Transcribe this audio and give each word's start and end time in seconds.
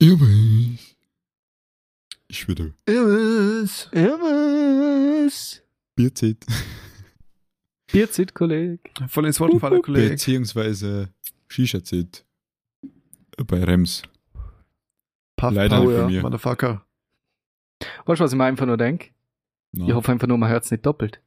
Irmes. 0.00 0.96
Ich 2.28 2.48
wieder. 2.48 2.70
Irmes. 2.86 3.88
Irmes. 3.92 5.62
Bierzeit. 5.94 6.38
Bierzeit, 7.92 8.34
Kollege. 8.34 8.78
Voll 9.08 9.26
ins 9.26 9.38
Wort 9.40 9.52
gefallen, 9.52 9.82
Kollege. 9.82 10.10
Beziehungsweise 10.10 11.12
Shisha-Zeit. 11.48 12.24
Bei 13.46 13.62
Rems. 13.64 14.02
Puff, 15.36 15.52
Leider 15.52 15.76
Puff, 15.80 15.86
nicht 15.88 15.98
von 15.98 16.10
ja, 16.10 16.16
mir. 16.16 16.22
Motherfucker. 16.22 16.86
Weißt 18.06 18.20
du, 18.20 18.24
was 18.24 18.32
ich 18.32 18.38
mir 18.38 18.44
einfach 18.44 18.66
nur 18.66 18.76
denke? 18.76 19.08
Na, 19.72 19.86
Ich 19.88 19.92
hoffe 19.94 20.12
einfach 20.12 20.28
nur, 20.28 20.38
mein 20.38 20.48
Herz 20.50 20.70
nicht 20.70 20.84
doppelt. 20.86 21.20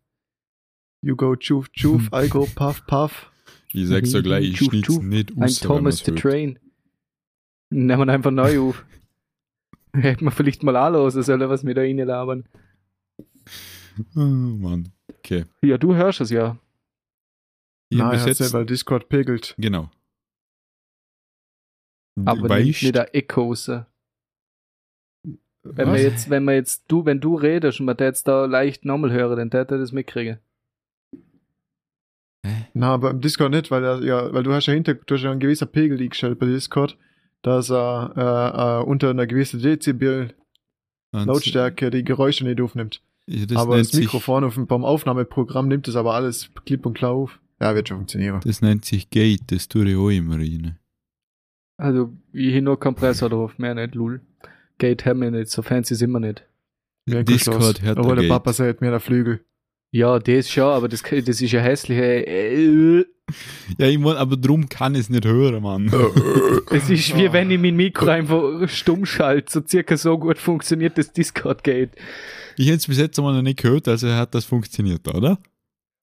You 1.02 1.16
go 1.16 1.36
chuf 1.36 1.70
chuf, 1.74 2.10
I 2.14 2.28
go 2.30 2.48
puff 2.56 2.86
puff. 2.88 3.32
ich 3.74 3.88
sag's 3.88 4.12
dir 4.12 4.24
gleich, 4.24 4.46
ich 4.50 4.56
Tschuf, 4.58 4.70
schnitz 4.70 4.86
tschuf. 4.86 5.04
nicht 5.04 5.32
Ein 5.36 5.44
aus. 5.44 5.60
Thomas 5.60 5.98
the 6.00 6.12
Train. 6.14 6.60
Nehmen 7.74 8.08
wir 8.08 8.14
einfach 8.14 8.32
neu 8.32 8.60
auf. 8.60 8.86
Hätten 9.94 10.26
wir 10.26 10.32
vielleicht 10.32 10.64
mal 10.64 10.76
anlosen 10.76 11.24
sollen, 11.24 11.50
was 11.50 11.66
wir 11.66 11.74
da 11.74 11.82
reinlabern. 11.82 12.46
Oh, 14.16 14.20
Mann. 14.20 14.92
Okay. 15.10 15.46
Ja, 15.62 15.78
du 15.78 15.96
hörst 15.96 16.22
es 16.22 16.30
ja. 16.30 16.58
Bis 17.90 18.02
hat's 18.02 18.26
nicht, 18.26 18.40
jetzt, 18.40 18.54
weil 18.54 18.66
Discord 18.66 19.10
pegelt. 19.10 19.56
genau. 19.58 19.90
Aber 22.26 22.50
weißt, 22.50 22.66
nicht, 22.66 22.96
der 22.96 23.16
Echos. 23.16 23.68
Wenn 23.68 23.86
Was? 25.88 25.96
wir 25.96 26.04
jetzt, 26.04 26.30
wenn 26.30 26.44
wir 26.44 26.54
jetzt, 26.54 26.84
du, 26.88 27.06
wenn 27.06 27.20
du 27.20 27.36
redest 27.36 27.80
und 27.80 27.88
man 27.88 27.98
jetzt 28.00 28.28
da 28.28 28.46
leicht 28.46 28.86
nochmal 28.86 29.12
hören, 29.12 29.38
dann 29.38 29.52
hätte 29.52 29.76
er 29.76 29.80
das 29.80 29.92
mitkriegen. 29.92 30.40
Na, 32.74 32.94
aber 32.94 33.12
im 33.12 33.22
Discord 33.22 33.52
nicht, 33.52 33.72
weil 33.72 34.04
ja, 34.04 34.34
weil 34.34 34.44
du 34.44 34.54
hast 34.54 34.66
ja 34.66 34.74
hinter, 34.74 34.96
du 34.96 35.16
hast 35.16 35.22
ja 35.22 35.32
einen 35.32 35.40
gewissen 35.40 35.68
Pegel 35.70 36.00
eingestellt 36.00 36.40
bei 36.40 36.48
Discord, 36.48 36.98
dass 37.44 37.70
er 37.70 38.14
äh, 38.18 38.82
äh, 38.82 38.90
unter 38.90 39.12
einer 39.12 39.28
gewissen 39.28 39.62
Dezibel 39.62 40.34
Lautstärke 41.12 41.92
die 41.92 42.04
Geräusche 42.04 42.44
nicht 42.44 42.60
aufnimmt. 42.60 43.02
Ja, 43.28 43.46
das 43.46 43.58
aber 43.58 43.78
das 43.78 43.94
Mikrofon 43.94 44.44
auf 44.44 44.56
dem, 44.56 44.66
beim 44.66 44.84
Aufnahmeprogramm 44.84 45.68
nimmt 45.68 45.88
es 45.88 45.96
aber 45.96 46.16
alles 46.16 46.50
klipp 46.66 46.86
und 46.86 46.96
klar 46.96 47.12
auf. 47.12 47.40
Ja, 47.62 47.76
wird 47.76 47.88
schon 47.88 47.98
funktionieren. 47.98 48.42
Das 48.44 48.62
nennt 48.62 48.84
sich 48.84 49.10
Gate, 49.10 49.44
das 49.48 49.68
tue 49.68 49.88
ich 49.90 49.96
auch 49.96 50.10
immer 50.10 50.38
rein. 50.38 50.80
Also, 51.78 52.12
ich 52.34 52.52
hier 52.52 52.62
nur 52.62 52.80
Kompressor 52.80 53.30
drauf, 53.30 53.58
mehr 53.60 53.76
nicht, 53.76 53.96
lul. 53.96 54.22
Gate 54.80 55.06
haben 55.06 55.22
wir 55.22 55.32
nicht, 55.32 55.50
so 55.50 55.62
fancy 55.62 55.96
sind 55.96 56.12
wir 56.12 56.20
nicht. 56.20 56.46
Mir 57.06 57.24
Discord 57.24 57.82
hört 57.82 57.98
Aber 57.98 58.16
der. 58.16 58.28
Papa 58.28 58.54
sagt 58.54 58.82
mir 58.82 58.90
der 58.90 59.00
Flügel. 59.00 59.46
Ja, 59.94 60.18
das 60.18 60.50
schon, 60.50 60.64
aber 60.64 60.88
das, 60.88 61.04
das 61.04 61.40
ist 61.40 61.52
ja 61.52 61.62
hässlich. 61.62 62.00
Äh, 62.00 63.06
Ja, 63.78 63.86
ich 63.88 64.00
mein, 64.00 64.16
aber 64.18 64.38
drum 64.38 64.68
kann 64.68 64.96
ich 64.96 65.02
es 65.02 65.10
nicht 65.12 65.24
hören, 65.24 65.62
Mann. 65.62 65.92
Es 66.72 66.90
ist 66.90 67.16
wie 67.16 67.32
wenn 67.32 67.52
ich 67.52 67.60
mein 67.60 67.76
Mikro 67.76 68.08
einfach 68.08 68.68
stumm 68.68 69.06
schalte. 69.06 69.52
So 69.54 69.62
circa 69.64 69.96
so 69.96 70.18
gut 70.18 70.40
funktioniert 70.40 70.98
das 70.98 71.14
Discord-Gate. 71.14 71.92
Ich 72.58 72.66
hätte 72.66 72.78
es 72.78 72.88
bis 72.88 72.98
jetzt 72.98 73.20
mal 73.20 73.36
noch 73.36 73.44
nicht 73.44 73.62
gehört, 73.62 73.88
also 73.88 74.10
hat 74.12 74.34
das 74.34 74.46
funktioniert, 74.46 75.08
oder? 75.08 75.38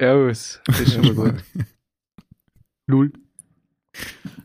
Ja, 0.01 0.25
das 0.25 0.61
ist 0.69 0.95
schon 0.95 1.03
mal 1.17 1.33
gut. 1.33 1.45
Null. 2.87 3.13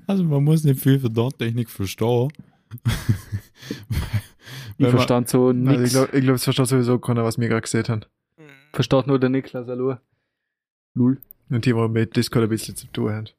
Also 0.08 0.24
man 0.24 0.44
muss 0.44 0.64
nicht 0.64 0.80
viel 0.80 1.00
von 1.00 1.14
Tontechnik 1.14 1.70
verstehen. 1.70 2.30
Ich 4.80 4.88
verstand 4.88 5.30
so 5.30 5.50
Also 5.50 5.84
ich 5.84 5.92
glaube, 5.92 6.18
ich 6.18 6.24
glaub, 6.24 6.36
es 6.36 6.44
versteht 6.44 6.66
sowieso 6.68 6.98
keiner, 6.98 7.24
was 7.24 7.38
wir 7.38 7.48
gerade 7.48 7.62
gesehen 7.62 7.88
haben. 7.88 8.06
Versteht 8.76 9.08
nur 9.08 9.20
der 9.20 9.30
Niklas, 9.30 9.68
hallo. 9.68 9.98
Null. 10.96 11.22
Und 11.50 11.66
die, 11.66 11.72
die 11.72 11.88
mit 11.88 12.14
Discord 12.18 12.44
ein 12.44 12.50
bisschen 12.50 12.76
zu 12.76 12.88
tun 12.88 13.10
haben. 13.10 13.30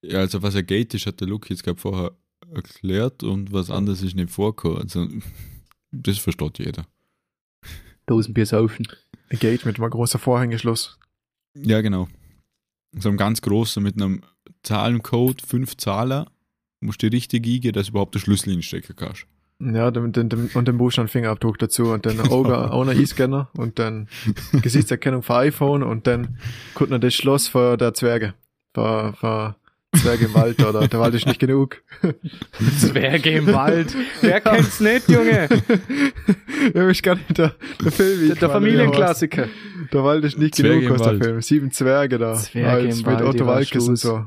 Ja, 0.00 0.20
also 0.20 0.42
was 0.42 0.56
ein 0.56 0.64
Gate 0.64 0.94
ist, 0.94 1.04
hat 1.06 1.20
der 1.20 1.28
Luke 1.28 1.46
jetzt 1.50 1.62
gerade 1.62 1.78
vorher 1.78 2.12
erklärt 2.54 3.22
und 3.22 3.52
was 3.52 3.70
anderes 3.70 4.02
ist 4.02 4.16
nicht 4.16 4.30
vorgekommen. 4.30 4.78
Also 4.78 5.06
das 5.90 6.16
versteht 6.16 6.58
jeder. 6.58 6.86
Dosenbier 8.06 8.46
saufen. 8.46 8.88
Ein 9.28 9.38
Gate 9.38 9.66
mit 9.66 9.78
einem 9.78 9.90
großen 9.90 10.18
Vorhängeschloss. 10.18 10.98
Ja, 11.54 11.82
genau. 11.82 12.08
So 12.98 13.10
einem 13.10 13.18
ganz 13.18 13.42
großen 13.42 13.82
mit 13.82 13.96
einem 13.96 14.22
Zahlencode, 14.62 15.42
fünf 15.42 15.76
Zahlen, 15.76 16.24
musst 16.80 17.02
du 17.02 17.08
richtig 17.08 17.44
eingehen, 17.44 17.74
dass 17.74 17.88
du 17.88 17.90
überhaupt 17.90 18.14
den 18.14 18.22
Schlüssel 18.22 18.52
hinstecken 18.52 18.96
kannst. 18.96 19.26
Ja, 19.60 19.90
den, 19.90 20.12
den, 20.12 20.28
den, 20.28 20.50
und 20.54 20.68
den 20.68 20.78
Buchstaben 20.78 21.08
Fingerabdruck 21.08 21.58
dazu 21.58 21.90
und 21.90 22.06
dann 22.06 22.20
Auge 22.20 22.70
ohne 22.72 22.94
E-Scanner 22.94 23.48
und 23.56 23.78
dann 23.80 24.08
Gesichtserkennung 24.62 25.22
für 25.22 25.34
iPhone 25.34 25.82
und 25.82 26.06
dann 26.06 26.38
kommt 26.74 26.90
noch 26.90 27.00
das 27.00 27.14
Schloss 27.14 27.48
für 27.48 27.76
der 27.76 27.92
Zwerge. 27.92 28.34
Für, 28.72 29.14
für 29.18 29.56
Zwerge 29.96 30.26
im 30.26 30.34
Wald 30.34 30.64
oder 30.64 30.86
der 30.86 31.00
Wald 31.00 31.14
ist 31.14 31.26
nicht 31.26 31.40
genug. 31.40 31.82
Zwerge 32.78 33.30
im 33.30 33.46
Wald. 33.48 33.96
Wer 34.20 34.40
kennt's 34.40 34.78
nicht, 34.78 35.08
Junge? 35.08 35.48
ja, 36.74 36.88
ich 36.88 37.02
kann 37.02 37.18
nicht 37.18 37.38
der, 37.38 37.54
der 37.82 37.90
Film. 37.92 38.20
wie 38.20 38.26
Der, 38.28 38.36
der 38.36 38.50
Familienklassiker. 38.50 39.46
ja. 39.46 39.50
Der 39.92 40.04
Wald 40.04 40.24
ist 40.24 40.38
nicht 40.38 40.54
Zwerge 40.54 40.80
genug, 40.82 41.00
was 41.00 41.08
der. 41.08 41.18
Film. 41.18 41.40
Sieben 41.40 41.70
Zwerge 41.72 42.18
da. 42.18 42.34
Zwerge 42.34 42.68
Als 42.68 43.00
im 43.00 43.06
mit 43.06 43.06
Wald, 43.06 43.22
Otto 43.22 43.32
die 43.32 43.40
war 43.40 43.56
Walkes 43.56 43.88
und 43.88 43.96
so. 43.96 44.26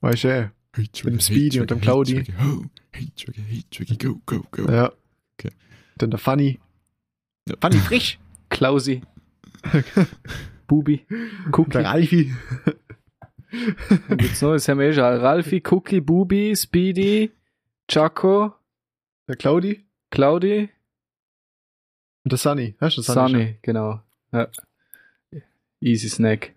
Weißt 0.00 0.24
du, 0.24 0.50
Hey, 0.74 0.88
dem 0.88 1.20
Speedy 1.20 1.60
und 1.60 1.70
dem 1.70 1.80
Claudi. 1.80 2.24
Hey, 2.24 2.34
ho. 2.42 2.64
Hey, 2.92 3.08
hey, 3.48 3.62
Trigger, 3.70 3.96
go, 3.96 4.20
go, 4.24 4.42
go. 4.50 4.72
Ja. 4.72 4.92
Okay. 5.38 5.50
Dann 5.98 6.10
der 6.10 6.18
Funny. 6.18 6.60
Ja. 7.48 7.56
Funny 7.60 7.78
frisch. 7.78 8.18
Klausi. 8.48 9.02
Bubi. 10.66 11.06
Cookie. 11.52 11.70
Der 11.70 11.84
Ralfi. 11.84 12.32
Gibt's 14.08 14.40
noch? 14.40 14.52
Das 14.54 14.66
haben 14.68 14.78
wir 14.78 14.86
eh 14.88 14.92
schon. 14.94 15.02
Ralfi, 15.04 15.62
Cookie, 15.70 16.00
Bubi, 16.00 16.56
Speedy, 16.56 17.30
Chaco, 17.88 18.54
Der 19.28 19.36
Claudi. 19.36 19.84
Claudi, 20.10 20.70
Und 22.24 22.32
der 22.32 22.38
Sunny. 22.38 22.74
Hast 22.80 22.96
du 22.96 23.02
Sunny? 23.02 23.30
Sunny, 23.32 23.58
genau. 23.62 24.00
Ja. 24.32 24.48
Easy 25.80 26.08
Snack. 26.08 26.54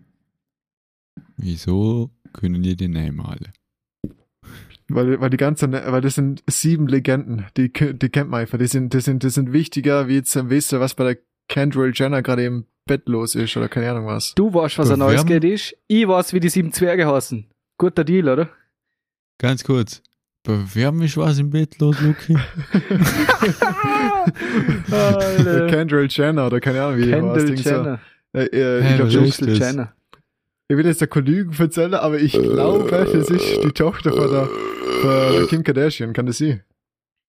Wieso 1.36 2.10
können 2.32 2.62
die 2.62 2.76
den 2.76 2.92
Namen 2.92 3.20
alle? 3.20 3.52
Weil, 4.88 5.20
weil 5.20 5.30
die 5.30 5.36
ganze, 5.36 5.70
weil 5.72 6.00
das 6.00 6.14
sind 6.14 6.44
sieben 6.46 6.86
Legenden, 6.86 7.46
die, 7.56 7.72
die 7.72 8.08
kennt 8.08 8.30
man 8.30 8.42
einfach. 8.42 8.58
Die 8.58 8.68
sind, 8.68 8.94
die 8.94 9.00
sind, 9.00 9.22
die 9.24 9.30
sind 9.30 9.52
wichtiger, 9.52 10.06
wie 10.08 10.14
jetzt, 10.16 10.36
wisst 10.48 10.72
ihr, 10.72 10.80
was 10.80 10.94
bei 10.94 11.04
der 11.14 11.18
Kendall 11.48 11.90
Jenner 11.94 12.22
gerade 12.22 12.44
im 12.44 12.66
Bett 12.86 13.08
los 13.08 13.34
ist 13.34 13.56
oder 13.56 13.68
keine 13.68 13.90
Ahnung 13.90 14.06
was. 14.06 14.34
Du 14.36 14.52
weißt, 14.54 14.78
was 14.78 14.90
ein 14.90 14.98
neues 15.00 15.26
geht 15.26 15.42
ist. 15.44 15.76
Ich 15.88 16.06
weiß, 16.06 16.32
wie 16.34 16.40
die 16.40 16.48
sieben 16.48 16.72
Zwerge 16.72 17.06
heißen. 17.06 17.46
Guter 17.78 18.04
Deal, 18.04 18.28
oder? 18.28 18.48
Ganz 19.38 19.64
kurz. 19.64 20.02
Bewerben 20.44 20.98
mich 20.98 21.16
was 21.16 21.38
im 21.40 21.50
Bett 21.50 21.78
los, 21.80 22.00
Luki? 22.00 22.36
Kendall 25.68 26.06
Jenner 26.08 26.46
oder 26.46 26.60
keine 26.60 26.82
Ahnung, 26.82 26.98
wie. 26.98 27.10
Kendall 27.10 27.44
Ding 27.44 27.56
so. 27.56 27.70
Jenner. 27.70 28.00
Äh, 28.32 28.44
äh, 28.44 28.82
Hä, 28.82 28.90
ich 28.90 28.96
glaub, 28.96 29.06
was 29.08 29.14
das- 29.14 29.24
ist 29.28 29.38
Kendall 29.38 29.58
das? 29.58 29.68
Jenner. 29.70 29.92
Ich 30.68 30.76
will 30.76 30.86
jetzt 30.86 31.00
der 31.00 31.08
Kollegen 31.08 31.52
erzählen, 31.56 31.94
aber 31.94 32.18
ich 32.18 32.32
glaube, 32.32 32.90
das 32.90 33.30
ist 33.30 33.62
die 33.62 33.72
Tochter 33.72 34.12
von 34.12 34.30
der, 34.30 34.48
von 35.00 35.48
Kim 35.48 35.62
Kardashian. 35.62 36.12
Kann 36.12 36.26
das 36.26 36.38
sein? 36.38 36.62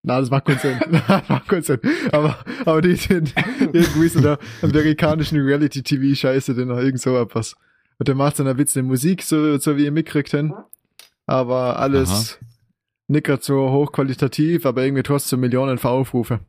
Nein, 0.04 0.22
das 0.22 0.30
macht 0.30 0.46
keinen 0.46 0.60
Sinn. 0.60 0.80
Das 1.08 1.30
macht 1.30 1.48
keinen 1.48 1.64
Sinn. 1.64 1.80
Aber, 2.12 2.40
aber 2.66 2.82
die 2.82 2.96
sind 2.96 3.34
irgendwie 3.60 4.08
so 4.08 4.22
der 4.22 4.40
amerikanischen 4.62 5.40
Reality-TV-Scheiße, 5.40 6.56
den 6.56 6.70
noch 6.70 6.80
irgend 6.80 7.02
so 7.02 7.18
etwas. 7.18 7.56
Und 8.00 8.08
der 8.08 8.16
macht 8.16 8.40
dann 8.40 8.48
ein 8.48 8.58
bisschen 8.58 8.86
Musik, 8.86 9.22
so, 9.24 9.58
so 9.58 9.78
wie 9.78 9.86
ihr 9.86 9.92
mitkriegt 9.92 10.32
hin. 10.32 10.54
Aber 11.26 11.78
alles 11.80 12.40
nicht 13.08 13.26
grad 13.26 13.44
so 13.44 13.70
hochqualitativ, 13.70 14.66
aber 14.66 14.84
irgendwie 14.84 15.04
trotzdem 15.04 15.40
Millionen 15.42 15.78
von 15.78 15.92
Aufrufe. 15.92 16.40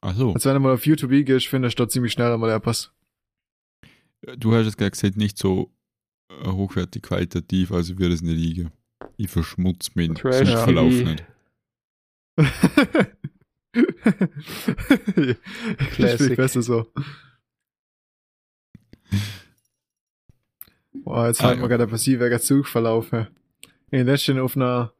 Achso, 0.00 0.32
Als 0.32 0.44
wenn 0.44 0.54
du 0.54 0.60
mal 0.60 0.74
auf 0.74 0.86
YouTube 0.86 1.10
gehst, 1.24 1.46
findest 1.46 1.78
du 1.78 1.84
da 1.84 1.88
ziemlich 1.88 2.12
schnell 2.12 2.32
einmal 2.32 2.50
etwas. 2.50 2.90
du 4.36 4.54
hast 4.54 4.66
es 4.66 4.76
gerade 4.76 4.90
gesagt, 4.90 5.16
nicht 5.16 5.38
so 5.38 5.70
hochwertig 6.44 7.02
qualitativ, 7.02 7.72
also 7.72 7.98
wird 7.98 8.12
es 8.12 8.22
nicht 8.22 8.36
liegen. 8.36 8.70
Ich 9.16 9.28
verschmutz 9.30 9.94
mich, 9.94 10.10
Trash 10.14 10.36
sonst 10.48 10.62
verlauf 10.62 10.92
nicht. 10.92 11.24
Das 12.36 12.46
Classic. 15.92 16.36
besser 16.36 16.62
so. 16.62 16.92
Boah, 20.92 21.26
jetzt 21.28 21.40
Ah, 21.42 21.50
haben 21.50 21.58
wir 21.58 21.62
ja. 21.62 21.76
gerade 21.76 21.86
passiv 21.90 22.20
wegen 22.20 22.40
Zugverlauf. 22.40 23.10
habe 23.12 23.28
letztens 23.90 24.40
auf 24.40 24.56
einer, 24.56 24.92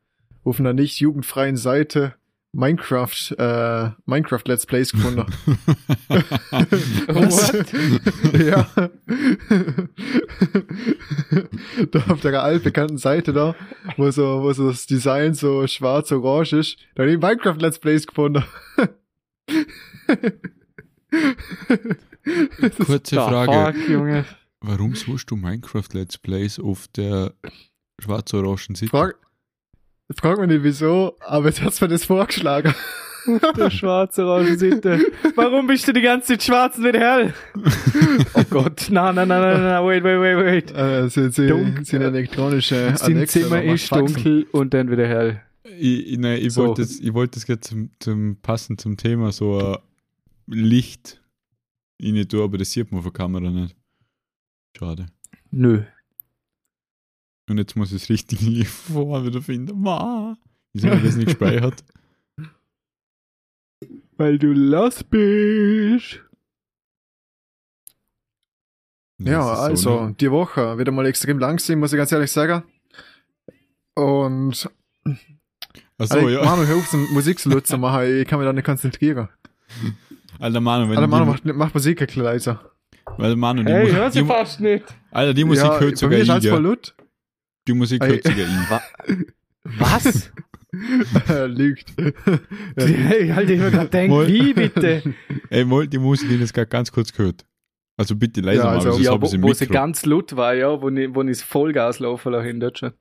auf 0.44 0.58
einer 0.60 0.72
nicht 0.72 1.00
jugendfreien 1.00 1.56
Seite 1.56 2.14
Minecraft, 2.52 3.34
äh, 3.38 3.90
Minecraft 4.04 4.43
Let's 4.46 4.66
Plays 4.66 4.93
gefunden. 4.93 5.25
What? 7.08 7.72
ja. 8.38 8.69
da 11.90 12.04
auf 12.12 12.20
der 12.20 12.43
altbekannten 12.43 12.99
Seite 12.99 13.32
da, 13.32 13.54
wo 13.96 14.10
so, 14.10 14.43
wo 14.43 14.52
so 14.52 14.69
das 14.69 14.87
Design 14.87 15.32
so 15.32 15.66
schwarz-orange 15.66 16.52
ist, 16.58 16.76
da 16.94 17.04
habe 17.04 17.12
ich 17.12 17.20
Minecraft 17.20 17.56
Let's 17.58 17.78
Plays 17.78 18.06
gefunden. 18.06 18.44
Kurze 22.84 23.14
Frage. 23.16 23.78
Fuck, 23.78 23.88
Junge. 23.88 24.26
Warum 24.60 24.94
suchst 24.94 25.31
du 25.31 25.37
Minecraft 25.37 25.88
Let's 25.93 26.19
Plays 26.19 26.58
auf 26.60 26.87
der 26.88 27.32
schwarz-orangen 27.98 28.75
Seite? 28.75 29.14
Frag, 30.16 30.36
frag 30.36 30.38
mich 30.40 30.48
nicht 30.48 30.64
wieso, 30.64 31.16
aber 31.20 31.46
jetzt 31.46 31.62
hat's 31.62 31.80
mir 31.80 31.88
das 31.88 32.04
vorgeschlagen. 32.04 32.74
Der 33.56 33.70
schwarze 33.70 34.24
Orangensitte. 34.26 34.98
Warum 35.36 35.68
bist 35.68 35.86
du 35.86 35.92
die 35.92 36.00
ganze 36.00 36.26
Zeit 36.32 36.42
schwarz 36.42 36.76
und 36.78 36.84
wieder 36.86 36.98
hell? 36.98 37.34
Oh 38.34 38.42
Gott, 38.50 38.88
nein, 38.90 39.14
nein, 39.14 39.28
nein, 39.28 39.40
nein, 39.40 39.62
nein, 39.62 39.84
wait, 39.86 40.02
wait, 40.02 40.20
wait, 40.20 40.36
wait. 40.44 40.76
Äh, 40.76 41.08
sie, 41.08 41.30
sie, 41.30 41.46
Dunkel. 41.46 41.84
sind 41.84 42.02
elektronische 42.02 42.94
Sein 42.96 43.16
Alexa, 43.16 43.40
Zimmer 43.40 43.62
ist 43.62 43.88
Faxen. 43.88 44.06
dunkel 44.14 44.46
und 44.52 44.74
dann 44.74 44.90
wieder 44.90 45.06
hell. 45.06 45.40
Ich, 45.78 46.18
nein, 46.18 46.38
ich 46.42 46.52
So. 46.52 46.66
wollte 46.66 46.82
das, 46.82 46.98
ich 46.98 47.14
wollte 47.14 47.34
das 47.38 47.46
gerade 47.46 47.60
zum, 47.60 47.90
zum 48.00 48.36
passend 48.42 48.80
zum 48.80 48.96
Thema 48.96 49.30
so 49.32 49.58
ein 49.60 49.78
Licht 50.52 51.20
rein 52.02 52.28
tun, 52.28 52.42
aber 52.42 52.58
das 52.58 52.72
sieht 52.72 52.90
man 52.90 52.98
auf 52.98 53.04
der 53.04 53.12
Kamera 53.12 53.48
nicht. 53.50 53.76
Schade. 54.76 55.06
Nö. 55.52 55.82
Und 57.48 57.58
jetzt 57.58 57.76
muss 57.76 57.92
ich 57.92 58.00
das 58.02 58.10
richtige 58.10 58.64
vorher 58.66 59.26
wieder 59.26 59.42
finden. 59.42 59.80
Ma. 59.80 60.36
Wieso 60.72 60.88
habe 60.88 60.98
ich 60.98 61.04
das 61.04 61.16
nicht 61.16 61.26
gespeichert? 61.26 61.84
Weil 64.16 64.38
du 64.38 64.52
los 64.52 65.02
bist. 65.04 66.20
Ja, 69.18 69.38
das 69.66 69.74
ist 69.74 69.82
so 69.82 69.90
also, 69.92 70.06
nicht. 70.08 70.20
die 70.20 70.30
Woche 70.30 70.78
wieder 70.78 70.90
mal 70.92 71.06
extrem 71.06 71.38
lang 71.38 71.56
gewesen, 71.56 71.78
muss 71.78 71.92
ich 71.92 71.96
ganz 71.96 72.10
ehrlich 72.12 72.30
sagen. 72.32 72.64
Und 73.94 74.68
Achso, 75.98 76.14
also, 76.16 76.28
ja. 76.28 76.44
Manu, 76.44 76.66
hör 76.66 76.76
auf, 76.76 76.86
so 76.88 76.96
Musik 76.96 77.38
zu 77.38 77.48
nutzen 77.48 77.80
machen, 77.80 78.04
ich 78.20 78.26
kann 78.26 78.38
mich 78.40 78.46
da 78.46 78.52
nicht 78.52 78.64
konzentrieren. 78.64 79.28
Alter 80.40 80.60
Manu, 80.60 80.88
wenn 80.90 80.96
Alter, 80.96 81.06
Manu, 81.08 81.26
macht, 81.26 81.44
macht 81.44 81.74
Musik 81.74 82.00
ein 82.00 82.06
bisschen 82.06 82.24
leiser. 82.24 82.72
weil 83.16 83.36
Manu, 83.36 83.62
die, 83.62 83.70
Hey, 83.72 83.86
Mu- 83.86 83.92
hör 83.92 84.10
die, 84.10 84.18
sie 84.20 84.24
fast 84.24 84.60
nicht. 84.60 84.84
Alter, 85.12 85.34
die 85.34 85.44
Musik 85.44 85.64
ja, 85.64 85.78
hört 85.78 85.90
bei 85.90 85.96
sogar 85.96 86.10
mir 86.10 86.22
ist 86.22 86.24
ich, 86.24 86.30
alles 86.32 86.48
voll 86.48 86.62
laut. 86.62 86.94
Die 87.68 87.72
Musik 87.74 88.02
Ey. 88.02 88.08
hört 88.10 88.24
sogar 88.24 88.38
ich. 88.46 89.78
Was? 89.78 90.32
Lügt. 91.48 91.92
Ja, 91.98 92.84
hey, 92.86 93.28
halt 93.28 93.50
ich 93.50 93.60
mir 93.60 93.70
gerade 93.70 93.88
denkt, 93.90 94.26
wie 94.28 94.52
bitte? 94.54 95.02
Ey, 95.50 95.64
mal, 95.64 95.86
die 95.86 95.98
Musik, 95.98 96.28
die 96.28 96.38
das 96.38 96.52
gerade 96.52 96.68
ganz 96.68 96.90
kurz 96.90 97.12
gehört. 97.12 97.44
Also 97.96 98.16
bitte 98.16 98.40
leiser 98.40 98.60
Ja, 98.64 98.64
machen, 98.74 98.76
also- 98.78 98.92
sonst 98.92 99.04
Ja, 99.04 99.12
wo, 99.42 99.48
wo 99.48 99.52
sie 99.52 99.66
ganz 99.66 100.04
laut 100.06 100.34
war, 100.34 100.54
ja, 100.54 100.80
wo 100.80 100.88
ich, 100.88 101.14
wo 101.14 101.22
ich 101.22 101.28
das 101.28 101.42
Vollgas 101.42 101.98
laufen 101.98 102.32
lasse 102.32 102.48
in 102.48 102.58
Deutschland. 102.58 102.94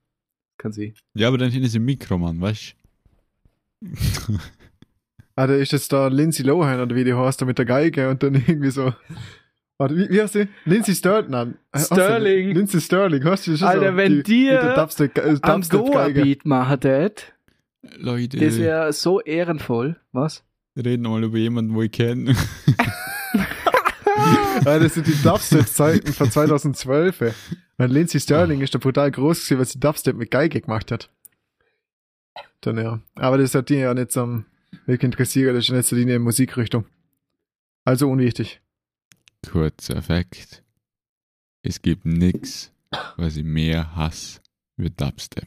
Kann 0.58 0.72
sie. 0.72 0.94
Ja, 1.14 1.28
aber 1.28 1.38
dann 1.38 1.50
hin 1.50 1.62
ist 1.64 1.74
im 1.74 1.84
Mikro, 1.84 2.18
Mann, 2.18 2.40
weißt 2.40 2.76
du? 3.80 4.38
Ah, 5.34 5.46
da 5.46 5.54
ist 5.54 5.72
jetzt 5.72 5.92
da 5.92 6.08
Lindsay 6.08 6.44
Lohan 6.44 6.78
oder 6.80 6.94
wie 6.94 7.04
die 7.04 7.14
heißt, 7.14 7.40
da 7.40 7.46
mit 7.46 7.56
der 7.58 7.64
Geige 7.64 8.10
und 8.10 8.22
dann 8.22 8.34
irgendwie 8.34 8.70
so. 8.70 8.92
Warte, 9.78 9.96
wie, 9.96 10.08
wie 10.10 10.20
heißt 10.20 10.34
die? 10.34 10.48
Lindsay. 10.64 10.94
Hast 10.94 11.90
du- 11.90 11.94
Sterling. 11.94 12.50
Lindsay 12.54 12.80
Sterling, 12.80 13.24
hast 13.24 13.46
du 13.46 13.50
das 13.52 13.60
schon 13.60 13.68
Alter, 13.68 13.90
so? 13.92 13.96
wenn 13.96 14.22
die, 14.22 14.22
dir 14.22 14.74
Dubstep, 14.76 15.18
äh, 15.18 15.36
Am. 15.42 15.62
Goa-Beat 15.62 16.44
machen 16.44 16.80
tät, 16.80 17.32
Leute, 17.96 18.38
das 18.38 18.58
wäre 18.58 18.92
so 18.92 19.20
ehrenvoll. 19.20 19.96
Was? 20.12 20.44
reden 20.76 21.02
mal 21.02 21.22
über 21.22 21.38
jemanden, 21.38 21.74
wo 21.74 21.82
ich 21.82 21.92
kenne. 21.92 22.34
Ja, 24.64 24.78
das 24.78 24.94
sind 24.94 25.06
die 25.06 25.22
Dubstep-Zeiten 25.22 26.12
von 26.12 26.30
2012. 26.30 27.20
ey. 27.22 27.32
Weil 27.76 27.90
Lindsay 27.90 28.20
Sterling 28.20 28.60
ist 28.60 28.74
da 28.74 28.78
brutal 28.78 29.10
groß 29.10 29.38
gewesen, 29.44 29.58
weil 29.58 29.64
sie 29.66 29.80
Dubstep 29.80 30.16
mit 30.16 30.30
Geige 30.30 30.60
gemacht 30.60 30.92
hat. 30.92 31.10
Dann 32.60 32.78
ja. 32.78 33.00
Aber 33.16 33.38
das 33.38 33.54
hat 33.54 33.68
die 33.70 33.76
ja 33.76 33.92
nicht 33.92 34.12
so 34.12 34.44
wirklich 34.86 35.02
interessiert, 35.02 35.56
das 35.56 35.64
ist 35.64 35.68
ja 35.70 35.76
nicht 35.76 35.88
so 35.88 35.96
die 35.96 36.18
Musikrichtung. 36.18 36.84
Also 37.84 38.08
unwichtig. 38.08 38.60
Kurzer 39.50 39.96
Effekt. 39.96 40.62
Es 41.62 41.80
gibt 41.80 42.04
nix, 42.04 42.72
was 43.16 43.36
ich 43.36 43.44
mehr 43.44 43.94
hasse 43.94 44.40
wie 44.76 44.90
Dubstep. 44.90 45.46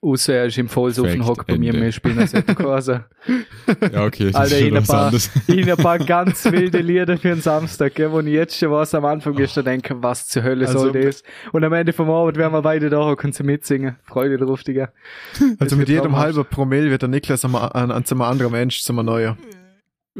Außer 0.00 0.34
er 0.34 0.44
ist 0.46 0.58
im 0.58 0.68
Vollsuffen 0.68 1.22
Fact, 1.22 1.26
hockt 1.28 1.46
bei 1.46 1.56
mir 1.56 1.72
mehr 1.72 1.90
spielen 1.90 2.18
als 2.18 2.32
quasi. 2.32 2.92
Ja, 3.90 4.04
okay, 4.04 4.26
das 4.26 4.34
Alter, 4.34 4.56
ist 4.56 4.60
in 4.60 4.68
schon 4.68 4.76
ein 4.76 4.82
was 4.82 4.86
paar- 4.88 5.04
anderes. 5.06 5.30
Ich 5.48 5.70
ein 5.70 5.76
paar 5.78 5.98
ganz 5.98 6.44
wilde 6.44 6.78
Lieder 6.82 7.16
für 7.16 7.28
den 7.28 7.40
Samstag, 7.40 7.94
gell, 7.94 8.12
wo 8.12 8.20
ich 8.20 8.26
jetzt 8.26 8.58
schon 8.58 8.70
was 8.70 8.94
am 8.94 9.06
Anfang 9.06 9.34
gestern 9.34 9.64
denke, 9.64 10.02
was 10.02 10.28
zur 10.28 10.42
Hölle 10.42 10.66
Also- 10.66 10.80
soll 10.80 10.92
das? 10.92 11.22
Und 11.52 11.64
am 11.64 11.72
Ende 11.72 11.94
vom 11.94 12.10
Abend 12.10 12.36
werden 12.36 12.52
wir 12.52 12.60
beide 12.60 12.90
da 12.90 13.00
und 13.00 13.16
können 13.16 13.32
sie 13.32 13.44
mitsingen. 13.44 13.96
Freude 14.02 14.36
drauf, 14.36 14.62
Digga. 14.62 14.92
Also 15.58 15.76
mit 15.76 15.88
jedem 15.88 16.16
halben 16.16 16.44
Promille 16.44 16.90
wird 16.90 17.00
der 17.00 17.08
Niklas 17.08 17.42
an, 17.46 17.54
an, 17.54 17.90
an 17.90 18.04
zum 18.04 18.20
anderen 18.20 18.52
Mensch, 18.52 18.82
zum 18.82 18.96
neuer. 18.96 19.38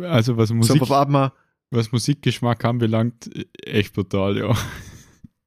Also 0.01 0.39
was 0.39 0.51
Musik, 0.51 0.83
So, 0.83 1.05
mal, 1.07 1.31
was 1.75 1.93
Musikgeschmack 1.93 2.65
anbelangt, 2.65 3.31
echt 3.65 3.93
brutal, 3.95 4.37
ja. 4.39 4.57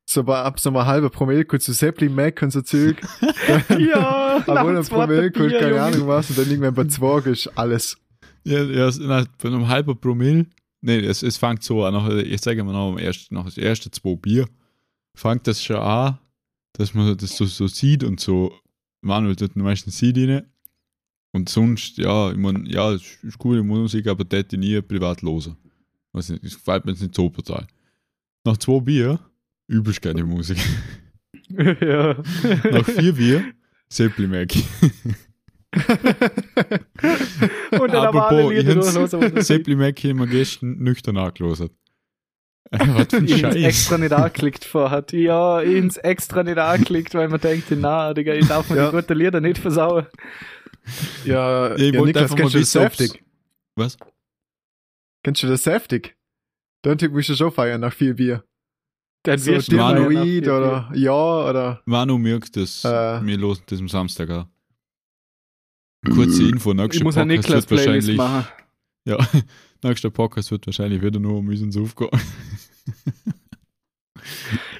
so 0.10 0.24
bei, 0.24 0.38
ab 0.42 0.60
so 0.60 0.72
mal 0.72 0.86
halbe 0.86 1.10
Promille 1.10 1.46
kurz 1.46 1.66
zu 1.66 1.74
Zeppelin 1.74 2.14
Mac 2.16 2.42
und 2.42 2.52
so 2.52 2.62
Zeug. 2.62 2.98
Ja, 3.80 4.44
Aber 4.48 4.66
ohne 4.66 4.90
war 4.92 5.08
Bier, 5.08 5.32
keine 5.32 5.70
Junge. 5.70 5.82
Ahnung 5.82 6.08
was 6.08 6.30
und 6.30 6.38
dann 6.38 6.50
irgendwann 6.50 6.74
bei 6.74 6.86
zwei 6.86 7.30
ist 7.30 7.48
alles. 7.58 7.98
Ja, 8.44 8.64
ja 8.64 8.88
es- 8.88 9.00
na, 9.00 9.26
bei 9.42 9.50
einem 9.50 9.68
halben 9.68 10.00
Promille, 10.00 10.46
nee, 10.82 11.00
es, 11.00 11.24
es 11.24 11.38
fängt 11.38 11.64
so 11.64 11.84
an, 11.86 11.94
nach, 11.94 12.10
ich 12.10 12.42
sage 12.42 12.64
mal 12.64 12.72
noch, 12.74 12.92
am 12.92 12.98
ersten, 12.98 13.36
nach 13.36 13.46
das 13.46 13.58
erste 13.58 13.92
zwei 13.92 14.16
Bier, 14.16 14.48
fängt 15.16 15.48
das 15.48 15.64
schon 15.64 15.78
an, 15.78 16.18
dass 16.74 16.94
man 16.94 17.18
das 17.18 17.36
so, 17.36 17.46
so 17.46 17.68
sieht 17.68 18.04
und 18.04 18.20
so, 18.20 18.54
Manuel 19.02 19.36
tut 19.36 19.56
meistens 19.56 19.98
sieht 19.98 20.18
rein. 20.18 20.44
Und 21.34 21.50
sonst, 21.50 21.98
ja, 21.98 22.32
ich 22.32 22.38
meine, 22.38 22.68
ja, 22.70 22.92
es 22.94 23.22
ist 23.24 23.38
coole 23.38 23.62
Musik, 23.62 24.08
aber 24.08 24.24
das 24.24 24.46
nie 24.54 24.82
privat 24.82 25.22
losen. 25.22 25.58
Weiß 26.14 26.30
nicht, 26.30 26.44
das 26.44 26.54
gefällt 26.56 26.86
mir 26.86 26.92
jetzt 26.92 27.02
nicht 27.02 27.16
so 27.16 27.30
brutal. 27.30 27.68
Nach 28.44 28.58
zwei 28.58 28.80
Bier, 28.80 29.20
übelst 29.68 30.02
geile 30.02 30.24
Musik. 30.24 30.58
ja. 31.50 32.16
Nach 32.72 32.86
vier 32.86 33.14
Bier, 33.14 33.44
Seppli 33.90 34.28
Mac. 34.28 34.54
Und 37.72 37.94
dann 37.94 38.08
aber 38.08 38.30
alle 38.30 38.54
ich 38.54 38.62
Lieder 38.62 38.76
durchlosen. 38.76 39.42
Seppli 39.42 39.76
Mac 39.76 40.00
haben 40.04 40.20
wir 40.20 40.28
gestern 40.28 40.78
nüchtern 40.78 41.18
angelost. 41.18 41.70
Was 42.72 43.08
für 43.10 43.18
ein 43.18 43.28
ins 43.28 43.40
Scheiß. 43.40 43.56
extra 43.56 43.98
nicht 43.98 44.12
angeklickt 44.12 44.66
vorhat. 44.66 45.14
Ja, 45.14 45.62
ins 45.62 45.98
extra 45.98 46.44
nicht 46.44 46.58
angeklickt, 46.58 47.14
weil 47.14 47.30
man 47.30 47.40
denkt, 47.40 47.68
na, 47.72 48.14
Digga, 48.14 48.34
ich 48.34 48.48
darf 48.48 48.70
mir 48.70 48.76
Ja. 48.78 48.90
die 48.92 48.98
guten 48.98 49.18
Lieder 49.18 49.40
nicht 49.40 49.58
versauen. 49.58 50.06
Ja, 51.24 51.76
ich 51.76 51.94
ja 51.94 52.00
wollte 52.00 52.06
Niklas, 52.06 52.24
einfach 52.32 52.38
mal 52.38 52.54
wissen? 52.54 53.12
Was? 53.76 53.98
Kennst 55.28 55.44
du 55.44 55.48
das 55.48 55.64
Saftig? 55.64 56.16
Den 56.86 56.98
Typ 56.98 57.12
musst 57.12 57.28
du 57.28 57.36
schon 57.36 57.52
feiern 57.52 57.82
nach 57.82 57.92
viel 57.92 58.14
Bier. 58.14 58.46
Dann 59.24 59.38
So 59.38 59.60
vier 59.60 60.48
oder 60.48 60.90
ja 60.94 61.12
oder 61.50 61.82
Manu 61.84 62.18
merkt 62.18 62.56
das. 62.56 62.86
Äh. 62.86 63.26
Wir 63.26 63.38
losen 63.38 63.64
das 63.66 63.82
am 63.82 63.90
Samstag 63.90 64.30
an. 64.30 64.46
Kurze 66.10 66.44
Info, 66.44 66.74
Bier. 66.74 66.76
nächster 66.76 67.00
Ich 67.00 67.04
muss 67.04 67.18
eine 67.18 67.36
Podcast 67.36 67.70
wird 67.70 67.72
Niklas-Playlist 67.72 68.08
wahrscheinlich. 68.08 68.18
machen. 68.18 68.48
Ja, 69.04 69.18
nächster 69.84 70.12
Podcast 70.12 70.50
wird 70.52 70.66
wahrscheinlich 70.66 71.02
wieder 71.02 71.20
nur 71.20 71.40
um 71.40 71.50
uns 71.50 71.76
aufgehen. 71.76 72.10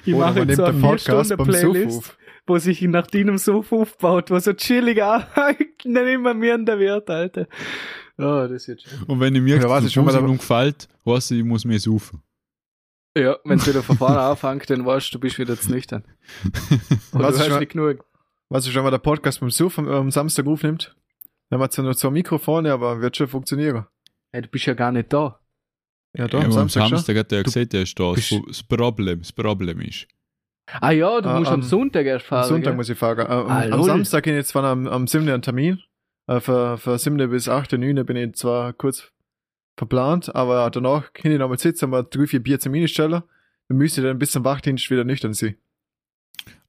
Ich 0.06 0.14
oder 0.14 0.26
mache 0.26 0.40
jetzt 0.40 0.56
so 0.56 0.64
eine 0.64 0.72
den 0.72 0.80
Podcast 0.80 1.36
beim 1.36 1.52
Suff 1.52 1.56
Vier-Stunden-Playlist, 1.56 2.18
wo 2.46 2.58
sich 2.58 2.80
nach 2.82 3.06
deinem 3.06 3.36
Suff 3.36 3.70
aufbaut, 3.70 4.30
wo 4.30 4.38
so 4.38 4.54
chillig 4.54 5.02
anhängt, 5.02 5.84
dann 5.84 6.06
immer 6.06 6.32
mir 6.32 6.54
in 6.54 6.64
der 6.64 6.78
Wert, 6.78 7.10
Alter. 7.10 7.46
Ja, 8.18 8.48
das 8.48 8.62
ist 8.62 8.66
jetzt 8.66 8.88
schön. 8.88 9.02
Und 9.04 9.20
wenn 9.20 9.34
ich 9.34 9.42
merke, 9.42 9.66
Ja, 9.68 9.88
schon 9.88 10.04
mal, 10.04 10.36
gefällt, 10.36 10.88
weißt 11.04 11.30
du, 11.30 11.34
ich 11.36 11.44
muss 11.44 11.64
mehr 11.64 11.78
saufen. 11.78 12.22
Ja, 13.16 13.36
wenn 13.44 13.58
es 13.58 13.66
wieder 13.66 13.82
von 13.82 13.96
vorne 13.96 14.20
anfängt, 14.20 14.68
dann 14.70 14.84
weißt 14.84 15.08
du, 15.08 15.18
du 15.18 15.20
bist 15.20 15.38
wieder 15.38 15.58
zu 15.58 15.70
nüchtern. 15.70 16.04
Oder 17.12 17.32
du 17.32 17.38
schon- 17.38 17.58
nicht 17.58 17.72
genug. 17.72 18.04
Weißt 18.50 18.66
du 18.66 18.70
schon, 18.70 18.84
wenn 18.84 18.90
der 18.90 18.98
Podcast 18.98 19.40
beim 19.40 19.50
Suff 19.50 19.78
am, 19.78 19.88
am 19.88 20.10
Samstag 20.10 20.46
aufnimmt? 20.46 20.96
Dann 21.50 21.60
hat 21.60 21.72
zwar 21.72 21.84
nur 21.84 21.96
zwei 21.96 22.10
Mikrofone, 22.10 22.72
aber 22.72 23.00
wird 23.00 23.16
schon 23.16 23.28
funktionieren. 23.28 23.86
Hey, 24.32 24.42
du 24.42 24.48
bist 24.48 24.66
ja 24.66 24.74
gar 24.74 24.92
nicht 24.92 25.12
da. 25.12 25.40
Ja, 26.16 26.22
Ja, 26.24 26.28
doch, 26.28 26.38
am 26.40 26.46
am 26.46 26.52
Samstag, 26.52 26.82
schon. 26.82 26.90
Samstag 26.98 27.16
hat 27.18 27.32
er 27.32 27.38
Du 27.38 27.44
gesagt, 27.44 27.74
er 27.74 27.82
ist 27.82 27.98
da. 27.98 28.12
Das 28.14 28.62
Problem, 28.62 29.18
das 29.20 29.32
Problem 29.32 29.80
ist. 29.80 30.06
Ah 30.80 30.90
ja, 30.90 31.20
du 31.20 31.28
Ah, 31.28 31.38
musst 31.38 31.50
am 31.50 31.60
am- 31.60 31.62
Sonntag 31.62 32.04
erst 32.06 32.26
fahren. 32.26 32.42
Am 32.42 32.48
Sonntag 32.48 32.70
gell? 32.70 32.76
muss 32.76 32.88
ich 32.88 32.98
fahren. 32.98 33.18
Äh, 33.18 33.22
am, 33.22 33.46
Ah, 33.46 33.62
am 33.62 33.70
lol. 33.70 33.84
Samstag 33.84 34.24
bin 34.24 34.38
ich 34.38 34.46
zwar 34.46 34.64
am, 34.64 34.86
am 34.86 35.06
7. 35.06 35.28
einen 35.28 35.42
Termin. 35.42 35.80
Äh, 36.28 36.40
für, 36.40 36.78
für 36.78 36.98
7. 36.98 37.28
bis 37.30 37.48
8. 37.48 37.72
9. 37.72 38.06
bin 38.06 38.16
ich 38.16 38.34
zwar 38.34 38.72
kurz 38.72 39.10
verplant, 39.76 40.34
aber 40.34 40.70
danach 40.70 41.12
kann 41.12 41.32
ich 41.32 41.38
nochmal 41.38 41.58
sitzen, 41.58 41.90
mal 41.90 42.06
drei, 42.08 42.26
vier 42.26 42.42
Bier 42.42 42.60
zum 42.60 42.74
stellen. 42.86 43.22
Dann 43.68 43.76
müsste 43.76 44.00
ich 44.00 44.06
dann 44.06 44.18
bis 44.18 44.30
zum 44.30 44.44
Wachdienst 44.44 44.90
wieder 44.90 45.04
nüchtern 45.04 45.34
sein. 45.34 45.56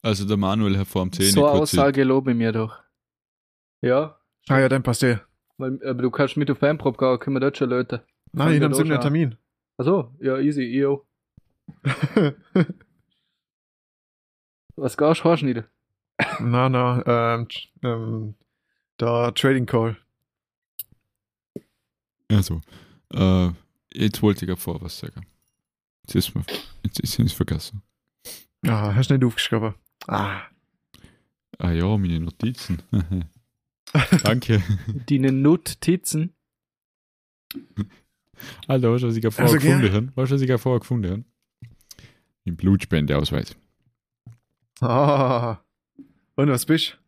Also 0.02 0.26
der 0.26 0.36
Manuel 0.36 0.78
hat 0.78 0.88
vor 0.88 1.02
dem 1.02 1.12
10 1.12 1.26
so 1.26 1.46
eine 1.46 1.60
Aussage 1.60 2.04
lobe 2.04 2.32
ich 2.32 2.36
mir 2.36 2.52
doch. 2.52 2.78
Ja, 3.80 4.20
Ah 4.48 4.58
ja, 4.58 4.68
dann 4.68 4.82
passt 4.82 5.02
eh. 5.02 5.18
weil, 5.58 5.78
aber 5.86 6.02
du 6.02 6.10
kannst 6.10 6.36
mit 6.36 6.50
auf 6.50 6.58
Fanprop 6.58 6.98
gehen, 6.98 7.18
können 7.18 7.36
wir 7.36 7.40
dort 7.40 7.56
schon 7.56 7.70
löten. 7.70 8.00
Nein, 8.32 8.54
ich 8.54 8.62
am 8.64 8.74
7. 8.74 8.86
schon 8.88 8.96
an. 8.96 9.00
Termin. 9.00 9.36
Achso, 9.76 10.12
ja, 10.20 10.38
easy, 10.38 10.62
io. 10.62 11.06
Was 14.76 14.96
gehst 14.96 15.20
du 15.20 15.24
Haarschneiden? 15.24 15.64
na, 16.40 16.68
na, 16.68 17.02
ähm, 17.06 17.46
ähm, 17.82 18.34
der 19.00 19.32
Trading 19.34 19.66
Call. 19.66 19.96
Also, 22.30 22.60
äh, 23.12 23.50
jetzt 23.92 24.22
wollte 24.22 24.50
ich 24.50 24.58
vor 24.58 24.80
was 24.80 24.98
sagen. 24.98 25.26
Jetzt 26.02 26.14
ist 26.14 26.34
mir, 26.34 26.44
jetzt 26.84 27.00
ist 27.00 27.18
es 27.18 27.32
vergessen. 27.32 27.82
Ah, 28.66 28.94
hast 28.94 29.10
du 29.10 29.14
nicht 29.14 29.24
aufgeschrieben. 29.24 29.74
Ah, 30.06 30.42
Ah 31.60 31.72
ja, 31.72 31.84
meine 31.98 32.20
Notizen. 32.20 32.80
Danke. 34.22 34.62
Deine 35.06 35.30
Nut-Titzen. 35.30 36.32
Alter, 38.66 38.92
weißt 38.92 39.02
du, 39.04 39.08
was 39.08 39.16
ich 39.16 39.22
vorher 39.24 39.44
Also, 39.44 39.58
gefunden 39.58 39.92
habe? 39.92 40.16
Weißt 40.16 40.30
du, 40.30 40.34
was 40.36 40.40
ich 40.40 40.60
vorher 40.60 40.80
gefunden 40.80 41.10
habe? 41.10 41.24
Im 42.44 42.56
Blutspendeausweis. 42.56 43.54
Ah. 44.80 45.58
Und 46.36 46.48
was 46.48 46.64
bist 46.64 46.94
du? 46.94 46.99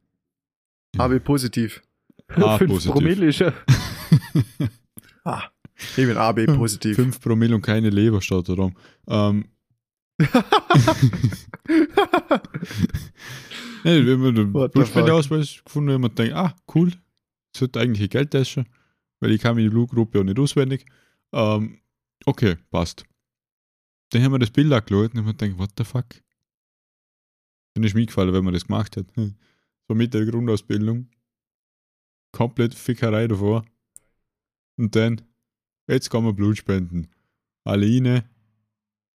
AB 0.98 1.20
positiv. 1.20 1.82
Ah, 2.28 2.58
5 2.58 2.70
positiv. 2.70 2.92
Promille 2.92 3.26
ist 3.26 3.40
er. 3.40 3.54
Ah. 5.24 5.44
Ich 5.96 6.04
bin 6.04 6.16
AB 6.16 6.46
positiv. 6.46 6.96
5 6.96 7.20
Promille 7.20 7.54
und 7.54 7.62
keine 7.62 7.90
Leber 7.90 8.20
steht 8.20 8.48
da 8.48 8.54
rum. 8.54 8.74
Ähm, 9.06 9.44
nee, 13.84 14.06
wenn 14.06 14.20
man 14.20 14.34
den 14.34 14.52
Blutspendeausweis 14.52 15.62
gefunden 15.64 15.92
haben 15.92 16.02
und 16.04 16.18
denkt, 16.18 16.34
ah, 16.34 16.56
cool, 16.74 16.92
das 17.52 17.62
hat 17.62 17.76
eigentlich 17.76 18.00
eine 18.00 18.08
Geldtasche, 18.08 18.64
weil 19.20 19.30
ich 19.30 19.40
kann 19.40 19.54
mir 19.54 19.62
die 19.62 19.70
Blutgruppe 19.70 20.18
auch 20.20 20.24
nicht 20.24 20.40
auswendig. 20.40 20.86
Ähm, 21.32 21.80
okay, 22.26 22.56
passt. 22.70 23.04
Dann 24.10 24.22
haben 24.22 24.32
wir 24.32 24.38
das 24.40 24.50
Bild 24.50 24.72
angeschaut 24.72 25.12
und 25.12 25.18
haben 25.18 25.26
wir 25.26 25.34
gedacht, 25.34 25.58
what 25.58 25.70
the 25.78 25.84
fuck? 25.84 26.06
Dann 27.74 27.84
ist 27.84 27.94
mir 27.94 28.06
gefallen, 28.06 28.32
wenn 28.32 28.44
man 28.44 28.54
das 28.54 28.66
gemacht 28.66 28.96
hat. 28.96 29.06
So 29.88 29.94
mit 29.94 30.14
der 30.14 30.24
Grundausbildung. 30.24 31.08
Komplett 32.32 32.74
Fickerei 32.74 33.28
davor. 33.28 33.64
Und 34.76 34.96
dann, 34.96 35.20
jetzt 35.86 36.10
kann 36.10 36.24
man 36.24 36.34
Blut 36.34 36.56
spenden. 36.56 37.08
Alle 37.64 37.86
rein, 37.86 38.24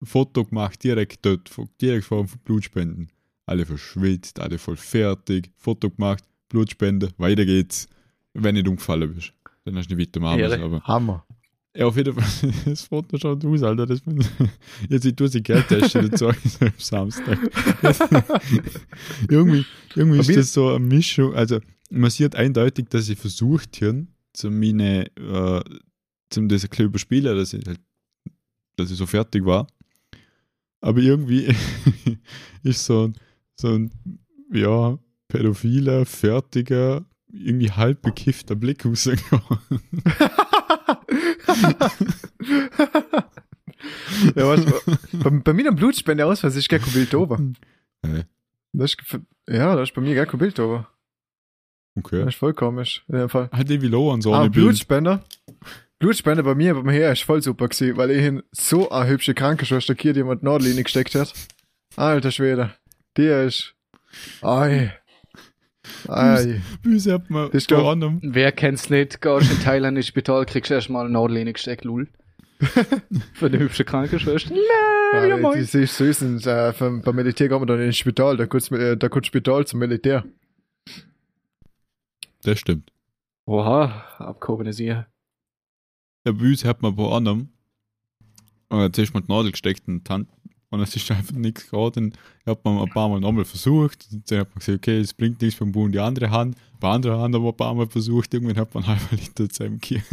Foto 0.02 0.44
gemacht, 0.44 0.82
direkt 0.84 1.24
dort, 1.24 1.50
direkt 1.80 2.04
vor 2.04 2.24
dem 2.24 2.38
Blutspenden. 2.44 3.10
Alle 3.46 3.64
verschwitzt, 3.64 4.40
alle 4.40 4.58
voll 4.58 4.76
fertig, 4.76 5.50
Foto 5.56 5.90
gemacht, 5.90 6.24
Blutspende, 6.48 7.12
weiter 7.16 7.44
geht's. 7.44 7.88
Wenn 8.34 8.54
nicht 8.54 8.68
umgefallen 8.68 9.14
bist. 9.14 9.32
Dann 9.64 9.76
hast 9.76 9.90
du 9.90 9.94
nicht 9.94 10.08
weiter 10.08 10.20
machen 10.20 10.40
Ehre. 10.40 10.58
müssen, 10.58 10.62
aber 10.62 10.82
Hammer. 10.82 11.26
Ja, 11.76 11.86
auf 11.86 11.96
jeden 11.96 12.14
Fall, 12.14 12.52
das 12.64 12.82
Foto 12.82 13.18
schaut 13.18 13.44
aus, 13.44 13.62
Alter. 13.62 13.86
Das 13.86 14.00
bin, 14.00 14.24
jetzt 14.88 15.04
ich 15.04 15.14
tue 15.14 15.28
sie 15.28 15.42
Geldtasche 15.42 16.08
dazu 16.08 16.30
so 16.44 16.64
am 16.64 16.72
Samstag. 16.78 17.38
irgendwie 19.28 19.64
irgendwie 19.94 20.20
ist 20.20 20.36
das 20.36 20.52
so 20.52 20.70
eine 20.70 20.84
Mischung. 20.84 21.34
Also, 21.34 21.60
man 21.90 22.10
sieht 22.10 22.34
eindeutig, 22.34 22.86
dass 22.88 23.06
sie 23.06 23.14
versucht 23.14 23.80
haben, 23.82 24.08
zu 24.32 24.50
meine, 24.50 25.06
äh, 25.16 25.62
zum 26.30 26.48
das 26.48 26.64
ein 26.64 26.70
bisschen 26.70 26.86
überspielen, 26.86 27.36
dass 27.36 27.52
ich 27.52 27.66
halt, 27.66 27.80
dass 28.76 28.90
ich 28.90 28.96
so 28.96 29.06
fertig 29.06 29.44
war. 29.44 29.66
Aber 30.80 31.00
irgendwie 31.00 31.54
ist 32.62 32.84
so 32.84 33.08
ein, 33.08 33.14
so 33.54 33.68
ein, 33.68 33.90
ja, 34.52 34.98
pädophiler, 35.28 36.06
fertiger, 36.06 37.04
irgendwie 37.32 37.70
halb 37.70 38.02
bekiffter 38.02 38.54
Blick 38.54 38.84
rausgekommen. 38.84 39.58
Ja, 44.34 44.48
weißt, 44.48 44.66
du, 44.66 45.18
bei, 45.18 45.30
bei 45.30 45.52
mir 45.52 45.68
am 45.68 45.76
Blutspendeausweis 45.76 46.56
ist 46.56 46.68
gar 46.68 46.80
kein 46.80 46.92
Bild 46.92 47.14
ober. 47.14 47.38
Hä? 48.04 48.24
Das 48.72 48.92
ist, 48.92 49.18
ja, 49.48 49.74
da 49.74 49.82
ist 49.82 49.94
bei 49.94 50.02
mir 50.02 50.14
gar 50.14 50.26
kein 50.26 50.38
Bild 50.38 50.58
ober. 50.60 50.88
Okay. 51.96 52.20
Das 52.20 52.34
ist 52.34 52.38
voll 52.38 52.54
komisch. 52.54 53.04
In 53.08 53.16
dem 53.16 53.28
Fall. 53.28 53.48
Hat 53.50 53.70
David 53.70 53.90
Low 53.90 54.12
an 54.12 54.20
so 54.20 54.34
ah. 54.34 54.48
Blutspender. 54.48 55.24
Blutspender 55.98 56.42
bei 56.42 56.54
mir 56.54 56.74
beim 56.74 56.90
Her 56.90 57.12
ist 57.12 57.22
voll 57.22 57.42
super 57.42 57.68
gewesen, 57.68 57.96
weil 57.96 58.10
ich 58.10 58.20
hin 58.20 58.42
so 58.52 58.90
eine 58.90 59.08
hübsche 59.08 59.34
Krankenschwester 59.34 59.94
hier 59.98 60.12
die 60.12 60.20
jemand 60.20 60.42
Nordlinie 60.42 60.82
gesteckt 60.82 61.14
hat. 61.14 61.32
Alter 61.96 62.30
Schwede. 62.30 62.74
Der 63.16 63.44
ist. 63.44 63.74
Ei. 64.42 64.92
Ei. 66.08 66.60
Büse 66.82 67.12
hat 67.14 67.30
man 67.30 67.46
Das 67.46 67.62
ist 67.62 67.70
vor 67.72 67.90
anderem. 67.90 68.18
Wer 68.22 68.52
kennt's 68.52 68.90
nicht? 68.90 69.20
Gehst 69.20 69.50
in 69.50 69.60
Thailand 69.60 69.96
ins 69.96 70.06
Spital, 70.06 70.46
kriegst 70.46 70.70
erstmal 70.70 71.04
eine 71.04 71.12
Nordlinie 71.12 71.52
gesteckt, 71.52 71.84
lul. 71.84 72.08
Für 73.34 73.50
die 73.50 73.58
hübsche 73.58 73.84
Krankenschwester. 73.84 74.54
Ja, 74.54 75.26
ja, 75.26 75.34
Ah, 75.34 75.38
moin. 75.38 75.60
das 75.60 75.74
ist 75.74 75.96
süß. 75.98 76.22
Und, 76.22 76.46
äh, 76.46 76.72
vom, 76.72 77.02
beim 77.02 77.14
Militär 77.16 77.48
kommt 77.48 77.66
man 77.68 77.76
dann 77.78 77.86
ins 77.86 77.98
Spital. 77.98 78.36
Da 78.36 78.46
kommt 78.46 78.70
äh, 78.72 78.96
da 78.96 79.08
kommt 79.08 79.26
Spital 79.26 79.66
zum 79.66 79.80
Militär. 79.80 80.24
Das 82.42 82.58
stimmt. 82.58 82.90
Oha, 83.46 84.04
abgehobene 84.18 84.72
Siehe. 84.72 85.06
Der 86.24 86.32
Büse 86.32 86.66
hat 86.68 86.82
man 86.82 86.96
vor 86.96 87.14
anderem. 87.16 87.48
Und 88.68 88.80
jetzt 88.80 88.98
ist 88.98 89.14
man 89.14 89.24
die 89.24 89.30
Nadel 89.32 89.52
gesteckt 89.52 89.86
und 89.86 90.08
dann 90.08 90.26
und 90.70 90.80
es 90.80 90.96
ist 90.96 91.10
einfach 91.10 91.34
nichts 91.34 91.66
geworden. 91.66 92.12
Hat 92.44 92.64
man 92.64 92.78
ein 92.78 92.90
paar 92.90 93.08
Mal 93.08 93.20
nochmal 93.20 93.44
versucht. 93.44 94.06
Und 94.12 94.30
dann 94.30 94.40
hat 94.40 94.48
man 94.48 94.58
gesagt, 94.58 94.78
okay, 94.78 94.98
es 94.98 95.14
bringt 95.14 95.40
nichts 95.40 95.58
beim 95.58 95.72
in 95.72 95.92
die 95.92 96.00
andere 96.00 96.30
Hand. 96.30 96.56
Bei 96.80 96.90
anderer 96.90 97.20
Hand 97.20 97.34
haben 97.34 97.44
wir 97.44 97.50
ein 97.50 97.56
paar 97.56 97.74
Mal 97.74 97.86
versucht. 97.86 98.34
Irgendwann 98.34 98.56
hat 98.56 98.74
man 98.74 98.84
einen 98.84 98.98
halben 98.98 99.16
Liter 99.16 99.48
zusammengekehrt. 99.48 100.04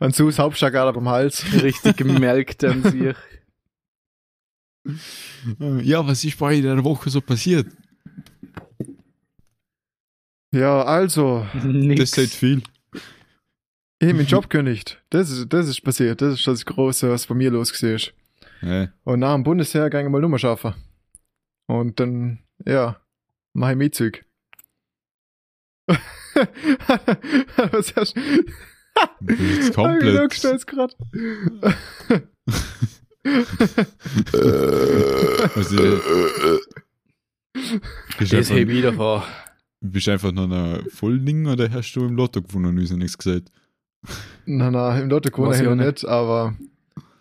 Und 0.00 0.14
so 0.14 0.28
ist 0.28 0.38
Hauptschlagader 0.38 0.92
beim 0.92 1.08
Hals. 1.08 1.44
Richtig 1.62 1.96
gemerkt 1.96 2.64
an 2.64 2.82
sich. 2.82 3.16
Ja, 5.82 6.06
was 6.06 6.24
ist 6.24 6.38
bei 6.38 6.60
der 6.60 6.82
Woche 6.82 7.10
so 7.10 7.20
passiert? 7.20 7.66
Ja, 10.50 10.82
also, 10.82 11.46
Nix. 11.62 12.12
Das 12.12 12.24
ist 12.24 12.34
viel. 12.34 12.62
Ich 14.00 14.08
hab 14.08 14.16
meinen 14.16 14.26
Job 14.26 14.48
gekündigt. 14.48 15.02
Das 15.10 15.30
ist, 15.30 15.52
das 15.52 15.68
ist 15.68 15.80
passiert. 15.82 16.20
Das 16.22 16.34
ist 16.34 16.46
das 16.46 16.64
Große, 16.64 17.08
was 17.10 17.26
bei 17.26 17.34
mir 17.34 17.50
losgesehen 17.50 17.96
ist. 17.96 18.12
Ja. 18.62 18.88
Und 19.04 19.20
nach 19.20 19.34
dem 19.34 19.42
Bundesheer 19.44 19.90
gehe 19.90 20.02
ich 20.02 20.08
mal 20.08 20.20
Nummer 20.20 20.38
schaffen. 20.38 20.74
Und 21.66 21.98
dann, 22.00 22.38
ja, 22.64 23.00
mach 23.52 23.70
ich 23.70 23.76
Mietzug. 23.76 24.24
Was 27.72 27.94
hast 27.96 28.16
du? 28.16 28.20
Jetzt 29.28 29.68
Ich 29.70 29.74
komplett. 29.74 30.34
stolz 30.34 30.66
grad. 30.66 30.94
Also, 35.54 35.76
bist, 38.18 38.32
Das 38.32 38.50
einfach, 38.50 38.54
heb 38.56 38.68
ich 38.70 38.82
davor. 38.82 39.26
bist 39.80 40.08
einfach 40.08 40.32
noch 40.32 40.50
ein 40.50 40.84
Vollding 40.90 41.46
oder 41.46 41.70
hast 41.70 41.92
du 41.94 42.04
im 42.04 42.16
Lotto 42.16 42.42
gewonnen 42.42 42.66
und 42.66 42.78
uns 42.78 42.90
nichts 42.92 43.18
gesagt? 43.18 43.50
Na, 44.46 44.70
na, 44.70 44.98
im 44.98 45.10
Lotto 45.10 45.30
habe 45.44 45.54
ich 45.54 45.66
auch 45.66 45.74
nicht, 45.74 46.06
aber 46.06 46.56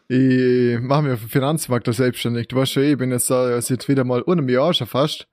ich 0.07 0.79
mache 0.79 1.01
mir 1.03 1.13
auf 1.13 1.19
dem 1.19 1.29
Finanzmarkt 1.29 1.93
selbstständig. 1.93 2.47
Du 2.47 2.55
weißt 2.55 2.71
schon, 2.73 2.83
ich 2.83 2.97
bin 2.97 3.11
jetzt 3.11 3.29
da 3.29 3.61
seit 3.61 3.87
wieder 3.89 4.05
mal 4.05 4.21
unter 4.21 4.41
einem 4.41 4.49
Jahr 4.49 4.73
schon 4.73 4.87
fast 4.87 5.27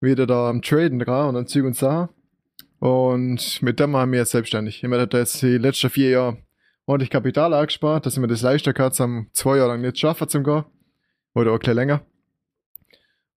wieder 0.00 0.26
da 0.26 0.48
am 0.48 0.62
Traden 0.62 0.98
dran 0.98 1.30
und 1.30 1.36
an 1.36 1.46
Züg 1.46 1.64
und 1.64 1.76
Sachen. 1.76 2.08
Und 2.78 3.62
mit 3.62 3.80
dem 3.80 3.92
machen 3.92 4.12
wir 4.12 4.20
jetzt 4.20 4.32
selbstständig. 4.32 4.82
Ich 4.82 4.88
meine, 4.88 5.06
da 5.06 5.18
jetzt 5.18 5.40
die 5.42 5.58
letzten 5.58 5.90
vier 5.90 6.10
Jahre 6.10 6.38
ordentlich 6.86 7.10
Kapital 7.10 7.54
angespart, 7.54 8.06
dass 8.06 8.14
ich 8.14 8.20
mir 8.20 8.28
das 8.28 8.42
leichter 8.42 8.72
kann, 8.72 8.92
zum 8.92 9.28
zwei 9.32 9.56
Jahre 9.56 9.70
lang 9.70 9.80
nicht 9.80 9.98
schaffen 9.98 10.28
zum 10.28 10.44
gehen. 10.44 10.64
Oder 11.34 11.52
auch 11.52 11.60
ein 11.60 11.74
länger. 11.74 12.02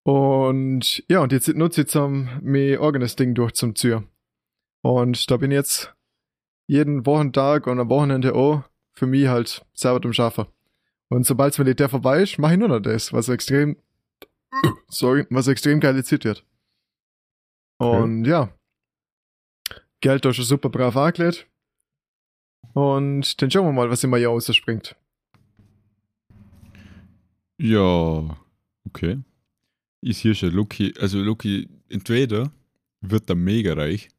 Und 0.04 1.04
ja, 1.08 1.22
und 1.22 1.32
jetzt 1.32 1.48
nutze 1.56 1.82
ich 1.82 1.88
zum 1.88 2.30
mein 2.42 2.78
eigenes 2.80 3.16
Ding 3.16 3.34
durch 3.34 3.54
zum 3.54 3.76
Ziehen. 3.76 4.08
Und 4.82 5.32
da 5.32 5.38
bin 5.38 5.52
ich 5.52 5.56
jetzt 5.56 5.95
jeden 6.68 7.06
Wochentag 7.06 7.68
und 7.68 7.80
am 7.80 7.90
Wochenende 7.90 8.36
auch 8.36 8.64
für 8.94 9.06
mich 9.06 9.28
halt 9.28 9.66
selber 9.74 10.02
zum 10.02 10.14
Schaffen. 10.14 10.46
Und 11.10 11.26
sobald 11.26 11.54
das 11.54 11.60
Militär 11.60 11.90
vorbei 11.90 12.24
ist, 12.24 12.40
mache 12.40 12.54
ich 12.54 12.60
nur 12.60 12.68
noch 12.68 12.80
das, 12.80 13.14
was 13.14 13.30
extrem, 13.30 13.78
sorry, 14.88 15.26
was 15.30 15.48
extrem 15.48 15.80
geile 15.80 16.04
Zeit 16.04 16.26
wird. 16.26 16.46
Und 17.78 18.26
ja, 18.26 18.54
Geld 20.02 20.26
da 20.26 20.34
schon 20.34 20.46
super 20.46 20.70
brav 20.70 20.96
angelegt. 20.96 21.48
Und 22.74 23.42
dann 23.42 23.52
schauen 23.52 23.66
wir 23.66 23.72
mal, 23.72 23.90
was 23.90 24.04
immer 24.04 24.18
hier 24.18 24.30
rausspringt. 24.30 24.96
Ja, 27.58 28.38
okay. 28.86 29.20
Ist 30.02 30.20
hier 30.20 30.36
schon 30.36 30.52
Lucky, 30.52 30.94
also 31.00 31.20
Lucky, 31.20 31.70
entweder 31.90 32.52
wird 33.02 33.30
er 33.30 33.36
mega 33.36 33.74
reich 33.74 34.10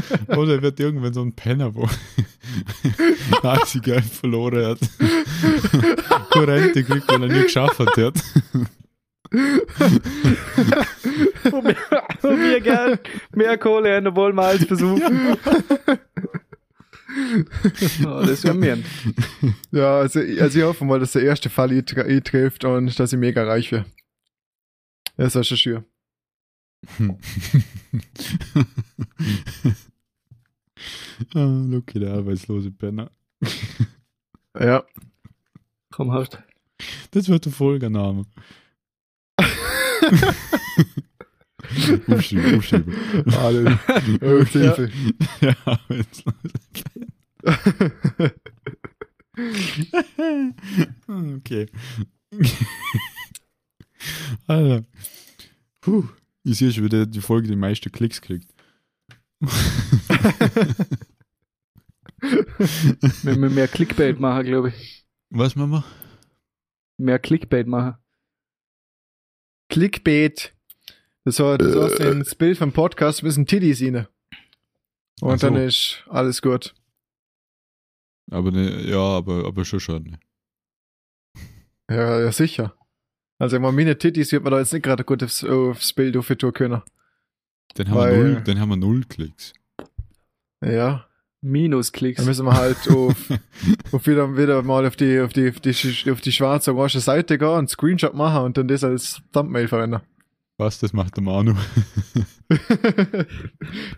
oder 0.28 0.54
er 0.54 0.62
wird 0.62 0.80
irgendwann 0.80 1.12
so 1.14 1.22
ein 1.22 1.32
Penner, 1.34 1.74
wo 1.74 1.88
alles 3.42 3.78
Geld 3.82 4.04
verloren 4.04 4.64
hat. 4.66 4.78
Nur 6.34 6.48
Rente 6.48 6.84
kriegt, 6.84 7.08
weil 7.08 7.22
er 7.22 7.28
nicht 7.28 7.44
geschafft 7.44 7.78
hat. 7.78 8.14
Und 11.50 11.64
mehr, 11.64 11.76
und 12.22 12.38
mehr 12.38 12.60
Geld, 12.60 13.00
mehr 13.34 13.58
Kohle 13.58 13.96
haben, 13.96 14.14
wollen 14.16 14.34
wir 14.36 14.44
als 14.44 14.64
versuchen. 14.64 15.36
oh, 18.04 18.22
das 18.26 18.44
wäre 18.44 18.54
mir. 18.54 18.78
Ja, 19.72 19.98
also, 19.98 20.20
also 20.20 20.58
ich 20.58 20.64
hoffe 20.64 20.84
mal, 20.84 21.00
dass 21.00 21.12
der 21.12 21.22
erste 21.22 21.48
Fall 21.50 21.70
eintre- 21.70 22.04
eintrifft 22.04 22.64
und 22.64 22.98
dass 22.98 23.12
ich 23.12 23.18
mega 23.18 23.44
reich 23.44 23.72
werde. 23.72 23.86
Das 25.16 25.34
ist 25.34 25.46
schon 25.48 25.56
schön. 25.56 25.84
ah, 31.34 31.64
Lucky, 31.68 32.00
der 32.00 32.14
arbeitslose 32.14 32.70
Penner. 32.70 33.10
Ja. 34.58 34.82
Komm, 35.90 36.12
hast. 36.12 36.38
Das 37.10 37.28
wird 37.28 37.44
der 37.44 37.52
Folgername. 37.52 38.24
Umschreiben, 42.06 42.54
umschreiben. 42.54 42.94
Alle. 43.34 43.78
Hilfe. 44.20 44.88
ja, 45.40 45.54
okay. 51.36 51.66
Alter. 54.46 54.84
Puh. 55.80 56.08
Ich 56.46 56.58
sehe 56.58 56.70
schon 56.70 56.84
wieder 56.84 57.06
die 57.06 57.20
Folge, 57.20 57.48
die 57.48 57.56
meiste 57.56 57.90
Klicks 57.90 58.22
kriegt. 58.22 58.54
Wenn 62.20 63.42
wir 63.42 63.50
mehr 63.50 63.66
Clickbait 63.66 64.20
machen, 64.20 64.44
glaube 64.46 64.68
ich. 64.68 65.04
Was, 65.30 65.56
Mama? 65.56 65.84
Mehr 66.98 67.18
Clickbait 67.18 67.66
machen. 67.66 67.96
Clickbait. 69.68 70.54
Das 71.24 71.40
war, 71.40 71.58
das 71.58 71.74
war 71.74 72.12
ins 72.12 72.36
Bild 72.36 72.58
vom 72.58 72.72
Podcast 72.72 73.24
müssen 73.24 73.46
Tiddies 73.46 73.82
rein. 73.82 74.06
Und 75.20 75.32
Ach 75.32 75.38
so. 75.40 75.48
dann 75.48 75.56
ist 75.56 76.04
alles 76.08 76.42
gut. 76.42 76.76
Aber 78.30 78.52
ne, 78.52 78.88
ja, 78.88 79.00
aber, 79.00 79.46
aber 79.46 79.64
schon 79.64 79.80
schon. 79.80 80.04
Ne. 80.04 80.20
Ja, 81.90 82.20
ja, 82.20 82.30
sicher. 82.30 82.76
Also, 83.38 83.56
wenn 83.56 83.74
meine 83.74 83.98
Titties 83.98 84.32
wird 84.32 84.44
man 84.44 84.52
da 84.52 84.58
jetzt 84.60 84.72
nicht 84.72 84.82
gerade 84.82 85.04
gut 85.04 85.22
aufs, 85.22 85.44
aufs 85.44 85.92
Bild 85.92 86.16
aufgetun 86.16 86.52
können. 86.52 86.82
Dann 87.74 87.90
haben, 87.90 87.96
Weil- 87.96 88.16
wir 88.16 88.24
null, 88.32 88.42
dann 88.44 88.60
haben 88.60 88.68
wir 88.70 88.76
null 88.76 89.04
Klicks. 89.08 89.52
Ja. 90.64 91.06
Minusklicks. 91.42 92.16
Dann 92.16 92.26
müssen 92.26 92.46
wir 92.46 92.54
halt 92.54 92.88
auf, 92.90 93.14
auf 93.92 94.06
wieder, 94.06 94.36
wieder 94.36 94.62
mal 94.62 94.86
auf 94.86 94.96
die, 94.96 95.20
auf 95.20 95.32
die, 95.32 95.50
auf 95.50 95.60
die, 95.60 96.10
auf 96.10 96.20
die 96.20 96.32
schwarze 96.32 96.74
orange 96.74 96.98
Seite 97.00 97.38
gehen, 97.38 97.48
einen 97.48 97.68
Screenshot 97.68 98.14
machen 98.14 98.44
und 98.44 98.56
dann 98.56 98.68
das 98.68 98.82
als 98.82 99.20
Thumbnail 99.32 99.68
verwenden. 99.68 100.00
Was, 100.58 100.78
das 100.78 100.94
macht 100.94 101.16
der 101.16 101.22
Manu. 101.22 101.54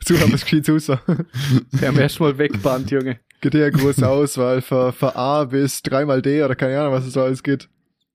so 0.04 0.18
haben 0.18 0.30
wir 0.30 0.34
es 0.34 0.44
gescheit 0.44 0.68
raus. 0.68 0.88
Wir 0.88 1.88
haben 1.88 1.98
erst 1.98 2.18
mal 2.18 2.36
weggebannt, 2.36 2.90
Junge. 2.90 3.20
Geht 3.40 3.54
ja 3.54 3.66
eine 3.66 3.72
große 3.72 4.06
Auswahl 4.06 4.60
für, 4.60 4.92
für 4.92 5.14
A 5.14 5.44
bis 5.44 5.80
dreimal 5.82 6.20
D 6.20 6.42
oder 6.42 6.56
keine 6.56 6.80
Ahnung, 6.80 6.94
was 6.94 7.06
es 7.06 7.12
so 7.12 7.22
alles 7.22 7.44
geht. 7.44 7.68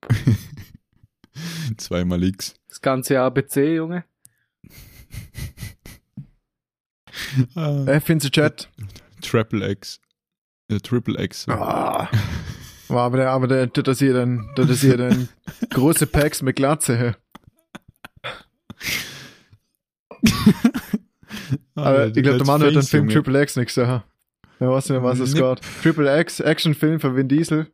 Zweimal 1.77 2.23
X. 2.23 2.55
Das 2.69 2.81
ganze 2.81 3.19
ABC, 3.19 3.75
Junge. 3.75 4.05
Ah, 7.55 7.85
F 7.85 8.09
in 8.09 8.19
the 8.19 8.29
Chat. 8.29 8.69
Triple 9.21 9.67
X. 9.69 9.99
Äh, 10.67 10.77
Triple 10.77 11.19
X. 11.21 11.47
Ah. 11.47 12.09
Aber 12.89 13.17
der, 13.17 13.31
aber 13.31 13.47
der, 13.47 13.67
der, 13.67 13.83
das 13.83 13.99
hier 13.99 14.13
dann, 14.13 14.49
der, 14.57 14.65
das 14.65 14.81
hier 14.81 14.97
dann 14.97 15.29
große 15.69 16.07
Packs 16.07 16.41
mit 16.41 16.55
Glatze. 16.55 17.15
Aber 21.75 22.07
ich 22.07 22.13
glaube, 22.13 22.37
der 22.37 22.47
Mann 22.47 22.61
hat 22.63 22.75
den 22.75 22.83
Film 22.83 23.09
Triple 23.09 23.41
X 23.41 23.55
nicht 23.55 23.67
gesehen. 23.67 24.03
Ja, 24.59 24.69
weiß 24.69 24.89
nicht, 24.89 25.01
was 25.01 25.19
es. 25.19 25.33
Triple 25.81 26.19
X, 26.21 26.39
Actionfilm 26.39 26.99
von 26.99 27.15
Vin 27.15 27.27
Diesel. 27.27 27.67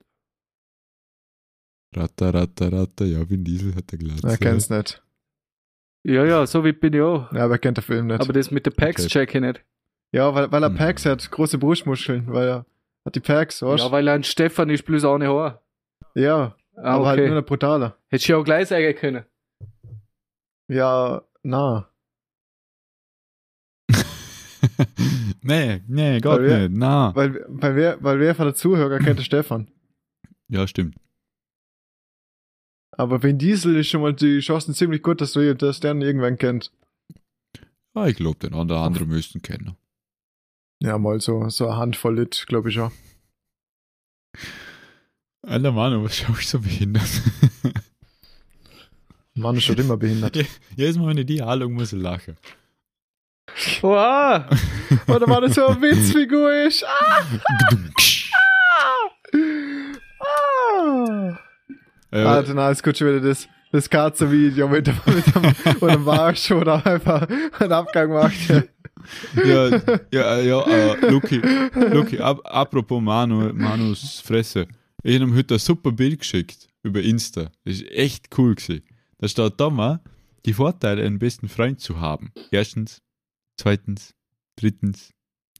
Ratter, 1.95 2.33
ratter, 2.33 2.71
ratter. 2.71 3.05
Ja, 3.05 3.27
Vin 3.29 3.43
Diesel 3.43 3.75
hat 3.75 3.91
der 3.91 3.97
Glatze. 3.99 4.27
Er 4.27 4.37
kennt's 4.37 4.69
nicht. 4.69 5.01
Ja, 6.03 6.23
ja, 6.25 6.45
so 6.45 6.63
weit 6.63 6.79
bin 6.79 6.93
ich 6.93 7.01
auch. 7.01 7.31
Ja, 7.33 7.45
aber 7.45 7.55
er 7.55 7.59
kennt 7.59 7.77
den 7.77 7.83
Film 7.83 8.07
nicht. 8.07 8.21
Aber 8.21 8.31
das 8.33 8.51
mit 8.51 8.65
den 8.65 8.73
Packs 8.73 9.01
Okay. 9.05 9.09
check 9.25 9.35
ich 9.35 9.41
nicht. 9.41 9.63
ja, 10.11 10.33
weil, 10.33 10.51
weil 10.51 10.63
er 10.63 10.69
Hm. 10.69 10.75
Packs 10.77 11.05
hat, 11.05 11.29
große 11.29 11.57
Brustmuscheln, 11.57 12.31
weil 12.31 12.47
er 12.47 12.65
hat 13.05 13.15
die 13.15 13.19
Packs, 13.19 13.61
weißt 13.61 13.83
Ja, 13.83 13.91
weil 13.91 14.07
er 14.07 14.13
ein 14.13 14.23
Stefan 14.23 14.69
ist, 14.69 14.83
plus 14.83 15.03
ohne 15.03 15.27
Haar. 15.27 15.61
Ja, 16.15 16.55
Ah, 16.77 16.95
aber 16.95 17.07
halt 17.07 17.19
okay. 17.19 17.27
nur 17.27 17.35
der 17.41 17.47
brutaler. 17.47 17.97
Hättest 18.07 18.29
du 18.29 18.33
ja 18.33 18.37
auch 18.39 18.43
gleich 18.45 18.67
sagen 18.69 18.95
können. 18.95 19.25
Ja, 20.69 21.23
na. 21.43 21.89
nee, 25.41 25.81
nee, 25.87 26.13
Weil 26.13 26.21
Gott 26.21 26.41
wir- 26.41 26.69
nicht. 26.69 26.77
Na. 26.77 27.13
Weil, 27.15 27.43
weil, 27.47 27.75
wer, 27.75 28.03
weil 28.03 28.19
wer 28.19 28.35
von 28.35 28.45
der 28.45 28.55
Zuhörer 28.55 28.99
kennt 28.99 29.19
den 29.19 29.25
Stefan. 29.25 29.69
Ja, 30.47 30.65
stimmt. 30.67 30.95
Aber 32.99 33.23
Vin 33.23 33.37
Diesel 33.37 33.77
ist 33.77 33.87
schon 33.87 34.01
mal 34.01 34.13
die 34.13 34.41
Chancen 34.41 34.73
ziemlich 34.73 35.01
gut, 35.01 35.21
dass 35.21 35.31
du 35.31 35.55
dass 35.55 35.79
der 35.79 35.93
ihn 35.93 36.01
irgendwann 36.01 36.37
kennt. 36.37 36.69
Ah, 37.93 38.07
ich 38.07 38.17
glaube, 38.17 38.39
den 38.39 38.53
anderen 38.53 38.81
andere 38.81 39.05
müssten 39.05 39.41
kennen. 39.41 39.77
Ja, 40.81 40.97
mal 40.97 41.21
so, 41.21 41.47
so 41.47 41.69
eine 41.69 41.77
Handvoll 41.77 42.19
Lit, 42.19 42.43
glaube 42.49 42.69
ich 42.69 42.79
auch. 42.81 42.91
Alter 45.43 45.71
Manu, 45.71 46.03
was 46.03 46.17
schau 46.17 46.33
ich 46.33 46.49
so 46.49 46.59
behindert? 46.59 47.09
Mann 49.33 49.55
ist 49.55 49.63
schon 49.63 49.77
immer 49.77 49.95
behindert. 49.95 50.35
Jedes 50.75 50.97
Mal, 50.97 51.07
wenn 51.07 51.19
ich 51.19 51.25
die 51.25 51.41
anschaue, 51.41 51.69
muss 51.69 51.93
ich 51.93 52.01
lachen. 52.01 52.35
Wow! 53.79 54.43
Oder 55.07 55.27
war 55.29 55.39
das 55.39 55.55
so 55.55 55.67
eine 55.67 55.81
Witzfigur 55.81 56.53
ist? 56.65 56.83
Ah! 56.83 57.23
Ah! 60.19 61.39
Äh, 62.11 62.21
Ah, 62.21 62.41
dann 62.41 62.71
ist 62.71 62.83
gut 62.83 62.97
schon 62.97 63.07
wieder 63.07 63.21
das, 63.21 63.47
das 63.71 63.89
Katze-Video 63.89 64.67
mit 64.67 64.87
dem, 64.87 64.95
mit 65.05 65.25
dem, 65.35 65.41
mit 65.81 65.81
dem 65.95 66.03
Marsch 66.03 66.51
oder 66.51 66.85
einfach 66.85 67.27
einen 67.59 67.71
Abgang 67.71 68.09
macht. 68.11 68.49
ja, 68.49 69.69
ja, 70.11 70.39
ja, 70.39 70.61
äh, 70.67 71.09
Luki, 71.09 71.41
Luki, 71.91 72.19
ab, 72.19 72.41
apropos 72.45 73.01
Manu, 73.01 73.53
Manus 73.53 74.19
Fresse. 74.19 74.67
Ich 75.03 75.15
habe 75.15 75.25
ihm 75.25 75.35
heute 75.35 75.55
ein 75.55 75.59
super 75.59 75.91
Bild 75.91 76.19
geschickt 76.19 76.67
über 76.83 77.01
Insta. 77.01 77.51
Das 77.63 77.75
ist 77.75 77.89
echt 77.91 78.37
cool 78.37 78.55
gewesen. 78.55 78.83
Da 79.17 79.27
steht 79.27 79.53
da 79.57 79.69
mal, 79.69 79.99
die 80.45 80.53
Vorteile, 80.53 81.03
einen 81.05 81.19
besten 81.19 81.47
Freund 81.49 81.79
zu 81.79 81.99
haben. 81.99 82.31
Erstens, 82.51 83.01
zweitens, 83.57 84.13
drittens, 84.55 85.11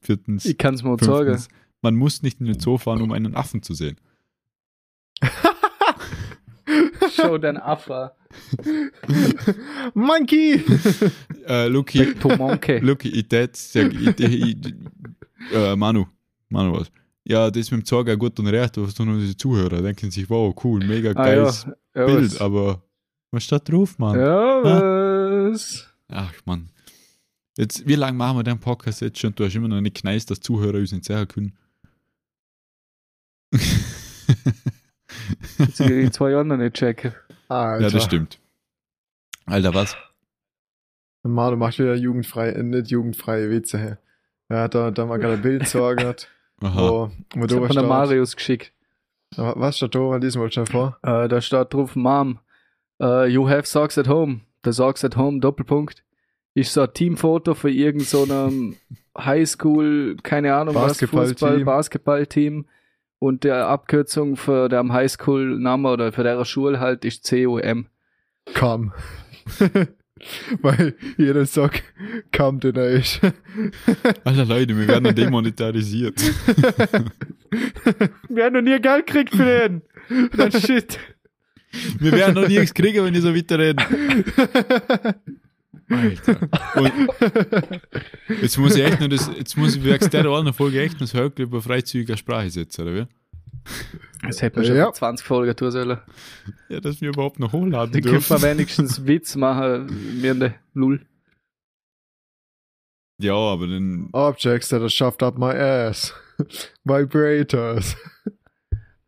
viertens, 0.02 0.44
Ich 0.44 0.58
kann's 0.58 0.82
mal 0.82 0.98
sagen. 0.98 1.42
Man 1.82 1.94
muss 1.96 2.22
nicht 2.22 2.40
in 2.40 2.46
den 2.46 2.60
Zoo 2.60 2.76
fahren, 2.76 3.00
um 3.02 3.12
einen 3.12 3.34
Affen 3.34 3.62
zu 3.62 3.72
sehen. 3.74 3.96
Schau 7.20 7.38
dein 7.38 7.56
Affe. 7.56 8.12
Monkey! 9.94 10.62
Äh, 11.46 11.68
Luki. 11.68 12.14
Luki, 12.80 13.08
ich 13.08 13.28
tät 13.28 13.58
äh, 15.52 15.76
Manu, 15.76 16.06
Manu 16.48 16.78
was? 16.78 16.90
Ja, 17.24 17.50
das 17.50 17.70
mit 17.70 17.90
dem 17.90 17.98
auch 17.98 18.16
gut 18.16 18.38
und 18.40 18.46
recht, 18.48 18.76
was 18.76 18.94
tun 18.94 19.08
unsere 19.08 19.36
Zuhörer? 19.36 19.82
Denken 19.82 20.10
sich, 20.10 20.28
wow, 20.28 20.54
cool, 20.64 20.84
mega 20.84 21.10
Ah, 21.12 21.28
ja. 21.28 21.34
geiles 21.34 21.66
ja, 21.94 22.06
Bild, 22.06 22.32
was? 22.32 22.40
aber 22.40 22.82
was 23.30 23.44
steht 23.44 23.68
drauf, 23.68 23.98
Mann? 23.98 24.18
Ja, 24.18 24.64
was? 24.64 25.86
Ach, 26.08 26.32
Mann. 26.44 26.70
Jetzt, 27.56 27.86
wie 27.86 27.94
lange 27.94 28.16
machen 28.16 28.38
wir 28.38 28.42
den 28.42 28.58
Podcast 28.58 29.00
jetzt 29.00 29.18
schon? 29.18 29.34
Du 29.34 29.44
hast 29.44 29.54
immer 29.54 29.68
noch 29.68 29.80
nicht 29.80 29.96
gekneist, 29.96 30.30
dass 30.30 30.40
Zuhörer 30.40 30.78
uns 30.78 30.92
nicht 30.92 31.04
sagen 31.04 31.28
können. 31.28 31.52
Jetzt 35.58 35.80
will 35.80 35.98
ich 35.98 36.04
in 36.06 36.12
zwei 36.12 36.30
Jahren 36.30 36.48
noch 36.48 36.56
nicht 36.56 36.74
checken. 36.74 37.14
Alter. 37.48 37.84
ja, 37.84 37.90
das 37.90 38.04
stimmt. 38.04 38.38
Alter, 39.46 39.74
was? 39.74 39.96
Mann, 41.22 41.50
du 41.50 41.56
machst 41.56 41.78
wieder 41.78 41.94
jugendfrei, 41.94 42.50
äh, 42.50 42.62
nicht 42.62 42.90
jugendfreie 42.90 43.50
Witze. 43.50 43.78
Hä? 43.78 43.96
Ja, 44.48 44.68
da, 44.68 44.90
da 44.90 45.06
mal 45.06 45.18
gerade 45.18 45.34
ein 45.34 45.42
Bild 45.42 45.74
Aha. 45.74 46.26
wo, 46.62 47.06
hat 47.08 47.12
was 47.34 47.52
mir 47.52 47.60
der 47.60 47.68
steht. 47.70 47.86
Marius 47.86 48.36
geschickt. 48.36 48.72
Was 49.36 49.76
steht 49.76 49.94
da? 49.94 50.16
Lies 50.16 50.36
mal 50.36 50.50
schnell 50.50 50.66
vor. 50.66 50.98
Äh, 51.02 51.28
da 51.28 51.40
steht 51.40 51.72
drauf, 51.72 51.94
Mom, 51.96 52.38
uh, 53.00 53.24
you 53.24 53.48
have 53.48 53.66
socks 53.66 53.96
at 53.96 54.08
home. 54.08 54.40
Der 54.64 54.72
Socks 54.72 55.04
at 55.04 55.16
home, 55.16 55.40
Doppelpunkt. 55.40 56.04
Ist 56.54 56.72
so 56.72 56.82
ein 56.82 56.92
Teamfoto 56.92 57.54
für 57.54 57.70
irgendeinem 57.70 58.76
so 59.14 59.18
Highschool, 59.18 60.16
keine 60.22 60.54
Ahnung 60.54 60.74
was, 60.74 60.88
Basketballteam. 60.98 61.34
Fußball, 61.34 61.64
Basketballteam. 61.64 62.66
Und 63.20 63.44
der 63.44 63.66
Abkürzung 63.66 64.36
für 64.36 64.70
der 64.70 64.80
am 64.80 64.94
Highschool-Name 64.94 65.90
oder 65.90 66.10
für 66.10 66.24
der 66.24 66.42
Schule 66.46 66.80
halt 66.80 67.04
ist 67.04 67.28
COM. 67.28 67.86
Komm. 68.54 68.92
Weil 70.62 70.94
jeder 71.18 71.44
sagt, 71.44 71.82
komm, 72.34 72.60
den 72.60 72.76
er 72.76 72.90
ist. 72.90 73.20
Alter 74.24 74.46
Leute, 74.46 74.76
wir 74.76 74.88
werden 74.88 75.14
demonetarisiert. 75.14 76.18
Wir 78.28 78.44
haben 78.44 78.54
noch 78.54 78.62
nie 78.62 78.80
Geld 78.80 79.06
gekriegt 79.06 79.34
für 79.34 79.44
den. 79.44 79.82
Das 80.36 80.62
shit. 80.62 80.98
wir 81.98 82.12
werden 82.12 82.34
noch 82.34 82.48
nichts 82.48 82.72
kriegen, 82.72 83.04
wenn 83.04 83.14
ich 83.14 83.20
so 83.20 83.34
weiterreden. 83.34 83.84
Alter. 85.88 86.48
Und 86.76 86.92
jetzt 88.42 88.58
muss 88.58 88.74
ich 88.76 88.82
echt 88.84 89.00
noch 89.00 89.08
das, 89.08 89.30
jetzt 89.36 89.56
muss 89.56 89.76
ich 89.76 89.84
wegen 89.84 90.10
der 90.10 90.24
anderen 90.26 90.52
Folge 90.52 90.80
echt 90.82 90.94
noch 90.94 91.00
das 91.00 91.14
Höckl 91.14 91.42
über 91.42 91.62
freizügiger 91.62 92.16
Sprache 92.16 92.50
setzen, 92.50 92.82
oder 92.82 92.94
wie? 92.94 93.06
Das 94.26 94.42
hätte 94.42 94.58
man 94.58 94.66
schon 94.66 94.76
Ja. 94.76 94.84
vor 94.84 94.94
20 94.94 95.26
Folgen 95.26 95.54
tun 95.56 95.70
sollen. 95.70 95.98
Ja, 96.68 96.80
dass 96.80 97.00
wir 97.00 97.10
überhaupt 97.10 97.38
noch 97.38 97.52
hochladen 97.52 97.92
Dann 97.92 98.02
könnte 98.02 98.10
man 98.32 98.40
dürfen. 98.40 98.42
wenigstens 98.42 99.06
Witz 99.06 99.36
machen, 99.36 100.20
mir 100.20 100.34
ne 100.34 100.54
Null. 100.74 101.06
Ja, 103.20 103.34
aber 103.34 103.66
dann, 103.66 104.08
Objects 104.12 104.68
that 104.70 104.80
are 104.80 104.88
shoved 104.90 105.22
up 105.22 105.38
my 105.38 105.52
ass. 105.52 106.14
Vibrators. 106.84 107.96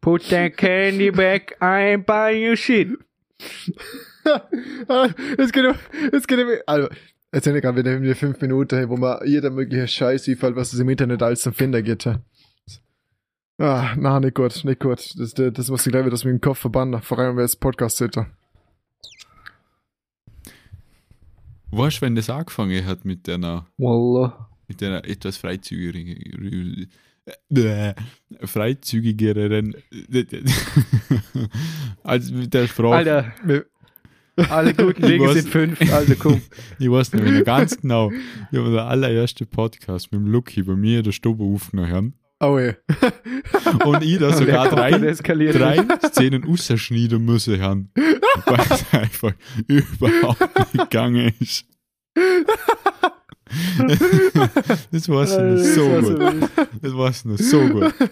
Put 0.02 0.28
that 0.30 0.56
candy 0.56 1.10
back, 1.10 1.56
I 1.62 1.94
ain't 1.94 2.06
buying 2.06 2.42
you 2.42 2.56
shit. 2.56 2.88
es 5.38 5.52
geht 5.52 5.64
um, 5.66 5.74
es 6.12 6.26
geht 6.26 6.38
um, 6.38 6.48
also, 6.66 6.88
Jetzt 7.34 7.44
sind 7.44 7.58
gerade 7.62 7.78
wieder 7.78 7.92
irgendwie 7.92 8.12
fünf 8.14 8.38
Minuten, 8.42 8.90
wo 8.90 8.98
man 8.98 9.26
jeder 9.26 9.48
mögliche 9.48 9.88
Scheiß 9.88 10.28
einfällt, 10.28 10.54
was 10.54 10.74
es 10.74 10.80
im 10.80 10.88
Internet 10.90 11.22
alles 11.22 11.40
zum 11.40 11.54
Finden 11.54 11.82
gibt. 11.82 12.06
Ah, 13.58 13.94
na, 13.96 14.20
nicht 14.20 14.34
gut, 14.34 14.62
nicht 14.64 14.80
gut. 14.80 15.18
Das, 15.18 15.32
das, 15.32 15.52
das 15.54 15.70
muss 15.70 15.86
ich 15.86 15.92
gleich 15.92 16.04
wieder 16.04 16.12
aus 16.12 16.26
meinem 16.26 16.42
Kopf 16.42 16.58
verbannen, 16.58 17.00
vor 17.00 17.18
allem, 17.18 17.38
wenn 17.38 17.44
es 17.44 17.56
Podcast. 17.56 18.02
Weißt 21.70 21.96
du, 21.96 22.00
wenn 22.02 22.14
das 22.14 22.28
angefangen 22.28 22.84
hat 22.84 23.06
mit 23.06 23.26
einer, 23.30 23.66
Wallah. 23.78 24.50
mit 24.68 24.82
einer 24.82 25.02
etwas 25.06 25.38
freizügigeren, 25.38 26.90
äh, 27.48 27.94
freizügigeren, 28.44 29.74
als 32.02 32.30
mit 32.30 32.52
der 32.52 32.66
Sprache. 32.66 32.94
Alter, 32.94 33.32
Wir- 33.42 33.64
alle 34.36 34.74
guten 34.74 35.02
Wege 35.02 35.32
sind 35.32 35.48
fünf. 35.48 35.92
Also 35.92 36.14
komm. 36.18 36.42
Ich 36.78 36.90
weiß 36.90 37.12
nicht 37.12 37.24
mehr 37.24 37.42
ganz 37.42 37.80
genau. 37.80 38.10
Ich 38.50 38.58
habe 38.58 38.70
den 38.70 38.78
allerersten 38.78 39.46
Podcast 39.46 40.12
mit 40.12 40.20
dem 40.20 40.26
Lucky 40.26 40.62
bei 40.62 40.74
mir 40.74 40.98
in 40.98 41.04
der 41.04 41.12
Stube 41.12 41.44
aufgenommen. 41.44 42.14
Oh 42.40 42.58
je. 42.58 42.74
Und 43.84 44.02
ich 44.02 44.18
da 44.18 44.32
sogar 44.36 44.68
drei, 44.68 44.90
drei 44.98 45.86
Szenen 46.08 46.44
rausschneiden 46.44 47.24
müssen 47.24 47.60
haben. 47.60 47.90
Weil 48.46 48.66
es 48.68 48.84
einfach 48.92 49.32
überhaupt 49.68 50.74
nicht 50.74 50.90
gegangen 50.90 51.32
ist. 51.38 51.66
Das 54.92 55.08
war's 55.08 55.36
noch 55.36 55.56
so 55.56 55.88
Das 55.88 56.18
war 56.18 56.32
gut. 56.32 56.50
Das 56.82 56.94
war's 56.94 57.24
noch 57.24 57.38
so 57.38 57.60
gut. 57.68 57.94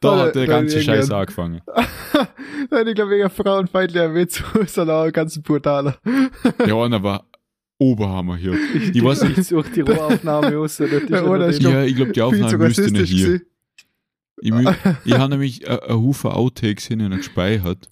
Da 0.00 0.18
hat 0.18 0.34
der 0.34 0.46
ganze 0.46 0.80
Scheiß 0.80 1.10
angefangen. 1.10 1.60
Nein, 2.70 2.86
ich 2.88 2.94
glaube, 2.94 3.10
wegen 3.12 3.30
frauenfeindlicher 3.30 4.14
Witz 4.14 4.42
ist 4.62 4.76
dann 4.78 4.90
auch 4.90 5.10
ganz 5.12 5.38
brutaler. 5.40 5.96
Eine 6.58 7.02
war 7.02 7.26
Oberhammer 7.78 8.36
hier. 8.36 8.56
Ich 8.92 9.02
weiß 9.02 9.22
nicht, 9.24 9.38
Ich 9.38 9.46
suche 9.48 9.70
die 9.70 9.80
Rohaufnahme 9.80 10.56
aus. 10.58 10.78
Ja, 10.78 10.86
oder? 11.24 11.50
ja, 11.50 11.56
Ich 11.56 11.60
ja, 11.62 11.84
ich 11.84 11.96
glaube, 11.96 12.12
die 12.12 12.22
Aufnahme 12.22 12.58
müsste 12.58 12.90
nicht 12.90 13.10
hier. 13.10 13.40
Ich, 14.42 14.52
ich 15.04 15.12
habe 15.18 15.30
nämlich 15.30 15.66
äh, 15.66 15.78
ein 15.88 15.94
Haufen 15.96 16.30
Outtakes 16.30 16.86
hinten 16.86 17.10
gespeichert. 17.16 17.90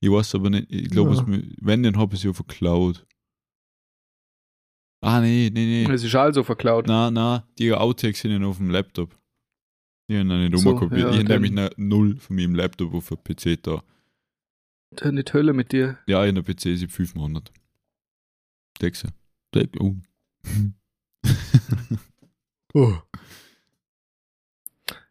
Ich 0.00 0.10
weiß 0.10 0.36
aber 0.36 0.50
nicht, 0.50 0.66
ich 0.70 0.90
glaube, 0.90 1.14
Ja. 1.14 1.24
wenn, 1.60 1.82
dann 1.82 1.96
habe 1.96 2.14
ich 2.14 2.20
sie 2.20 2.30
der 2.32 2.44
Cloud. 2.46 3.04
Ah, 5.00 5.20
nee, 5.20 5.50
nee, 5.52 5.84
nee. 5.86 5.92
Es 5.92 6.02
ist 6.02 6.14
also 6.14 6.42
verklaut. 6.42 6.86
Na, 6.88 7.10
na, 7.10 7.46
die 7.58 7.72
Outtakes 7.72 8.20
sind 8.20 8.42
auf 8.44 8.56
dem 8.56 8.70
Laptop. 8.70 9.16
Die 10.10 10.18
haben 10.18 10.26
noch 10.26 10.38
nicht 10.38 10.56
So, 10.58 10.70
umgekopiert. 10.70 11.00
ja, 11.02 11.10
ich 11.10 11.14
habe 11.18 11.24
dann- 11.24 11.42
nämlich 11.42 11.52
noch 11.52 11.70
null 11.76 12.16
von 12.16 12.34
meinem 12.36 12.54
Laptop 12.54 12.94
auf 12.94 13.08
dem 13.08 13.18
PC 13.22 13.56
da. 13.62 13.82
Nicht 15.10 15.32
Hölle 15.34 15.52
mit 15.52 15.70
dir. 15.72 15.98
Ja, 16.06 16.24
in 16.24 16.34
der 16.34 16.42
PC 16.42 16.66
ist 16.72 16.90
500. 16.90 17.52
Denkst 18.80 19.02
du? 19.02 19.08
Denk, 19.54 19.76
oh. 19.80 19.94
Oh. 22.74 22.94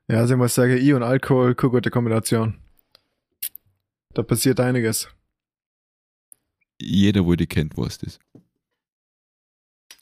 Ja, 0.10 0.17
also 0.19 0.34
ich 0.36 0.38
muss 0.38 0.54
sagen, 0.56 0.78
ich 0.78 0.93
und 0.93 1.04
Alkohol, 1.04 1.56
keine 1.56 1.71
gute 1.71 1.89
Kombination. 1.89 2.60
Da 4.13 4.23
passiert 4.23 4.60
einiges. 4.60 5.10
Jeder, 6.80 7.26
wo 7.26 7.36
die 7.36 7.47
kennt, 7.47 7.78
weiß 7.78 7.97
das. 8.00 8.19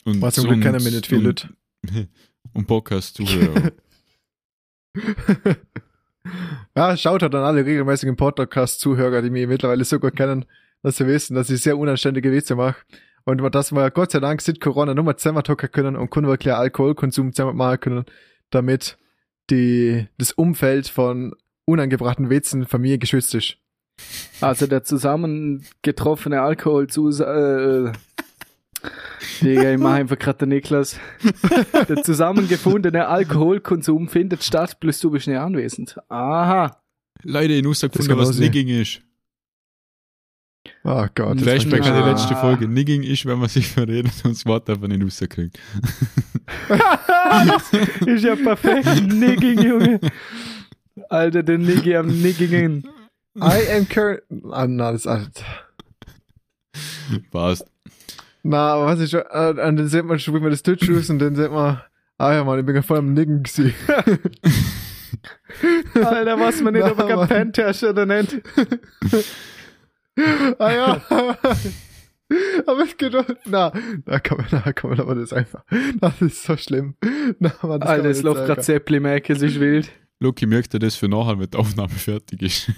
Und 0.06 0.22
Was 0.22 0.36
zum 0.36 0.46
Glück 0.46 0.62
kennen 0.62 0.84
wir 0.84 0.92
nicht 0.92 1.08
viel 1.08 1.20
Leute. 1.20 1.50
Und 2.54 2.68
Podcast-Zuhörer. 2.68 3.72
ja, 6.76 6.98
schaut 6.98 7.22
halt 7.22 7.36
an 7.36 7.44
alle 7.44 7.66
regelmäßigen 7.66 8.16
Podcast-Zuhörer, 8.16 9.22
die 9.22 9.30
mich 9.30 9.48
mittlerweile 9.48 9.84
so 9.84 10.00
gut 10.00 10.16
kennen, 10.16 10.46
dass 10.84 10.98
sie 10.98 11.08
wissen, 11.08 11.36
dass 11.36 11.50
ich 11.50 11.62
sehr 11.62 11.78
unanständige 11.78 12.32
Witze 12.32 12.56
mache. 12.56 12.78
Und 13.24 13.42
dass 13.56 13.72
wir 13.72 13.90
Gott 13.90 14.12
sei 14.12 14.20
Dank 14.20 14.42
seit 14.42 14.62
Corona 14.62 14.94
nur 14.94 15.04
mal 15.04 15.18
zusammen 15.18 15.44
talken 15.44 15.72
können 15.72 15.96
und 15.96 16.12
können 16.12 16.28
wirklich 16.28 16.54
Alkoholkonsum 16.54 17.34
zusammen 17.34 17.58
machen 17.58 17.80
können, 17.80 18.06
damit 18.52 18.98
die, 19.50 20.08
das 20.20 20.32
Umfeld 20.32 20.88
von 20.88 21.34
unangebrachten 21.66 22.30
Witzen 22.30 22.68
von 22.68 22.82
mir 22.82 23.00
geschützt 23.00 23.34
ist. 23.34 23.58
Also 24.42 24.68
der 24.68 24.84
zusammengetroffene 24.84 26.42
Alkohol 26.42 26.88
zu. 26.88 27.10
Äh, 27.10 27.92
Digga, 29.42 29.74
ich 29.74 29.80
mach 29.80 29.94
einfach 29.94 30.18
gerade 30.18 30.40
den 30.40 30.50
Niklas. 30.50 31.00
Der 31.90 32.04
zusammengefundene 32.04 33.08
Alkoholkonsum 33.08 34.08
findet 34.08 34.44
statt, 34.44 34.80
plus 34.80 35.00
du 35.00 35.12
bist 35.12 35.28
nicht 35.28 35.38
anwesend. 35.38 35.98
Aha. 36.10 36.82
Leute, 37.24 37.54
ich 37.54 37.64
muss 37.64 37.82
kann 37.82 37.92
was. 38.18 38.38
Nigging 38.38 38.68
ist. 38.70 39.02
Oh 40.84 41.06
Gott. 41.14 41.40
Flashback 41.42 41.86
an 41.86 42.04
die 42.04 42.10
letzte 42.10 42.36
Folge. 42.36 42.68
Nigging 42.68 43.04
ist, 43.04 43.26
wenn 43.26 43.40
man 43.40 43.50
sich 43.50 43.68
verredet 43.68 44.14
und 44.24 44.36
das 44.36 44.46
Wort 44.46 44.70
einfach 44.70 44.88
nicht 44.88 45.04
rauskriegt. 45.04 45.60
ist 48.06 48.24
ja 48.24 48.36
perfekt. 48.36 49.12
Nigging, 49.12 49.62
Junge. 49.62 50.00
Alter, 51.10 51.44
der 51.44 51.58
Niggi 51.58 51.96
am 51.96 52.08
Niggingen. 52.08 52.88
I 53.36 53.70
am 53.76 53.88
current. 53.88 54.22
Ah, 54.52 54.66
na, 54.68 54.92
das 54.94 55.06
ist. 55.06 55.44
Passt. 57.32 57.66
Na, 58.48 58.76
aber 58.76 58.86
was 58.86 59.00
ist 59.00 59.10
schon, 59.10 59.24
äh, 59.32 59.50
und 59.50 59.58
dann 59.58 59.88
sieht 59.88 60.06
man 60.06 60.20
schon, 60.20 60.36
wie 60.36 60.40
man 60.40 60.52
das 60.52 60.62
ist 60.62 61.10
und 61.10 61.18
dann 61.18 61.36
sieht 61.36 61.50
man, 61.50 61.82
ah 62.20 62.32
ja, 62.32 62.44
Mann, 62.44 62.60
ich 62.60 62.66
bin 62.66 62.76
ja 62.76 62.84
voll 62.84 63.00
am 63.00 63.12
Nicken 63.14 63.42
gewesen. 63.42 63.74
Alter, 65.96 66.40
was 66.40 66.62
man 66.62 66.74
nicht 66.74 66.84
Na, 66.86 66.92
aber 66.92 67.08
kein 67.08 67.16
Mann. 67.16 67.28
Pentasche 67.28 67.90
oder 67.90 68.06
nennt. 68.06 68.40
ah 70.60 70.72
ja. 70.72 71.02
aber 72.68 72.86
geht 72.96 73.16
doch, 73.16 73.26
na, 73.46 73.74
da 74.06 74.20
kann 74.20 74.38
man, 74.38 74.46
da 74.52 74.74
kann 74.74 74.92
man 74.92 75.00
aber 75.00 75.16
das 75.16 75.34
einfach, 75.34 75.64
das 76.00 76.22
ist 76.22 76.44
so 76.44 76.56
schlimm. 76.56 76.94
Na, 77.40 77.52
Mann, 77.64 77.80
das 77.80 77.90
Alter, 77.90 78.04
kann 78.04 78.12
es 78.12 78.22
man 78.22 78.34
läuft 78.36 78.46
gerade 78.46 78.62
Zeppli 78.62 79.00
Mac, 79.00 79.28
es 79.28 79.42
ist 79.42 79.60
wild. 79.60 79.92
Lucky 80.20 80.46
merkt 80.46 80.72
er 80.76 80.80
das 80.80 80.96
für 80.96 81.08
nachher, 81.08 81.40
wenn 81.40 81.50
die 81.50 81.58
Aufnahme 81.58 81.90
fertig 81.90 82.44
ist. 82.44 82.72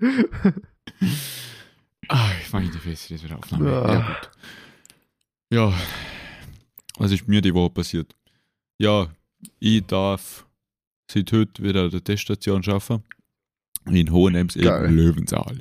ah, 2.08 2.30
ich 2.40 2.52
meine 2.52 2.70
die 2.70 2.78
Fresse, 2.78 3.14
das 3.14 3.22
wird 3.22 3.32
Aufnahme. 3.32 3.70
Ja. 3.70 3.92
Ja, 3.92 4.06
gut. 4.06 4.30
Ja, 5.52 5.74
was 6.98 7.12
ist 7.12 7.28
mir 7.28 7.40
die 7.40 7.54
Woche 7.54 7.70
passiert? 7.70 8.14
Ja, 8.78 9.08
ich 9.60 9.84
darf 9.86 10.46
seit 11.10 11.30
heute 11.32 11.62
wieder 11.62 11.88
der 11.88 12.02
Teststation 12.02 12.62
schaffen. 12.62 13.02
In 13.88 14.10
Hohenems 14.10 14.56
eben 14.56 14.96
Löwensaal. 14.96 15.60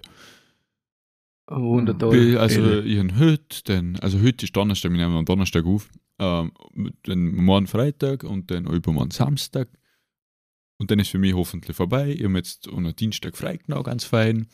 Wundertoll. 1.47 2.11
Bi- 2.31 2.37
Also 2.37 2.79
ich 2.81 2.97
habe 2.97 3.15
heute, 3.19 3.63
dann, 3.65 3.97
also 3.97 4.19
heute 4.19 4.45
ist 4.45 4.55
Donnerstag, 4.55 4.91
wir 4.91 4.97
nehmen 4.97 5.15
am 5.15 5.25
Donnerstag 5.25 5.63
auf, 5.65 5.89
ähm, 6.17 6.51
dann 7.03 7.35
morgen 7.35 7.67
Freitag 7.67 8.23
und 8.23 8.49
dann 8.49 8.65
übermorgen 8.65 9.11
Samstag. 9.11 9.69
Und 10.79 10.89
dann 10.89 10.97
ist 10.99 11.09
für 11.09 11.19
mich 11.19 11.35
hoffentlich 11.35 11.75
vorbei. 11.77 12.09
Ich 12.17 12.23
habe 12.23 12.35
jetzt 12.37 12.67
an 12.67 12.77
einem 12.79 12.95
Dienstag 12.95 13.37
frei 13.37 13.57
genau, 13.57 13.83
ganz 13.83 14.03
fein. 14.05 14.47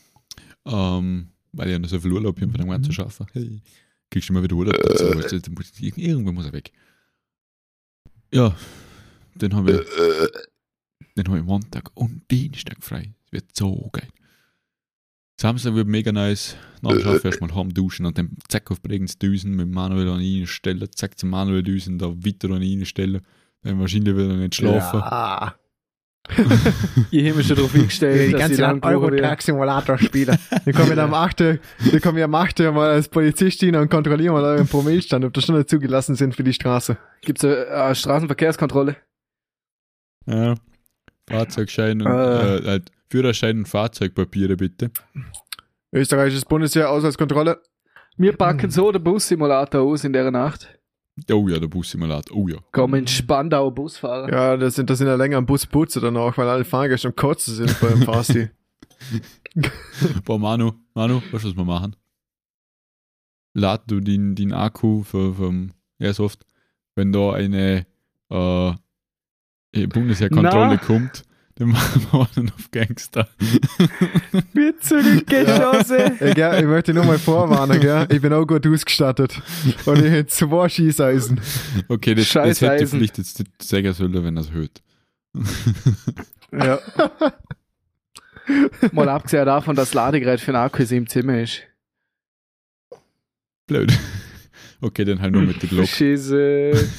Ähm, 0.66 1.30
weil 1.54 1.68
ich 1.68 1.74
ja 1.74 1.80
noch 1.80 1.90
so 1.90 2.00
viel 2.00 2.12
Urlaub 2.12 2.40
habe 2.40 2.52
von 2.52 2.60
dem 2.62 2.70
ganzen 2.70 2.94
Schaffen. 2.94 3.26
Hey, 3.34 3.62
kriegst 4.10 4.30
du 4.30 4.34
mal 4.34 4.44
wieder 4.44 4.56
Urlaub 4.56 4.78
dazu? 4.82 5.06
weißt 5.06 5.48
du, 5.48 5.52
muss 5.52 5.72
Irgendwann 5.80 6.36
muss 6.36 6.46
er 6.46 6.54
weg. 6.54 6.72
Ja, 8.34 8.56
dann 9.36 9.54
habe 9.56 9.72
ich, 9.72 10.36
dann 11.16 11.28
habe 11.28 11.40
ich 11.40 11.44
Montag 11.44 11.92
und 11.96 12.30
Dienstag 12.32 12.84
frei. 12.84 13.14
Das 13.24 13.32
wird 13.34 13.56
so 13.56 13.90
geil. 13.92 14.08
Samstag 15.40 15.74
wird 15.74 15.88
mega 15.88 16.12
nice. 16.12 16.56
Nach 16.82 16.92
dem 16.92 17.02
Schaffen 17.02 17.26
erstmal 17.26 17.56
heim 17.56 17.74
duschen 17.74 18.06
und 18.06 18.18
dann 18.18 18.38
zack 18.48 18.70
auf 18.72 18.82
Bregenz 18.82 19.18
düsen, 19.18 19.56
mit 19.56 19.70
Manuel 19.70 20.10
an 20.10 20.22
ihn 20.22 20.46
stellen, 20.48 20.88
zack 20.94 21.18
zum 21.18 21.30
Manuel 21.30 21.64
düsen, 21.64 21.98
da 21.98 22.10
weiter 22.10 22.52
an 22.52 22.62
ihn 22.62 22.86
stellen. 22.86 23.22
Dann 23.64 23.80
wahrscheinlich 23.80 24.16
wieder 24.16 24.36
nicht 24.36 24.56
schlafen. 24.56 25.00
Ja. 25.00 25.56
Ich 26.30 27.26
habe 27.28 27.38
mich 27.38 27.48
schon 27.48 27.56
darauf 27.58 27.74
eingestellt, 27.76 28.28
Die 28.28 28.32
dass 28.32 28.40
ganze 28.42 28.54
ich 28.54 28.60
lang 28.60 28.84
Euro 28.84 29.08
brauche. 29.08 29.18
Truck 29.22 29.42
Simulator 29.42 29.98
spielen. 30.00 30.38
Wir 30.64 30.74
kommen 30.74 30.98
am 31.00 31.14
8. 31.14 31.40
Wir 31.40 32.00
kommen 32.00 32.18
ja 32.18 32.26
am 32.26 32.36
8. 32.36 32.60
mal 32.60 32.92
als 32.92 33.10
Polizistin 33.10 33.76
und 33.76 33.90
kontrollieren 33.90 34.34
mal 34.34 34.44
euren 34.44 34.68
Promillstand, 34.68 35.26
ob 35.26 35.34
das 35.34 35.46
schon 35.46 35.58
nicht 35.58 35.70
zugelassen 35.70 36.16
sind 36.16 36.36
für 36.36 36.44
die 36.44 36.54
Straße. 36.54 36.98
Gibt 37.22 37.44
es 37.44 37.46
eine 37.46 37.66
äh, 37.66 37.96
Straßenverkehrskontrolle? 37.96 38.96
Ja. 40.28 40.56
Fahrzeugschein 41.30 42.02
und 42.02 42.08
Äh. 42.08 42.58
äh, 42.58 42.66
halt 42.68 42.92
Führerschein 43.10 43.60
und 43.60 43.68
Fahrzeugpapiere 43.68 44.56
bitte. 44.56 44.92
Österreichisches 45.94 46.46
Bundesheer, 46.46 46.90
Ausweiskontrolle. 46.90 47.62
Wir 48.18 48.34
packen 48.38 48.70
so 48.70 48.92
den 48.92 49.04
Bussimulator 49.04 49.82
aus 49.82 50.04
in 50.04 50.14
der 50.14 50.30
Nacht. 50.32 50.78
Oh 51.32 51.48
ja, 51.48 51.60
der 51.60 51.68
Bussimulator. 51.68 52.36
Oh 52.36 52.48
ja. 52.48 52.58
Komm 52.72 52.96
in 52.96 53.08
Spandau 53.08 53.70
Bus 53.70 53.98
fahren. 53.98 54.32
Ja, 54.32 54.58
das 54.58 54.76
sind, 54.76 54.90
das 54.90 54.98
sind 54.98 55.08
ja 55.08 55.16
länger 55.16 55.38
am 55.38 55.46
Bus 55.46 55.66
putzen 55.66 56.02
dann 56.02 56.18
auch, 56.18 56.38
weil 56.38 56.48
alle 56.48 56.64
Fahrgäste 56.64 57.10
am 57.10 57.16
Kotzen 57.16 57.56
sind 57.56 57.80
beim 57.80 58.02
Fasti. 58.04 58.50
Boah, 60.26 60.40
Manu, 60.40 60.72
Manu, 60.94 61.22
was 61.32 61.44
wir 61.44 61.66
machen? 61.66 61.96
Lad 63.54 63.90
du 63.92 64.00
den, 64.00 64.36
den 64.36 64.54
Akku 64.54 65.04
für, 65.04 65.34
vom 65.34 65.72
Airsoft, 66.00 66.46
wenn 66.96 67.12
da 67.12 67.34
eine 67.34 67.86
äh, 68.30 69.88
Bundesheerkontrolle 69.88 70.78
kommt, 70.78 71.24
Den 71.60 71.70
machen 71.70 72.08
wir 72.12 72.30
dann 72.36 72.52
auf 72.52 72.72
Gangster. 72.72 73.28
Wir 74.54 74.80
zurückgeschossen. 74.80 76.20
Ey, 76.20 76.34
gell, 76.34 76.62
ich 76.62 76.66
möchte 76.66 76.94
nur 76.94 77.04
mal 77.04 77.20
vorwarnen, 77.20 77.80
gell? 77.80 78.08
Ich 78.10 78.22
bin 78.22 78.34
auch 78.34 78.46
gut 78.46 78.66
ausgestattet. 78.66 79.42
Und 79.86 80.00
ich 80.00 80.12
hätte 80.12 80.28
zwei 80.28 80.70
Schießeisen. 80.70 81.42
Okay, 81.88 82.16
das, 82.16 82.32
das 82.32 82.62
hätte 82.62 82.88
vielleicht 82.88 83.18
jetzt 83.18 83.40
nicht 83.40 83.52
sagen 83.62 83.94
sollen, 83.94 84.24
wenn 84.24 84.38
er 84.38 84.42
es 84.42 84.52
hört. 84.52 84.82
Ja. 86.52 86.80
Mal 88.92 89.10
abgesehen 89.10 89.46
davon, 89.46 89.76
dass 89.76 89.90
das 89.90 89.94
Ladegerät 89.94 90.40
für 90.40 90.52
den 90.52 90.58
Akku 90.58 90.84
im 90.84 91.08
Zimmer 91.08 91.42
ist. 91.42 91.62
Blöd. 93.68 93.98
Okay, 94.82 95.06
dann 95.06 95.22
halt 95.22 95.34
nur 95.34 95.44
mit 95.44 95.62
der 95.62 95.70
Glock. 95.70 95.88
Scheiße. 95.88 96.72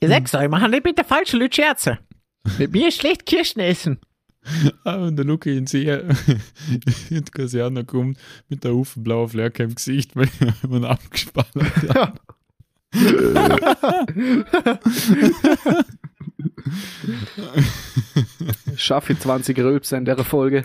Ich 0.00 0.08
sag's 0.08 0.34
euch, 0.34 0.48
machen 0.48 0.70
nicht 0.70 0.84
mit 0.84 0.96
der 0.98 1.04
falschen 1.04 1.40
Leute 1.40 1.56
Scherze. 1.56 1.98
Mit 2.58 2.72
mir 2.72 2.88
ist 2.88 3.00
schlecht 3.00 3.26
Kirschen 3.26 3.60
essen. 3.60 3.98
Ah, 4.84 4.96
und 4.96 5.14
der 5.14 5.24
Luki 5.24 5.56
in 5.56 5.68
See 5.68 5.88
in 7.10 7.24
die 7.24 7.30
Kaserne 7.30 7.84
kommt 7.84 8.18
mit 8.48 8.64
der 8.64 8.74
blauen 8.96 9.28
Flerke 9.28 9.62
im 9.62 9.74
Gesicht, 9.76 10.16
weil 10.16 10.28
man 10.68 10.84
abgespannt 10.84 11.54
hat. 11.54 12.20
Schaffe 18.76 19.12
ich 19.12 19.20
20 19.20 19.58
Rülpse 19.58 19.96
in 19.96 20.04
der 20.04 20.24
Folge. 20.24 20.64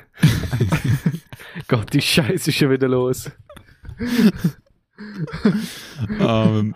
Gott, 1.67 1.93
die 1.93 2.01
Scheiße 2.01 2.49
ist 2.49 2.57
schon 2.57 2.71
wieder 2.71 2.87
los. 2.87 3.29
ähm, 6.19 6.75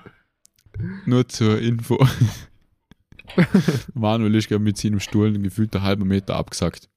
nur 1.06 1.28
zur 1.28 1.60
Info. 1.60 2.06
Manuel 3.94 4.36
ist 4.36 4.50
gerade 4.50 4.64
mit 4.64 4.78
seinem 4.78 5.00
Stuhl 5.00 5.32
gefühlt 5.40 5.76
einen 5.76 5.86
halben 5.86 6.08
Meter 6.08 6.36
abgesackt. 6.36 6.90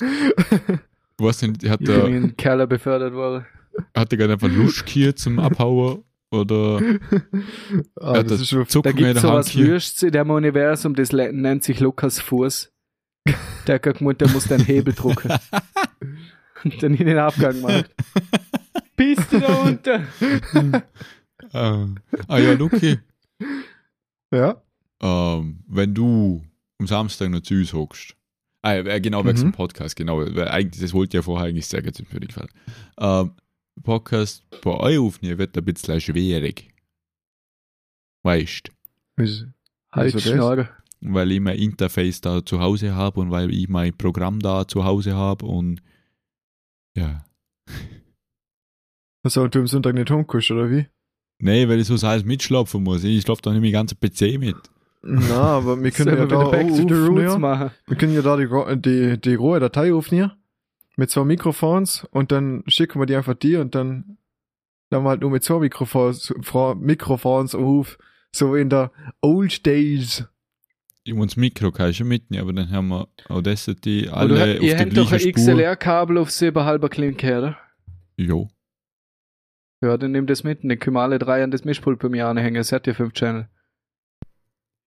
Was 1.18 1.38
denn, 1.38 1.56
hat 1.68 1.80
Ich 1.80 1.86
bin 1.86 2.06
in 2.06 2.22
den 2.22 2.36
Keller 2.36 2.66
befördert 2.66 3.12
worden. 3.12 3.46
hat 3.94 4.12
er 4.12 4.18
gerade 4.18 4.34
einfach 4.34 4.48
Lust 4.48 4.88
hier 4.88 5.16
zum 5.16 5.38
Abhauen? 5.38 6.04
Oder 6.30 6.80
hat 8.00 8.30
das 8.30 8.42
ist 8.42 8.50
schon, 8.50 8.66
Da 8.82 8.92
gibt 8.92 9.00
der 9.00 9.16
so 9.16 9.28
Hand 9.28 9.38
was 9.38 9.48
hier? 9.48 9.66
Würsts 9.66 10.02
in 10.02 10.12
dem 10.12 10.30
Universum, 10.30 10.94
das 10.94 11.10
nennt 11.12 11.64
sich 11.64 11.80
Lukas 11.80 12.20
Fuß. 12.20 12.70
Der 13.66 13.76
hat 13.76 13.98
gemeint, 13.98 14.20
der 14.20 14.28
muss 14.28 14.44
den 14.44 14.60
Hebel 14.60 14.94
drucken. 14.94 15.32
Und 16.64 16.82
dann 16.82 16.94
in 16.94 17.06
den 17.06 17.18
Abgang 17.18 17.60
macht. 17.60 17.90
Bist 18.96 19.22
du 19.32 19.40
da 19.40 19.54
unten? 19.54 20.82
Ah, 21.52 21.86
ah 22.26 22.38
ja, 22.38 22.52
Luki, 22.52 22.98
ja. 24.32 24.62
ähm, 25.00 25.64
wenn 25.68 25.94
du 25.94 26.44
am 26.78 26.86
Samstag 26.86 27.30
noch 27.30 27.40
zu 27.40 27.54
uns 27.54 27.72
hockst, 27.72 28.16
ah, 28.62 28.74
ja, 28.74 28.84
äh, 28.84 29.00
genau, 29.00 29.24
wegen 29.24 29.38
Mhm. 29.38 29.42
dem 29.42 29.52
Podcast, 29.52 29.96
genau, 29.96 30.18
weil 30.18 30.48
eigentlich, 30.48 30.80
das 30.82 30.92
wollte 30.92 31.10
ich 31.16 31.20
ja 31.20 31.22
vorher 31.22 31.48
eigentlich 31.48 31.66
sehr 31.66 31.82
gut 31.82 31.96
für 31.96 32.20
dich 32.20 32.28
gefallen. 32.28 32.50
Ähm, 32.98 33.32
Podcast 33.82 34.44
bei 34.62 34.70
euch 34.72 34.98
aufnehmen 34.98 35.38
wird 35.38 35.56
ein 35.56 35.64
bisschen 35.64 36.00
schwierig. 36.00 36.72
Weißt 38.24 38.70
Wieso- 39.16 39.46
Halt? 39.92 40.20
Schnorre. 40.20 40.68
weil 41.00 41.30
ich 41.32 41.40
mein 41.40 41.56
Interface 41.58 42.20
da 42.20 42.44
zu 42.44 42.58
Hause 42.60 42.94
habe 42.94 43.20
und 43.20 43.30
weil 43.30 43.52
ich 43.54 43.68
mein 43.68 43.96
Programm 43.96 44.40
da 44.40 44.66
zu 44.66 44.84
Hause 44.84 45.14
habe 45.14 45.46
und 45.46 45.80
ja. 46.96 47.24
Was 49.22 49.34
soll 49.34 49.48
du 49.50 49.60
am 49.60 49.66
Sonntag 49.68 49.94
nicht 49.94 50.10
hochkommst, 50.10 50.50
oder 50.50 50.70
wie? 50.70 50.86
Nee, 51.38 51.68
weil 51.68 51.80
ich 51.80 51.86
so 51.86 52.06
alles 52.06 52.24
mitschlafen 52.24 52.82
muss. 52.82 53.04
Ich 53.04 53.22
schlafe 53.22 53.42
doch 53.42 53.52
nicht 53.52 53.60
meinen 53.60 53.72
ganzen 53.72 53.98
PC 53.98 54.38
mit. 54.38 54.56
Na, 55.02 55.58
aber 55.58 55.82
wir 55.82 55.90
können 55.92 56.14
ja 56.16 56.18
wir 56.18 56.26
da 56.26 56.36
auch 56.36 56.50
Back 56.50 56.68
to 56.68 56.88
the 56.88 56.94
Roots 56.94 57.38
machen? 57.38 57.70
Wir 57.86 57.96
können 57.96 58.14
ja 58.14 58.22
da 58.22 58.36
die, 58.36 58.80
die, 58.80 59.20
die 59.20 59.34
rohe 59.34 59.60
Datei 59.60 59.92
aufnehmen. 59.92 60.32
Mit 60.96 61.10
zwei 61.10 61.24
Mikrofons 61.24 62.08
und 62.10 62.32
dann 62.32 62.64
schicken 62.66 63.00
wir 63.00 63.06
die 63.06 63.14
einfach 63.14 63.34
dir 63.34 63.60
und 63.60 63.76
dann 63.76 64.18
wir 64.90 65.02
halt 65.02 65.20
nur 65.20 65.30
mit 65.30 65.44
zwei 65.44 65.60
Mikrofons, 65.60 66.34
Mikrofons 66.80 67.54
auf. 67.54 67.98
So 68.32 68.54
in 68.56 68.68
der 68.68 68.90
Old 69.22 69.64
Days. 69.64 70.24
Ich 71.04 71.14
muss 71.14 71.28
das 71.28 71.36
Mikro 71.36 71.72
kann 71.72 71.90
ich 71.90 71.96
schon 71.96 72.08
mitnehmen, 72.08 72.42
aber 72.42 72.52
dann 72.52 72.70
haben 72.70 72.88
wir 72.88 73.08
Audacity 73.28 74.08
Oder 74.08 74.16
alle 74.16 74.58
ihr 74.58 74.60
auf 74.60 74.60
der 74.60 74.78
habt 74.80 74.96
doch 74.96 75.12
ein 75.12 75.18
gleichen 75.18 75.30
Spur. 75.30 75.54
XLR-Kabel 75.54 76.18
auf 76.18 76.28
7,5 76.28 76.88
Klinke, 76.90 77.38
oder? 77.38 77.58
Jo. 78.16 78.48
Ja, 79.80 79.96
dann 79.96 80.12
nimm 80.12 80.26
das 80.26 80.44
mit. 80.44 80.64
Dann 80.64 80.78
können 80.78 80.96
wir 80.96 81.02
alle 81.02 81.18
drei 81.18 81.42
an 81.44 81.50
das 81.50 81.64
Mischpult 81.64 81.98
bei 81.98 82.08
mir 82.08 82.26
anhängen. 82.26 82.60
Es 82.60 82.72
hat 82.72 82.86
ja 82.86 82.94
fünf 82.94 83.12
Channel. 83.12 83.48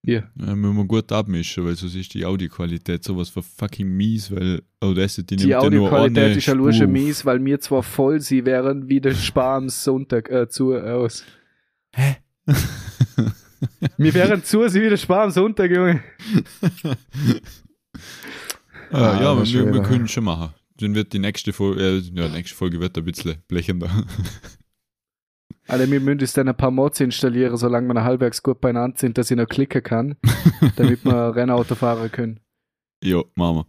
Hier. 0.03 0.31
Ja, 0.35 0.55
müssen 0.55 0.77
wir 0.77 0.85
gut 0.85 1.11
abmischen, 1.11 1.63
weil 1.63 1.75
sonst 1.75 1.93
ist 1.93 2.13
die 2.15 2.25
Audioqualität 2.25 3.03
sowas 3.03 3.29
von 3.29 3.43
fucking 3.43 3.87
mies, 3.87 4.31
weil 4.31 4.63
Audacity 4.79 5.35
Die 5.35 5.43
nimmt 5.43 5.49
ja 5.49 5.69
nur 5.69 5.91
Audioqualität 5.91 6.37
ist 6.37 6.47
ja 6.47 6.55
nur 6.55 6.73
schon 6.73 6.91
mies, 6.91 7.23
weil 7.23 7.37
mir 7.37 7.59
zwar 7.59 7.83
voll 7.83 8.19
sie 8.19 8.43
wären 8.45 8.89
wie 8.89 8.99
der 8.99 9.13
Spar 9.13 9.57
am 9.57 9.69
Sonntag 9.69 10.29
äh, 10.31 10.49
zu 10.49 10.73
aus. 10.75 11.23
Hä? 11.93 12.17
Wir 13.97 14.13
wären 14.15 14.43
zu 14.43 14.67
sie 14.69 14.81
wie 14.81 14.89
der 14.89 14.97
Spar 14.97 15.25
am 15.25 15.31
Sonntag, 15.31 15.69
Junge. 15.69 16.01
Ah, 16.83 16.95
Ah, 18.91 19.21
ja, 19.21 19.35
das 19.35 19.49
ist 19.49 19.53
wir, 19.53 19.71
wir 19.71 19.83
können 19.83 20.07
schon 20.07 20.23
machen. 20.23 20.53
Dann 20.79 20.95
wird 20.95 21.13
die 21.13 21.19
nächste 21.19 21.53
Folge, 21.53 21.81
äh, 21.81 21.97
ja, 21.99 22.27
die 22.27 22.33
nächste 22.33 22.57
Folge 22.57 22.79
wird 22.79 22.97
ein 22.97 23.05
bisschen 23.05 23.35
blechender. 23.47 23.89
Alter, 25.71 25.89
wir 25.89 26.01
müssen 26.01 26.19
uns 26.19 26.33
dann 26.33 26.49
ein 26.49 26.57
paar 26.57 26.69
Mods 26.69 26.99
installieren, 26.99 27.55
solange 27.55 27.87
wir 27.87 27.93
noch 27.93 28.03
halbwegs 28.03 28.43
gut 28.43 28.59
beieinander 28.59 28.97
sind, 28.97 29.17
dass 29.17 29.31
ich 29.31 29.37
noch 29.37 29.47
klicken 29.47 29.81
kann, 29.81 30.17
damit 30.75 31.05
wir 31.05 31.33
Rennauto 31.33 31.75
fahren 31.75 32.11
können. 32.11 32.41
ja, 33.01 33.23
machen 33.35 33.63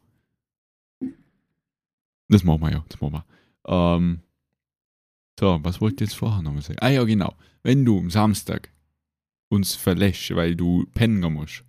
wir. 1.00 1.12
Das 2.28 2.42
machen 2.42 2.60
wir, 2.60 2.72
ja, 2.72 2.84
das 2.88 3.00
machen 3.00 3.22
wir. 3.22 3.24
Ähm, 3.68 4.20
so, 5.38 5.60
was 5.62 5.80
wollte 5.80 6.02
ich 6.02 6.10
jetzt 6.10 6.18
vorher 6.18 6.42
nochmal 6.42 6.62
sagen? 6.62 6.80
Ah 6.80 6.88
ja, 6.88 7.04
genau. 7.04 7.36
Wenn 7.62 7.84
du 7.84 8.00
am 8.00 8.10
Samstag 8.10 8.72
uns 9.48 9.76
verlässt, 9.76 10.34
weil 10.34 10.56
du 10.56 10.84
pennen 10.94 11.32
musst, 11.32 11.62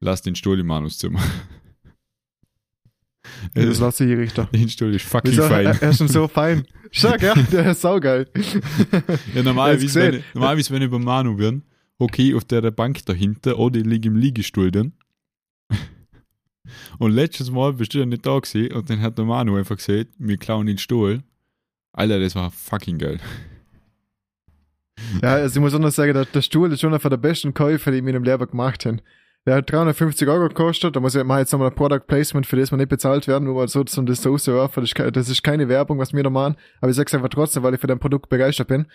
lass 0.00 0.22
den 0.22 0.34
Stuhl 0.34 0.58
im 0.58 0.66
Manuszimmer. 0.66 1.20
Das 3.54 3.78
lasse 3.78 4.04
ich 4.04 4.16
Richter. 4.16 4.48
Den 4.52 4.68
Stuhl 4.68 4.94
ist 4.94 5.04
fucking 5.04 5.32
Wieso? 5.32 5.42
fein. 5.44 5.66
Er, 5.66 5.82
er 5.82 5.90
ist 5.90 5.98
schon 5.98 6.08
so 6.08 6.28
fein. 6.28 6.66
Stark, 6.90 7.22
ja, 7.22 7.34
der 7.34 7.70
ist 7.70 7.80
saugeil. 7.80 8.28
Ja, 9.34 9.42
normalerweise, 9.42 10.00
wenn, 10.00 10.24
normalerweise, 10.34 10.74
wenn 10.74 10.82
ich 10.82 10.90
beim 10.90 11.04
Manu 11.04 11.36
bin, 11.36 11.62
okay, 11.98 12.34
auf 12.34 12.44
der 12.44 12.70
Bank 12.70 13.04
dahinter, 13.06 13.58
oder 13.58 13.78
ich 13.78 13.86
liege 13.86 14.08
im 14.08 14.16
Liegestuhl 14.16 14.70
dann. 14.70 14.92
Und 16.98 17.12
letztes 17.12 17.50
Mal 17.50 17.72
bist 17.74 17.94
du 17.94 17.98
ja 17.98 18.06
nicht 18.06 18.26
da 18.26 18.38
gewesen 18.38 18.72
und 18.72 18.88
dann 18.88 19.00
hat 19.00 19.18
der 19.18 19.24
Manu 19.24 19.56
einfach 19.56 19.76
gesagt, 19.76 20.10
wir 20.18 20.36
klauen 20.36 20.66
den 20.66 20.78
Stuhl. 20.78 21.22
Alter, 21.92 22.20
das 22.20 22.34
war 22.34 22.50
fucking 22.50 22.98
geil. 22.98 23.18
Ja, 25.20 25.34
also 25.34 25.58
ich 25.58 25.60
muss 25.60 25.74
auch 25.74 25.78
noch 25.78 25.90
sagen, 25.90 26.14
der, 26.14 26.24
der 26.24 26.42
Stuhl 26.42 26.72
ist 26.72 26.80
schon 26.80 26.94
einer 26.94 27.10
der 27.10 27.16
besten 27.16 27.52
Käufe, 27.52 27.90
die 27.90 27.96
ich 27.96 27.98
in 27.98 28.04
meinem 28.04 28.22
Leben 28.22 28.46
gemacht 28.46 28.86
habe. 28.86 28.98
Der 29.44 29.56
hat 29.56 29.72
350 29.72 30.28
Euro 30.28 30.46
gekostet, 30.48 30.94
da 30.94 31.00
muss 31.00 31.16
ich 31.16 31.24
mal 31.24 31.40
jetzt 31.40 31.50
nochmal 31.50 31.70
ein 31.70 31.74
Product 31.74 32.06
Placement, 32.06 32.46
für 32.46 32.54
das 32.54 32.70
wir 32.70 32.76
nicht 32.76 32.88
bezahlt 32.88 33.26
werden, 33.26 33.44
nur 33.44 33.56
mal 33.56 33.66
so, 33.66 33.80
um 33.96 34.06
das 34.06 34.22
so. 34.22 34.36
Das, 34.36 35.28
ist 35.28 35.42
keine 35.42 35.68
Werbung, 35.68 35.98
was 35.98 36.12
wir 36.12 36.22
da 36.22 36.30
machen, 36.30 36.56
aber 36.80 36.90
ich 36.90 36.96
sag's 36.96 37.12
einfach 37.12 37.28
trotzdem, 37.28 37.64
weil 37.64 37.74
ich 37.74 37.80
für 37.80 37.88
dein 37.88 37.98
Produkt 37.98 38.28
begeistert 38.28 38.68
bin. 38.68 38.86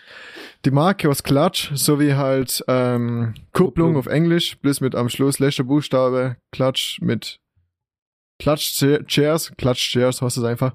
Die 0.64 0.70
Marke 0.70 1.10
aus 1.10 1.22
Klatsch, 1.22 1.70
sowie 1.74 2.14
halt 2.14 2.64
ähm, 2.66 3.34
Kupplung 3.52 3.92
Kupplung. 3.92 3.96
auf 3.98 4.06
Englisch, 4.06 4.58
bloß 4.58 4.80
mit 4.80 4.94
am 4.94 5.10
Schluss 5.10 5.38
letzter 5.38 5.64
Buchstabe, 5.64 6.36
Klatsch 6.50 6.98
mit 7.02 7.40
Klatsch 8.38 8.82
Chairs, 9.06 9.52
Klatsch 9.58 9.90
Chairs 9.90 10.22
heißt 10.22 10.38
es 10.38 10.44
einfach. 10.44 10.72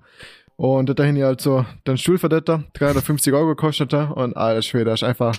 Und 0.56 0.98
dahin 1.00 1.22
halt 1.24 1.42
so, 1.42 1.66
den 1.88 1.98
Stuhl 1.98 2.20
für 2.20 2.30
das 2.30 2.44
da, 2.46 2.64
350 2.74 3.34
Euro 3.34 3.56
kostet 3.56 3.92
er 3.92 4.16
und 4.16 4.38
alter 4.38 4.62
Schwede, 4.62 4.86
das 4.86 5.02
ist 5.02 5.08
einfach, 5.08 5.36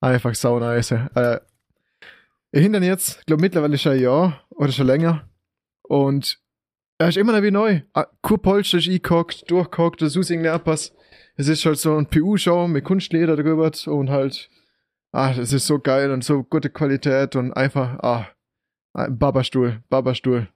einfach 0.00 0.34
sau 0.34 0.58
nice. 0.58 0.90
Äh, 0.90 1.38
ich 2.52 2.62
hinter 2.62 2.82
jetzt, 2.82 3.26
glaube 3.26 3.42
mittlerweile 3.42 3.78
schon 3.78 3.92
ein 3.92 4.00
Jahr 4.00 4.44
oder 4.50 4.72
schon 4.72 4.86
länger. 4.86 5.28
Und 5.82 6.40
er 6.98 7.08
ist 7.08 7.16
immer 7.16 7.32
noch 7.32 7.42
wie 7.42 7.50
neu. 7.50 7.82
Ah, 7.92 8.06
Kein 8.22 8.40
Polster 8.40 8.78
ist 8.78 8.88
eingehockt, 8.88 9.50
durchgehockt, 9.50 10.02
das 10.02 10.16
ist 10.16 10.30
irgendwie 10.30 10.48
etwas. 10.48 10.94
Es 11.36 11.48
ist 11.48 11.64
halt 11.64 11.78
so 11.78 11.96
ein 11.96 12.06
PU-Show 12.06 12.66
mit 12.66 12.84
Kunstleder 12.84 13.36
drüber 13.36 13.70
und 13.86 14.10
halt, 14.10 14.50
ah, 15.12 15.32
das 15.32 15.52
ist 15.52 15.66
so 15.66 15.78
geil 15.78 16.10
und 16.10 16.24
so 16.24 16.42
gute 16.42 16.70
Qualität 16.70 17.36
und 17.36 17.52
einfach, 17.52 17.98
ah, 18.00 18.26
Babastuhl, 19.08 19.82
Babastuhl. 19.88 20.48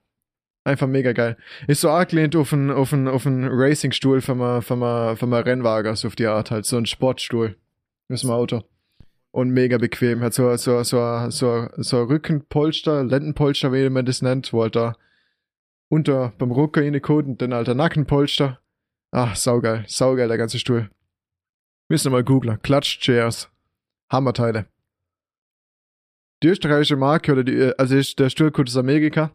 Einfach 0.65 0.87
mega 0.87 1.13
geil. 1.13 1.37
Ist 1.67 1.81
so 1.81 1.91
angelehnt 1.91 2.37
auf 2.37 2.53
einen, 2.53 2.71
auf 2.71 2.93
einen, 2.93 3.09
auf 3.09 3.27
einen 3.27 3.49
Racingstuhl 3.49 4.21
von 4.21 4.41
einem, 4.41 5.33
Rennwagen, 5.33 5.97
so 5.97 6.09
auf 6.09 6.17
die 6.17 6.27
Art 6.27 6.51
halt, 6.51 6.67
so 6.67 6.77
ein 6.77 6.87
Sportstuhl. 6.87 7.57
Ist 8.09 8.25
ein 8.25 8.31
Auto. 8.31 8.63
Und 9.33 9.51
mega 9.51 9.79
bequem. 9.79 10.21
Hat 10.21 10.35
so, 10.35 10.55
so, 10.57 10.83
so, 10.83 11.31
so, 11.31 11.69
so 11.77 12.03
Rückenpolster, 12.05 13.03
Lendenpolster, 13.03 13.73
wie 13.73 13.89
man 13.89 14.05
das 14.05 14.23
nennt, 14.23 14.53
wo 14.53 14.63
halt 14.63 14.77
da 14.77 14.95
unter, 15.89 16.33
beim 16.39 16.51
Rucker 16.53 16.83
reinkommt 16.83 17.27
und 17.27 17.43
dann 17.43 17.65
der 17.65 17.75
Nackenpolster. 17.75 18.61
Ah, 19.11 19.35
saugeil, 19.35 19.85
saugeil, 19.89 20.29
der 20.29 20.39
ganze 20.39 20.59
Stuhl. 20.59 20.91
Müssen 21.89 22.07
wir 22.07 22.19
mal 22.19 22.25
googlen. 22.25 22.61
Klatsch 22.63 23.01
Chairs. 23.01 23.51
Hammerteile. 24.11 24.67
die 26.43 26.49
österreichische 26.49 26.97
Marke 26.97 27.33
oder 27.33 27.45
die, 27.45 27.55
äh, 27.55 27.75
also 27.79 27.95
der 28.15 28.31
Stuhl 28.31 28.51
kommt 28.51 28.69
aus 28.69 28.77
Amerika. 28.77 29.35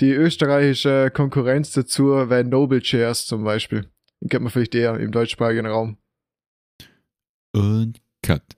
Die 0.00 0.12
österreichische 0.12 1.10
Konkurrenz 1.10 1.72
dazu 1.72 2.08
wäre 2.28 2.44
Noble 2.44 2.80
Chairs 2.80 3.26
zum 3.26 3.44
Beispiel. 3.44 3.90
Den 4.20 4.28
kennt 4.28 4.42
man 4.42 4.52
vielleicht 4.52 4.74
eher 4.74 4.98
im 4.98 5.12
deutschsprachigen 5.12 5.66
Raum. 5.66 5.96
Und 7.52 8.00
Cut. 8.22 8.57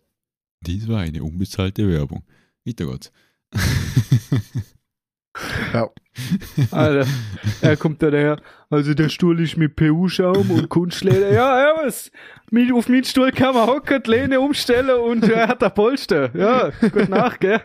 Dies 0.66 0.88
war 0.88 1.00
eine 1.00 1.22
unbezahlte 1.22 1.88
Werbung. 1.88 2.24
Geht's. 2.64 3.12
Ja. 5.72 5.88
Alter, 6.70 7.08
er 7.62 7.76
kommt 7.76 8.02
da 8.02 8.10
daher. 8.10 8.40
Also 8.68 8.94
der 8.94 9.08
Stuhl 9.08 9.40
ist 9.40 9.56
mit 9.56 9.76
PU-Schaum 9.76 10.50
und 10.50 10.68
Kunstleder. 10.68 11.32
Ja, 11.32 11.58
ja, 11.60 11.74
was? 11.82 12.10
Mit, 12.50 12.72
auf 12.72 12.88
meinen 12.88 13.04
Stuhl 13.04 13.30
kann 13.30 13.54
man 13.54 13.66
hocken, 13.68 14.02
die 14.02 14.10
Lehne 14.10 14.40
umstellen 14.40 14.90
und 14.90 15.24
er 15.28 15.48
hat 15.48 15.62
ein 15.62 15.72
Polster. 15.72 16.34
Ja, 16.36 16.70
gut 16.88 17.08
nach, 17.08 17.38
gell? 17.38 17.62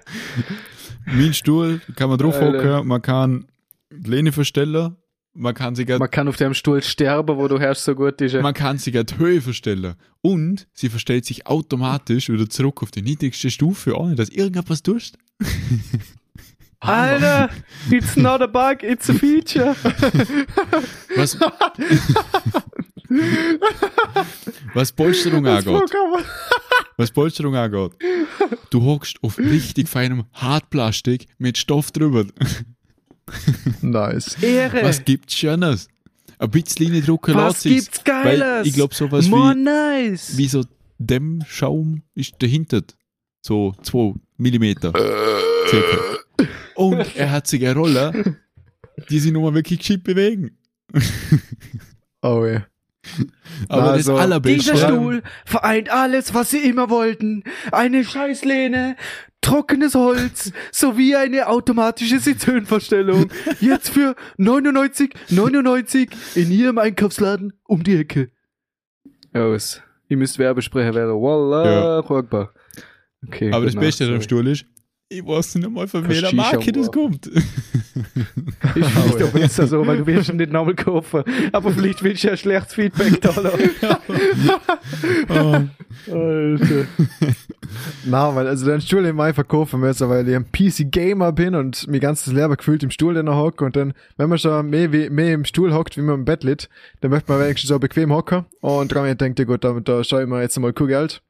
mein 1.05 1.33
Stuhl 1.33 1.81
kann 1.95 2.09
man 2.09 2.17
drauf 2.17 2.39
hocken, 2.39 2.87
man 2.87 3.01
kann 3.01 3.47
die 3.91 4.09
Lehne 4.09 4.31
verstellen, 4.31 4.95
man 5.35 5.53
kann 5.53 5.75
sich 5.75 5.87
Man 5.87 6.09
kann 6.09 6.27
auf 6.27 6.37
dem 6.37 6.53
Stuhl 6.53 6.81
sterben, 6.81 7.37
wo 7.37 7.47
du 7.47 7.59
herrschst, 7.59 7.85
so 7.85 7.95
gut 7.95 8.19
ist 8.21 8.41
man 8.41 8.53
kann 8.53 8.77
sich 8.77 8.93
die 8.93 9.17
Höhe 9.17 9.41
verstellen. 9.41 9.95
Und 10.21 10.67
sie 10.73 10.89
verstellt 10.89 11.25
sich 11.25 11.45
automatisch 11.45 12.29
wieder 12.29 12.49
zurück 12.49 12.81
auf 12.81 12.91
die 12.91 13.01
niedrigste 13.01 13.51
Stufe, 13.51 13.95
ohne 13.95 14.15
dass 14.15 14.29
irgendetwas 14.29 14.81
tust. 14.81 15.17
Alter, 16.79 17.49
it's 17.89 18.15
not 18.15 18.41
a 18.41 18.47
bug, 18.47 18.83
it's 18.83 19.09
a 19.09 19.13
feature. 19.13 19.75
Was, 21.15 21.37
was 24.73 24.91
Polsterung 24.91 25.47
angeht, 25.47 25.91
was 26.97 27.11
Polsterung 27.11 27.55
angeht, 27.55 27.91
du 28.69 28.83
hockst 28.83 29.23
auf 29.23 29.37
richtig 29.37 29.87
feinem 29.87 30.25
Hartplastik 30.33 31.27
mit 31.37 31.57
Stoff 31.57 31.91
drüber. 31.91 32.25
Nice. 33.81 34.41
Ehre. 34.41 34.83
Was 34.83 35.03
gibt's 35.03 35.33
Schönes? 35.33 35.87
Ein 36.37 36.51
bisschen 36.51 36.87
Linie-Drucker 36.87 37.33
Was 37.35 37.53
lässt 37.53 37.61
sich's, 37.63 37.85
gibt's 37.85 38.03
Geiles? 38.03 38.41
Weil 38.41 38.67
ich 38.67 38.73
glaube, 38.73 38.93
sowas 38.93 39.27
More 39.27 39.55
wie, 39.55 39.59
nice. 39.63 40.37
wie 40.37 40.47
so 40.47 40.63
Dämmschaum 40.99 42.03
ist 42.13 42.35
dahinter. 42.39 42.81
So 43.41 43.73
2 43.83 44.15
Millimeter. 44.37 44.91
Circa. 45.67 46.49
Und 46.75 47.15
er 47.15 47.31
hat 47.31 47.47
sich 47.47 47.65
eine 47.65 47.75
Rolle, 47.79 48.37
die 49.09 49.19
sich 49.19 49.31
nochmal 49.31 49.53
wirklich 49.53 49.79
gescheit 49.79 50.03
bewegen. 50.03 50.57
Oh 52.21 52.43
ja. 52.43 52.65
Aber 53.69 53.91
Also, 53.91 54.13
das 54.13 54.21
Allerbeste. 54.21 54.73
Dieser 54.73 54.87
Stuhl 54.87 55.23
vereint 55.45 55.89
alles, 55.89 56.33
was 56.33 56.51
sie 56.51 56.59
immer 56.59 56.89
wollten. 56.89 57.43
Eine 57.71 58.03
Scheißlehne, 58.03 58.95
trockenes 59.41 59.95
Holz 59.95 60.51
sowie 60.71 61.15
eine 61.15 61.47
automatische 61.47 62.19
Sitzhöhenverstellung. 62.19 63.31
Jetzt 63.61 63.89
für 63.89 64.15
99, 64.37 65.13
99 65.29 66.09
in 66.35 66.51
ihrem 66.51 66.77
Einkaufsladen 66.77 67.53
um 67.65 67.83
die 67.83 67.97
Ecke. 67.97 68.31
Aus. 69.33 69.81
Ihr 70.07 70.17
müsst 70.17 70.37
Werbesprecher 70.39 70.93
werden. 70.93 71.13
Wallah, 71.13 71.99
Akbar. 71.99 72.53
Okay. 73.27 73.49
Aber 73.51 73.65
gut 73.65 73.75
das 73.75 73.75
Beste 73.79 74.05
sorry. 74.05 74.21
Stuhl 74.21 74.47
ist, 74.47 74.65
ich 75.09 75.25
weiß 75.25 75.55
nicht 75.55 75.69
mal, 75.69 75.87
von 75.87 76.07
welcher 76.07 76.33
Marke 76.33 76.71
das 76.71 76.91
kommt. 76.91 77.27
Ist 77.27 77.45
vielleicht 78.73 79.21
doch 79.21 79.31
besser 79.31 79.67
so, 79.67 79.85
weil 79.85 79.97
du 79.97 80.07
wirst 80.07 80.29
ihn 80.29 80.37
nicht 80.37 80.51
nochmal 80.51 80.75
kaufen. 80.75 81.23
Aber 81.51 81.71
vielleicht 81.71 82.03
willst 82.03 82.23
du 82.23 82.29
ja 82.29 82.37
schlechtes 82.37 82.73
Feedback 82.73 83.21
da 83.21 83.39
lassen. 83.39 83.69
Alter. 86.11 86.87
Na, 88.05 88.35
weil 88.35 88.47
also 88.47 88.65
den 88.65 88.81
Stuhl 88.81 89.03
den 89.03 89.19
ich 89.19 89.35
verkaufen 89.35 89.79
müssen, 89.79 90.09
weil 90.09 90.27
ich 90.27 90.35
ein 90.35 90.51
PC 90.51 90.91
Gamer 90.91 91.31
bin 91.31 91.55
und 91.55 91.87
mein 91.87 91.99
ganzes 91.99 92.33
Leben 92.33 92.55
gefühlt 92.55 92.83
im 92.83 92.91
Stuhl 92.91 93.13
dann 93.13 93.29
hocke 93.29 93.63
und 93.63 93.75
dann, 93.75 93.93
wenn 94.17 94.29
man 94.29 94.39
schon 94.39 94.69
mehr, 94.69 94.91
wie, 94.91 95.09
mehr 95.09 95.33
im 95.33 95.45
Stuhl 95.45 95.73
hockt, 95.73 95.97
wie 95.97 96.01
man 96.01 96.15
im 96.15 96.25
Bett 96.25 96.43
liegt, 96.43 96.69
dann 97.01 97.11
möchte 97.11 97.31
man 97.31 97.41
wenigstens 97.41 97.69
so 97.69 97.79
bequem 97.79 98.11
hocken 98.11 98.45
und 98.61 98.93
dran 98.93 99.17
denkt, 99.17 99.39
ja 99.39 99.45
gut, 99.45 99.63
da, 99.63 99.79
da 99.79 100.03
schaue 100.03 100.23
ich 100.23 100.29
mir 100.29 100.41
jetzt 100.41 100.57
mal 100.59 100.73
cool 100.79 100.87
Geld 100.87 101.21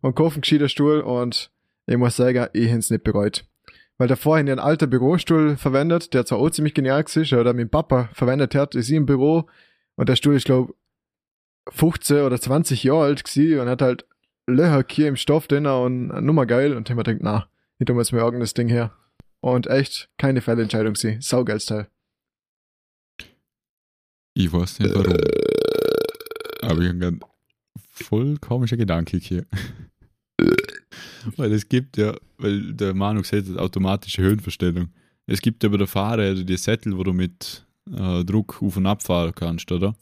und 0.00 0.14
kaufe 0.14 0.34
einen 0.34 0.42
gescheiten 0.42 0.68
Stuhl 0.68 1.00
und 1.00 1.50
ich 1.86 1.96
muss 1.96 2.16
sagen, 2.16 2.48
ich 2.52 2.68
hätte 2.68 2.78
es 2.78 2.90
nicht 2.90 3.04
bereut. 3.04 3.44
Weil 3.98 4.08
davor 4.08 4.38
habe 4.38 4.46
ich 4.46 4.50
einen 4.50 4.60
alten 4.60 4.88
Bürostuhl 4.88 5.56
verwendet, 5.56 6.14
der 6.14 6.24
zwar 6.24 6.38
auch 6.38 6.50
ziemlich 6.50 6.74
genial 6.74 7.04
ist, 7.06 7.32
oder 7.32 7.52
mein 7.52 7.68
Papa 7.68 8.08
verwendet 8.14 8.54
hat, 8.54 8.74
ist 8.74 8.88
ich 8.88 8.96
im 8.96 9.06
Büro 9.06 9.46
und 9.96 10.08
der 10.08 10.16
Stuhl 10.16 10.36
ist, 10.36 10.46
glaube 10.46 10.74
15 11.68 12.22
oder 12.22 12.40
20 12.40 12.82
Jahre 12.84 13.04
alt 13.04 13.24
gewesen 13.24 13.60
und 13.60 13.68
hat 13.68 13.82
halt 13.82 14.06
Löcher 14.46 14.84
hier 14.88 15.08
im 15.08 15.16
Stoff 15.16 15.46
drin 15.46 15.66
und 15.66 16.08
nummer 16.24 16.46
geil 16.46 16.74
und 16.74 16.88
ich 16.88 16.90
hab 16.90 16.96
mir 16.96 17.04
gedacht, 17.04 17.22
na, 17.22 17.48
ich 17.78 17.86
tu 17.86 17.94
mir 17.94 18.00
jetzt 18.00 18.12
mal 18.12 18.20
irgendein 18.20 18.48
Ding 18.54 18.68
her. 18.68 18.92
Und 19.40 19.66
echt 19.68 20.10
keine 20.18 20.42
Fehlentscheidung 20.42 20.96
sie. 20.96 21.18
Saugeil 21.20 21.60
Teil. 21.60 21.88
Ich 24.34 24.52
weiß 24.52 24.80
nicht 24.80 24.94
warum. 24.94 25.16
Aber 26.62 26.80
ich 26.80 26.88
habe 26.88 27.06
einen 27.06 27.20
voll 27.90 28.36
komischer 28.38 28.76
Gedanke 28.76 29.16
hier. 29.16 29.46
Weil 31.36 31.52
es 31.52 31.68
gibt 31.68 31.96
ja, 31.96 32.14
weil 32.38 32.72
der 32.72 32.94
Manu 32.94 33.22
gesagt 33.22 33.48
hat, 33.48 33.58
automatische 33.58 34.22
Höhenverstellung. 34.22 34.88
Es 35.26 35.40
gibt 35.40 35.62
ja 35.62 35.68
bei 35.68 35.76
der 35.76 35.86
Fahrräder 35.86 36.42
die 36.42 36.56
Sättel, 36.56 36.96
wo 36.96 37.02
du 37.04 37.12
mit 37.12 37.66
äh, 37.92 38.24
Druck 38.24 38.62
auf 38.62 38.76
und 38.76 38.86
ab 38.86 39.02
fahren 39.02 39.32
kannst, 39.34 39.70
oder? 39.70 39.94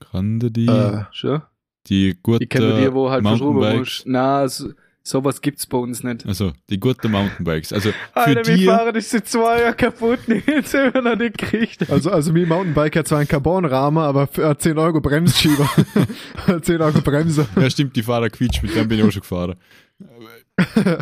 Kann 0.00 0.40
der 0.40 0.50
die, 0.50 0.66
Äh, 0.66 1.04
Schon? 1.12 1.42
die 1.86 2.16
gute 2.22 2.44
Ich 2.44 2.50
kenne 2.50 2.80
die, 2.80 2.92
wo 2.92 3.10
halt 3.10 3.22
verschoben 3.22 3.78
musst. 3.78 4.02
Na, 4.06 4.48
so, 4.48 4.72
sowas 5.10 5.40
gibt's 5.40 5.66
bei 5.66 5.78
uns 5.78 6.02
nicht. 6.02 6.26
also 6.26 6.52
die 6.70 6.80
gute 6.80 7.08
Mountainbikes. 7.08 7.72
Also 7.72 7.90
für 7.90 7.96
Alter, 8.14 8.42
die, 8.54 8.64
Fahrrad 8.64 8.96
ist 8.96 9.10
seit 9.10 9.28
zwei 9.28 9.62
Jahren 9.62 9.76
kaputt, 9.76 10.20
jetzt 10.28 10.74
haben 10.74 10.94
wir 10.94 11.02
noch 11.02 11.16
nicht 11.16 11.38
gekriegt. 11.38 11.90
also, 11.90 12.10
also 12.10 12.32
mein 12.32 12.48
Mountainbike 12.48 12.96
hat 12.96 13.08
zwar 13.08 13.18
einen 13.18 13.28
Carbonrahmen, 13.28 14.02
aber 14.02 14.26
für 14.26 14.48
äh, 14.48 14.56
10 14.56 14.78
Euro 14.78 15.00
Bremsschieber. 15.00 15.68
10 16.62 16.80
Euro 16.80 17.00
Bremse. 17.00 17.46
ja 17.56 17.70
stimmt, 17.70 17.96
die 17.96 18.02
Fahrer 18.02 18.30
quietscht, 18.30 18.62
mit 18.62 18.74
dem 18.74 18.88
bin 18.88 18.98
ich 18.98 19.04
auch 19.04 19.12
schon 19.12 19.22
gefahren. 19.22 19.56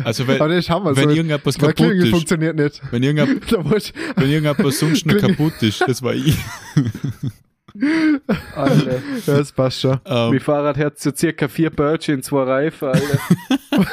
Also 0.03 0.25
Hammer. 0.25 0.95
wenn 0.95 1.09
so, 1.09 1.15
irgendetwas 1.15 1.57
kaputt 1.57 1.75
Klingel 1.75 2.03
ist, 2.03 2.09
funktioniert 2.11 2.55
nicht. 2.55 2.81
wenn 2.91 3.03
irgendetwas 3.03 3.93
Wenn 4.15 4.29
irgendetwas 4.29 4.79
sonst 4.79 5.05
noch 5.05 5.17
kaputt 5.17 5.61
ist, 5.61 5.81
das 5.85 6.01
war 6.01 6.13
ich. 6.13 6.37
Alter. 8.55 9.01
ja, 9.25 9.37
das 9.37 9.51
passt 9.51 9.81
schon. 9.81 9.99
Ähm, 10.05 10.29
Mein 10.31 10.39
Fahrrad 10.39 10.77
hat 10.77 10.99
so 10.99 11.11
circa 11.15 11.47
vier 11.47 11.69
Böllchen 11.69 12.15
in 12.15 12.23
zwei 12.23 12.43
Reifen, 12.43 12.89
Alter. 12.89 13.19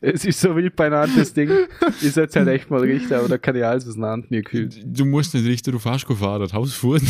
es 0.00 0.24
ist 0.24 0.40
so 0.40 0.56
wild 0.56 0.76
beieinander, 0.76 1.14
das 1.16 1.32
Ding. 1.32 1.50
Ich 2.00 2.12
setze 2.12 2.40
halt 2.40 2.48
echt 2.48 2.70
mal 2.70 2.80
richtig, 2.80 3.12
aber 3.16 3.28
da 3.28 3.38
kann 3.38 3.56
ich 3.56 3.64
alles 3.64 3.86
auseinander 3.86 4.26
nie 4.30 4.42
gefühlt. 4.42 4.80
du 4.84 5.04
musst 5.04 5.34
nicht 5.34 5.46
richtig 5.46 5.74
auf 5.74 5.86
Aschko 5.86 6.14
fahren, 6.14 6.40
das 6.40 6.52
Haus 6.52 6.72
fuhren. 6.74 7.06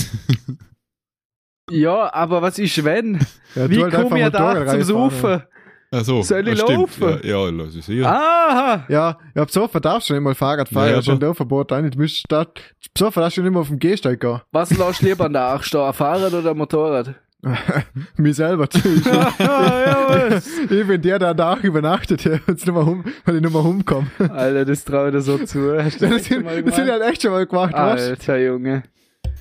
Ja, 1.70 2.12
aber 2.12 2.42
was 2.42 2.58
ist 2.58 2.82
wenn? 2.84 3.20
Ja, 3.54 3.70
Wie 3.70 3.82
halt 3.82 3.94
komme 3.94 4.20
ich 4.20 4.28
da 4.32 4.54
zum 4.82 4.96
reinfahren. 4.96 5.42
Saufen? 5.92 6.20
Achso, 6.20 6.22
Soll 6.22 6.48
ich 6.48 6.60
stimmt. 6.60 6.78
laufen? 6.78 7.20
Ja, 7.24 7.44
ja 7.44 7.50
lass 7.50 7.74
ich 7.74 7.84
sehen. 7.84 8.04
Aha! 8.04 8.84
Ja, 8.88 9.18
ja, 9.34 9.44
besoffen 9.44 9.82
darfst 9.82 10.08
du 10.08 10.14
nicht 10.14 10.22
mal 10.22 10.34
Fahrrad 10.34 10.68
fahren, 10.68 10.90
Ja, 10.90 10.96
ja, 10.96 11.02
schon 11.02 11.34
Verbot 11.34 11.72
rein. 11.72 11.90
Du 11.90 11.98
musst 11.98 12.24
da, 12.28 12.46
besoffen 12.94 13.20
darfst 13.20 13.36
du 13.38 13.42
nicht 13.42 13.50
mehr 13.50 13.60
auf 13.60 13.68
dem 13.68 13.78
Gehsteig 13.78 14.20
gehen. 14.20 14.40
Was 14.52 14.70
lässt 14.70 15.02
du 15.02 15.06
lieber 15.06 15.24
an 15.24 15.32
der 15.32 15.42
Achstau? 15.46 15.84
Ein 15.84 15.92
Fahrrad 15.92 16.32
oder 16.32 16.52
ein 16.52 16.56
Motorrad? 16.56 17.14
Mir 18.16 18.34
selber, 18.34 18.64
natürlich. 18.72 19.04
Ich 20.70 20.86
bin 20.86 21.02
der, 21.02 21.18
der 21.18 21.34
da 21.34 21.56
übernachtet, 21.56 22.24
hum, 22.24 23.04
weil 23.24 23.36
ich 23.36 23.40
nicht 23.42 23.52
mehr 23.52 23.62
rumkomme. 23.62 24.06
Alter, 24.18 24.64
das 24.64 24.84
traue 24.84 25.08
ich 25.08 25.14
dir 25.14 25.20
so 25.22 25.38
zu. 25.38 25.74
Das 25.76 25.96
das 25.96 26.10
das 26.10 26.26
sind 26.26 26.90
halt 26.90 27.02
echt 27.02 27.22
schon 27.22 27.32
mal 27.32 27.46
gemacht, 27.46 27.72
weißt 27.72 28.06
du? 28.06 28.10
Alter 28.10 28.38
Junge. 28.38 28.82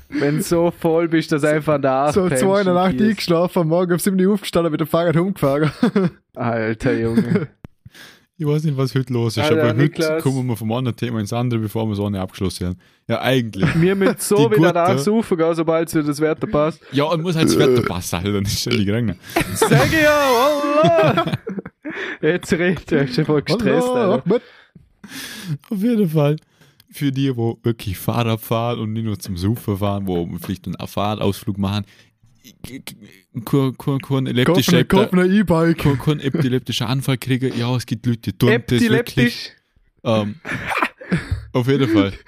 Wenn 0.09 0.37
du 0.37 0.43
so 0.43 0.71
voll 0.71 1.07
bist, 1.07 1.31
dass 1.31 1.43
einfach 1.43 1.81
Arsch 1.83 2.15
So 2.15 2.27
zwei 2.29 2.59
in 2.59 2.65
der 2.65 2.73
Nacht 2.73 2.99
eingeschlafen, 2.99 3.59
am 3.59 3.67
Morgen 3.67 3.93
um 3.93 3.99
7 3.99 4.19
Uhr 4.19 4.33
aufgestanden, 4.33 4.71
mit 4.71 4.81
dem 4.81 4.87
Fahrrad 4.87 5.15
rumgefahren. 5.15 5.71
Alter 6.35 6.93
Junge. 6.97 7.47
Ich 8.41 8.47
weiß 8.47 8.63
nicht, 8.63 8.77
was 8.77 8.95
heute 8.95 9.11
los 9.11 9.35
ist, 9.35 9.43
Alter, 9.43 9.59
aber 9.59 9.67
heute 9.69 9.81
Niklas. 9.81 10.23
kommen 10.23 10.47
wir 10.47 10.55
vom 10.55 10.71
anderen 10.71 10.95
Thema 10.95 11.19
ins 11.19 11.33
andere, 11.33 11.59
bevor 11.59 11.85
wir 11.87 11.95
so 11.95 12.05
eine 12.05 12.21
abgeschlossen 12.21 12.67
haben. 12.67 12.77
Ja, 13.07 13.21
eigentlich. 13.21 13.69
Wir 13.81 13.95
müssen 13.95 14.15
so 14.19 14.47
Die 14.47 14.55
wieder 14.55 14.71
nachsuchen, 14.71 15.37
gell, 15.37 15.53
sobald 15.55 15.93
es 15.93 16.05
das 16.05 16.21
Wetter 16.21 16.47
passt. 16.47 16.79
Ja, 16.93 17.03
und 17.03 17.21
muss 17.21 17.35
halt 17.35 17.49
das 17.49 17.59
Wetter 17.59 17.81
passen, 17.81 18.15
Alter, 18.15 18.31
dann 18.31 18.43
ist 18.43 18.63
schon 18.63 18.73
die 18.77 18.85
Gränge. 18.85 19.17
Sag 19.55 19.91
ja, 19.91 20.29
wallah! 20.81 21.33
Jetzt 22.21 22.53
redet 22.53 22.91
er, 22.93 23.03
ist 23.03 23.15
schon 23.15 23.25
voll 23.25 23.41
gestresst, 23.41 23.89
Alter. 23.89 24.23
Auf 25.69 25.77
jeden 25.83 26.09
Fall. 26.09 26.37
Für 26.91 27.11
die, 27.11 27.35
wo 27.35 27.59
wirklich 27.63 27.97
Fahrrad 27.97 28.41
fahren 28.41 28.79
und 28.79 28.93
nicht 28.93 29.05
nur 29.05 29.19
zum 29.19 29.37
Suchen 29.37 29.77
fahren, 29.77 30.07
wo 30.07 30.25
wir 30.25 30.39
vielleicht 30.39 30.65
einen 30.65 30.87
Fahrradausflug 30.87 31.57
machen, 31.57 31.85
kein, 33.45 34.25
epileptischer, 34.25 34.79
E-Bike. 34.79 35.99
kein, 36.03 36.19
epileptischer 36.19 36.89
Anfall 36.89 37.17
kriegen. 37.17 37.57
Ja, 37.57 37.75
es 37.75 37.85
gibt 37.85 38.05
Leute, 38.05 38.31
die 38.31 38.33
tun 38.33 38.63
das 38.67 38.81
wirklich. 38.81 39.51
Ähm, 40.03 40.35
auf 41.53 41.67
jeden 41.67 41.89
Fall. 41.89 42.13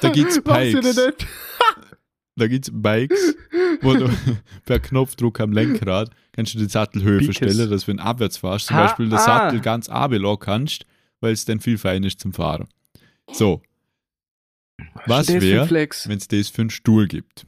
Da 0.00 0.08
gibt's 0.08 0.40
Pikes. 0.40 0.80
denn 0.80 1.04
nicht? 1.04 1.26
Da 2.36 2.48
gibt's 2.48 2.70
Bikes, 2.72 3.36
wo 3.82 3.94
du 3.94 4.08
per 4.64 4.80
Knopfdruck 4.80 5.40
am 5.40 5.52
Lenkrad 5.52 6.10
kannst 6.32 6.54
du 6.54 6.58
die 6.58 6.68
Sattelhöhe 6.68 7.22
verstellen, 7.22 7.70
dass 7.70 7.86
wenn 7.86 7.98
du 7.98 8.02
abwärts 8.02 8.38
fährst, 8.38 8.68
zum 8.68 8.76
Beispiel 8.76 9.08
der 9.08 9.20
ah. 9.20 9.22
Sattel 9.22 9.60
ganz 9.60 9.88
abelassen 9.88 10.40
kannst, 10.40 10.86
weil 11.20 11.32
es 11.32 11.44
dann 11.44 11.60
viel 11.60 11.78
feiner 11.78 12.06
ist 12.06 12.20
zum 12.20 12.32
Fahren. 12.32 12.66
So. 13.30 13.62
Was 15.06 15.26
wäre, 15.42 15.62
wenn 16.08 16.18
es 16.18 16.28
das 16.28 16.48
für 16.48 16.62
einen 16.62 16.70
Stuhl 16.70 17.06
gibt? 17.08 17.46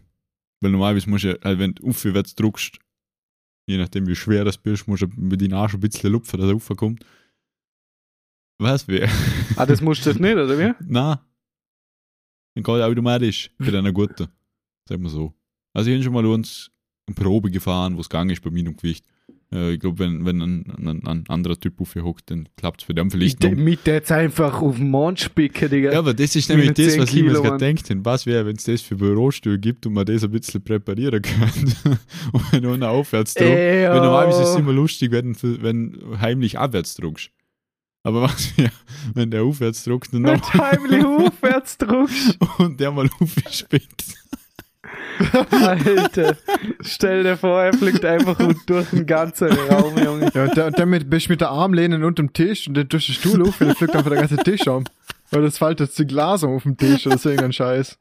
Weil 0.60 0.70
normalerweise 0.70 1.08
musst 1.10 1.24
du, 1.24 1.28
ja- 1.28 1.38
also 1.42 1.58
wenn 1.58 1.74
du 1.74 1.88
aufwärts 1.88 2.34
drückst, 2.34 2.78
je 3.68 3.78
nachdem 3.78 4.06
wie 4.06 4.16
schwer 4.16 4.44
das 4.44 4.58
bist, 4.58 4.88
musst 4.88 5.02
du 5.02 5.08
mit 5.16 5.40
den 5.40 5.52
Arsch 5.52 5.74
ein 5.74 5.80
bisschen 5.80 6.12
lupfen, 6.12 6.38
dass 6.40 6.48
er 6.48 6.54
raufkommt. 6.54 7.04
Was 8.58 8.88
wäre? 8.88 9.10
Ah, 9.56 9.66
das 9.66 9.80
musst 9.80 10.04
du 10.06 10.10
jetzt 10.10 10.20
nicht, 10.20 10.32
oder 10.34 10.58
wie? 10.58 10.72
Na. 10.88 11.26
Dann 12.54 12.62
geht 12.64 12.82
automatisch 12.82 13.50
für 13.60 13.70
deine 13.70 13.92
guten. 13.92 14.28
Sagen 14.88 15.02
wir 15.02 15.10
so. 15.10 15.34
Also 15.74 15.90
ich 15.90 15.96
habe 15.96 16.04
schon 16.04 16.12
mal 16.14 16.24
uns 16.24 16.70
eine 17.06 17.14
Probe 17.14 17.50
gefahren, 17.50 17.96
wo 17.96 18.00
es 18.00 18.08
gegangen 18.08 18.30
ist 18.30 18.42
bei 18.42 18.50
meinem 18.50 18.76
Gewicht. 18.76 19.04
Äh, 19.52 19.74
ich 19.74 19.80
glaube, 19.80 19.98
wenn, 20.00 20.24
wenn 20.24 20.42
ein, 20.42 20.86
ein, 20.86 21.06
ein 21.06 21.24
anderer 21.28 21.58
Typ 21.58 21.80
aufhockt, 21.80 22.30
dann 22.30 22.48
klappt 22.56 22.80
es 22.82 22.86
für 22.86 22.94
den 22.94 23.10
vielleicht 23.10 23.44
Ich 23.44 23.50
noch. 23.50 23.56
mit 23.56 23.86
jetzt 23.86 24.10
einfach 24.10 24.60
auf 24.60 24.76
den 24.76 24.90
Mond 24.90 25.20
spicken, 25.20 25.70
Digga. 25.70 25.92
Ja, 25.92 25.98
aber 26.00 26.14
das 26.14 26.34
ist 26.34 26.48
nämlich 26.48 26.72
das, 26.72 26.92
10 26.92 27.00
was 27.02 27.12
ich 27.12 27.22
mir 27.22 27.32
gerade 27.32 27.58
gedacht 27.58 27.90
habe. 27.90 28.04
Was 28.04 28.26
wäre, 28.26 28.46
wenn 28.46 28.56
es 28.56 28.64
das 28.64 28.82
für 28.82 28.96
Bürostühle 28.96 29.58
gibt 29.58 29.86
und 29.86 29.92
man 29.92 30.06
das 30.06 30.24
ein 30.24 30.30
bisschen 30.30 30.62
präparieren 30.62 31.22
könnte? 31.22 31.98
und 32.32 32.52
wenn 32.52 32.62
du 32.62 32.72
einen. 32.72 32.82
Ey, 32.82 33.88
Weil 33.88 34.00
normalerweise 34.00 34.42
ist 34.42 34.48
es 34.50 34.56
oh. 34.56 34.58
immer 34.58 34.72
lustig, 34.72 35.12
wenn, 35.12 35.36
wenn 35.40 35.92
du 35.92 36.20
heimlich 36.20 36.58
abwärts 36.58 36.94
drückst. 36.94 37.30
Aber 38.06 38.22
was 38.22 38.56
wäre, 38.56 38.70
wenn 39.14 39.32
der 39.32 39.42
aufwärts 39.42 39.82
drückt 39.82 40.14
und, 40.14 40.22
Wenn 40.22 40.34
noch, 40.34 40.52
du 40.52 40.58
heimlich 40.58 41.04
aufwärts 41.04 41.76
drückst. 41.76 42.38
und 42.58 42.78
der 42.78 42.92
mal 42.92 43.10
aufspickt? 43.20 44.14
Alter, 45.50 46.36
stell 46.80 47.22
dir 47.22 47.36
vor, 47.36 47.62
er 47.62 47.72
fliegt 47.72 48.04
einfach 48.04 48.36
durch 48.66 48.90
den 48.90 49.06
ganzen 49.06 49.48
Raum, 49.52 49.96
Junge. 49.98 50.30
Ja, 50.34 50.44
und, 50.44 50.56
der, 50.56 50.66
und 50.66 50.78
damit 50.78 51.08
bist 51.08 51.26
du 51.26 51.32
mit 51.32 51.40
der 51.40 51.50
Armlehne 51.50 51.96
unter 51.96 52.22
dem 52.22 52.32
Tisch 52.32 52.68
und 52.68 52.74
dann 52.74 52.88
durch 52.88 53.06
den 53.06 53.14
Stuhl 53.14 53.42
auf 53.42 53.60
und 53.60 53.68
dann 53.68 53.76
fliegt 53.76 53.94
einfach 53.94 54.10
der 54.10 54.20
ganze 54.20 54.36
Tisch 54.36 54.66
um. 54.66 54.84
Weil 55.30 55.42
das 55.42 55.58
fällt 55.58 55.80
jetzt 55.80 55.98
die 55.98 56.06
Glas 56.06 56.42
um 56.42 56.54
auf 56.54 56.62
dem 56.62 56.76
Tisch 56.76 57.06
oder 57.06 57.18
so 57.18 57.28
irgendein 57.28 57.52
Scheiß. 57.52 57.98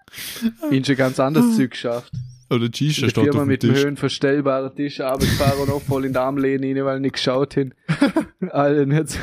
Ich 0.69 0.79
hab 0.79 0.85
schon 0.85 0.95
ganz 0.95 1.19
anderes 1.19 1.55
Zeug 1.55 1.71
geschafft. 1.71 2.11
Oder 2.49 2.69
der 2.69 2.89
steht 2.91 3.13
Firma 3.13 3.29
auf 3.29 3.35
dem 3.37 3.47
mit 3.47 3.63
dem 3.63 3.73
Tisch. 3.73 3.83
höhenverstellbaren 3.83 4.75
Tisch 4.75 4.99
runtergefahren 4.99 5.61
und 5.61 5.71
auch 5.71 5.81
voll 5.81 6.05
in 6.05 6.13
die 6.13 6.19
Armlehne 6.19 6.67
rein, 6.67 6.85
weil 6.85 6.95
ich 6.97 7.01
nicht 7.01 7.15
geschaut 7.15 7.55
hin. 7.55 7.73
Alter, 8.51 8.93
jetzt 8.93 9.19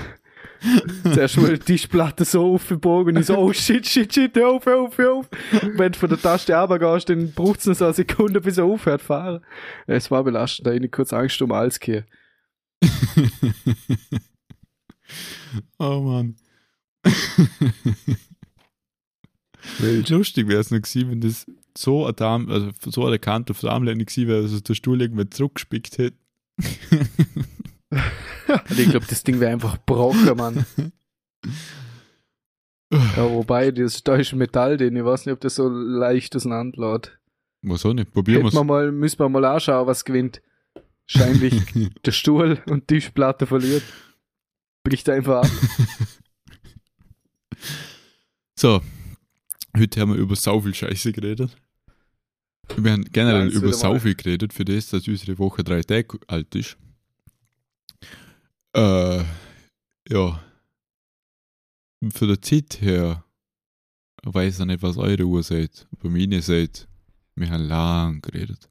zuerst 1.02 1.36
mal 1.38 1.58
die 1.58 1.64
Tischplatte 1.64 2.24
so 2.24 2.54
aufgebogen 2.54 3.16
und 3.16 3.20
ich 3.20 3.26
so, 3.26 3.36
oh 3.36 3.52
shit, 3.52 3.86
shit, 3.86 4.12
shit, 4.12 4.34
hör 4.36 4.50
auf, 4.50 4.66
hör 4.66 4.80
auf, 4.80 4.98
hör 4.98 5.14
auf. 5.14 5.28
Und 5.62 5.78
wenn 5.78 5.92
du 5.92 5.98
von 5.98 6.08
der 6.08 6.20
Taste 6.20 6.54
runtergehst, 6.54 7.08
dann 7.08 7.32
braucht 7.32 7.60
es 7.60 7.66
noch 7.66 7.74
so 7.74 7.84
eine 7.86 7.94
Sekunde, 7.94 8.40
bis 8.40 8.58
er 8.58 8.64
aufhört 8.64 9.00
zu 9.00 9.06
fahren. 9.08 9.44
Es 9.86 10.10
war 10.10 10.24
belastend, 10.24 10.66
da 10.66 10.72
ich 10.72 10.90
kurz 10.90 11.12
Angst 11.12 11.40
um 11.42 11.52
alles 11.52 11.80
gehabt. 11.80 12.08
oh 15.78 16.00
Mann. 16.00 16.36
Lustig 20.08 20.48
wäre 20.48 20.60
es 20.60 20.70
noch 20.70 20.80
gewesen, 20.82 21.10
wenn 21.10 21.20
das 21.20 21.46
so 21.76 22.04
eine 22.04 22.14
Dame, 22.14 22.52
also 22.52 22.70
so 22.86 23.06
eine 23.06 23.18
Kante 23.18 23.52
auf 23.52 23.60
der 23.60 23.70
Armlehne 23.70 24.04
gewesen 24.04 24.28
wäre, 24.28 24.42
dass 24.42 24.62
der 24.62 24.74
Stuhl 24.74 25.00
irgendwann 25.00 25.30
zurückgespickt 25.30 25.98
hätte. 25.98 26.16
Und 27.92 28.78
ich 28.78 28.90
glaube, 28.90 29.06
das 29.08 29.22
Ding 29.22 29.40
wäre 29.40 29.52
einfach 29.52 29.74
gebrochen, 29.74 30.36
Mann. 30.36 30.66
Ja, 32.90 33.30
wobei, 33.30 33.70
das 33.70 34.02
da 34.02 34.16
ist 34.16 34.32
Metall 34.34 34.76
drin. 34.76 34.96
Ich 34.96 35.04
weiß 35.04 35.26
nicht, 35.26 35.32
ob 35.32 35.40
das 35.40 35.54
so 35.54 35.68
leicht 35.68 36.34
auseinanderlässt. 36.36 37.18
Was 37.62 37.86
auch 37.86 37.94
nicht, 37.94 38.12
probieren 38.12 38.50
wir 38.50 38.64
mal, 38.64 38.90
müssen 38.90 39.18
wir 39.20 39.28
mal 39.28 39.44
anschauen, 39.44 39.86
was 39.86 40.04
gewinnt. 40.04 40.42
Wahrscheinlich 41.12 41.62
der 42.04 42.12
Stuhl 42.12 42.60
und 42.66 42.90
die 42.90 42.94
Tischplatte 42.94 43.46
verliert. 43.46 43.82
Bricht 44.84 45.08
einfach 45.08 45.44
ab. 45.44 45.50
So, 48.62 48.80
heute 49.76 50.00
haben 50.00 50.12
wir 50.12 50.20
über 50.20 50.36
sau 50.36 50.60
viel 50.60 50.72
Scheiße 50.72 51.10
geredet. 51.10 51.56
Wir 52.76 52.92
haben 52.92 53.04
generell 53.06 53.46
jetzt 53.46 53.56
über 53.56 53.76
mal. 53.76 53.98
viel 53.98 54.14
geredet, 54.14 54.52
für 54.52 54.64
das, 54.64 54.90
dass 54.90 55.08
unsere 55.08 55.36
Woche 55.38 55.64
drei 55.64 55.82
Tage 55.82 56.20
alt 56.28 56.54
ist. 56.54 56.76
Äh, 58.74 59.24
ja. 60.08 60.42
Für 62.10 62.26
die 62.36 62.40
Zeit 62.40 62.80
her, 62.80 63.24
ich 64.24 64.34
weiß 64.34 64.60
ich 64.60 64.66
nicht, 64.66 64.82
was 64.82 64.96
eure 64.96 65.24
Uhr 65.24 65.42
seid. 65.42 65.86
Bei 66.02 66.08
mir 66.08 66.42
seid, 66.42 66.88
wir 67.36 67.50
haben 67.50 67.64
lang 67.64 68.20
geredet. 68.22 68.68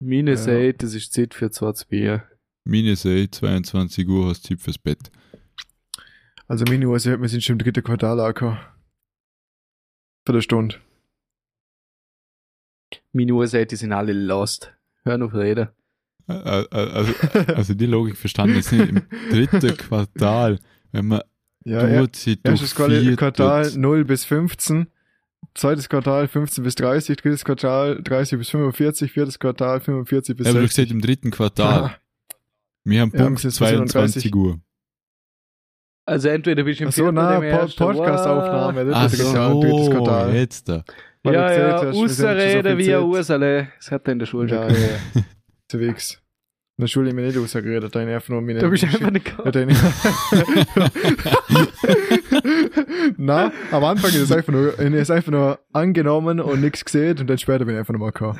Meine 0.00 0.32
Ja. 0.32 0.36
sagt, 0.36 0.82
das 0.82 0.94
ist 0.94 1.12
Zeit 1.12 1.34
für 1.34 1.50
zwei 1.50 1.72
Bier. 1.88 2.30
Meine 2.64 2.96
sagt, 2.96 3.36
22 3.36 4.06
Uhr 4.08 4.28
hast 4.28 4.44
du 4.44 4.48
Zeit 4.48 4.60
fürs 4.60 4.78
Bett. 4.78 5.10
Also 6.48 6.64
meine 6.68 6.86
Uhr 6.88 6.98
sagt, 6.98 7.20
wir 7.20 7.28
sind 7.28 7.42
schon 7.42 7.54
im 7.54 7.58
dritten 7.60 7.82
Quartal 7.82 8.20
angekommen. 8.20 8.58
Für 10.26 10.32
eine 10.32 10.42
Stunde. 10.42 10.76
Meine 13.12 13.32
Uhr 13.32 13.46
sagt, 13.46 13.72
die 13.72 13.76
sind 13.76 13.92
alle 13.92 14.12
lost. 14.12 14.72
Hör 15.04 15.24
auf 15.24 15.32
reden. 15.34 15.68
Also, 16.26 17.12
also 17.54 17.74
die 17.74 17.86
Logik 17.86 18.16
verstanden 18.16 18.56
jetzt 18.56 18.72
nicht. 18.72 18.88
Im 18.88 19.02
dritten 19.30 19.76
Quartal, 19.76 20.58
wenn 20.92 21.06
man 21.06 21.20
Ja, 21.64 21.86
die 21.86 21.92
ja. 21.92 21.98
Durch 22.06 22.36
Erstes 22.62 22.72
vier 22.72 23.16
Quartal 23.16 23.64
tut. 23.70 23.76
0 23.76 24.04
bis 24.04 24.24
15. 24.24 24.88
Zweites 25.54 25.88
Quartal 25.88 26.26
15 26.28 26.64
bis 26.64 26.74
30. 26.74 27.16
Drittes 27.18 27.44
Quartal 27.44 28.02
30 28.02 28.38
bis 28.38 28.50
45. 28.50 29.12
Viertes 29.12 29.38
Quartal 29.38 29.80
45 29.80 30.36
bis 30.36 30.46
Ja, 30.46 30.50
aber 30.50 30.60
du 30.60 30.66
60. 30.66 30.76
gesagt 30.84 30.92
im 30.92 31.00
dritten 31.00 31.30
Quartal. 31.30 31.82
Ah, 31.84 31.96
Wir 32.84 33.00
haben 33.02 33.12
Ja, 33.14 33.18
Punkt 33.24 33.36
bis 33.36 33.44
jetzt 33.44 33.58
bis 33.60 33.68
22 33.68 34.34
Uhr. 34.34 34.58
Also 36.08 36.28
entweder 36.28 36.62
bist 36.64 36.78
du 36.80 36.84
im 36.84 36.88
Ach 36.90 36.92
so, 36.92 37.10
na, 37.10 37.34
im 37.36 37.40
po 37.40 37.46
ersten. 37.46 37.78
Podcast-Aufnahme. 37.84 38.84
Das 38.84 38.94
Ach 38.96 39.12
ist 39.12 39.32
ja 39.34 39.48
ein 39.50 39.60
drittes 39.60 39.86
so, 39.86 39.90
Quartal. 39.92 40.34
jetzt 40.34 40.68
da. 40.68 40.84
Ja, 41.24 41.32
ja, 41.32 41.78
so 41.92 42.02
ein 42.02 42.08
Zeit. 42.08 43.02
Ursale. 43.02 43.68
Das 43.78 43.90
hat 43.90 44.06
er 44.06 44.12
in 44.12 44.18
der 44.20 44.26
Schule 44.26 44.48
Ja, 44.48 44.66
gehabt. 44.68 44.78
ja. 45.14 45.22
Unterwegs. 45.72 46.22
In 46.78 46.82
der 46.82 46.88
Schule 46.88 47.08
haben 47.10 47.16
wir 47.16 47.24
nicht 47.24 47.38
rausgeredet, 47.38 47.94
da 47.94 48.00
habe 48.00 48.10
ich 48.10 48.14
einfach 48.14 48.28
nur 48.28 48.42
meine... 48.42 48.58
Du 48.60 48.68
bist 48.70 48.84
einfach 48.84 49.10
nicht 49.10 49.26
ich- 49.26 49.34
Na, 53.16 53.52
am 53.72 53.84
Anfang 53.84 54.10
ist 54.10 54.16
es 54.20 54.32
einfach 54.32 54.52
nur, 54.52 54.74
ich 54.74 54.78
habe 54.84 54.98
es 54.98 55.10
einfach 55.10 55.32
nur 55.32 55.58
angenommen 55.72 56.40
und 56.40 56.60
nichts 56.60 56.84
gesehen 56.84 57.18
und 57.18 57.28
dann 57.28 57.38
später 57.38 57.64
bin 57.64 57.74
ich 57.74 57.78
einfach 57.78 57.92
nochmal 57.94 58.12
gekommen. 58.12 58.38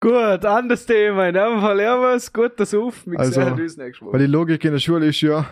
Gut, 0.00 0.44
anderes 0.44 0.86
Thema. 0.86 1.28
In 1.28 1.34
dem 1.34 1.60
Fall 1.60 1.80
ja 1.80 2.00
was. 2.00 2.32
Gut, 2.32 2.52
das 2.58 2.72
auf. 2.74 3.06
Wir 3.06 3.18
Also, 3.18 3.32
sehen 3.42 3.52
uns 3.52 3.76
nächstes 3.76 4.00
Mal. 4.04 4.12
Weil 4.12 4.20
die 4.20 4.26
Logik 4.26 4.64
in 4.64 4.72
der 4.72 4.78
Schule 4.78 5.06
ist 5.06 5.20
ja, 5.20 5.46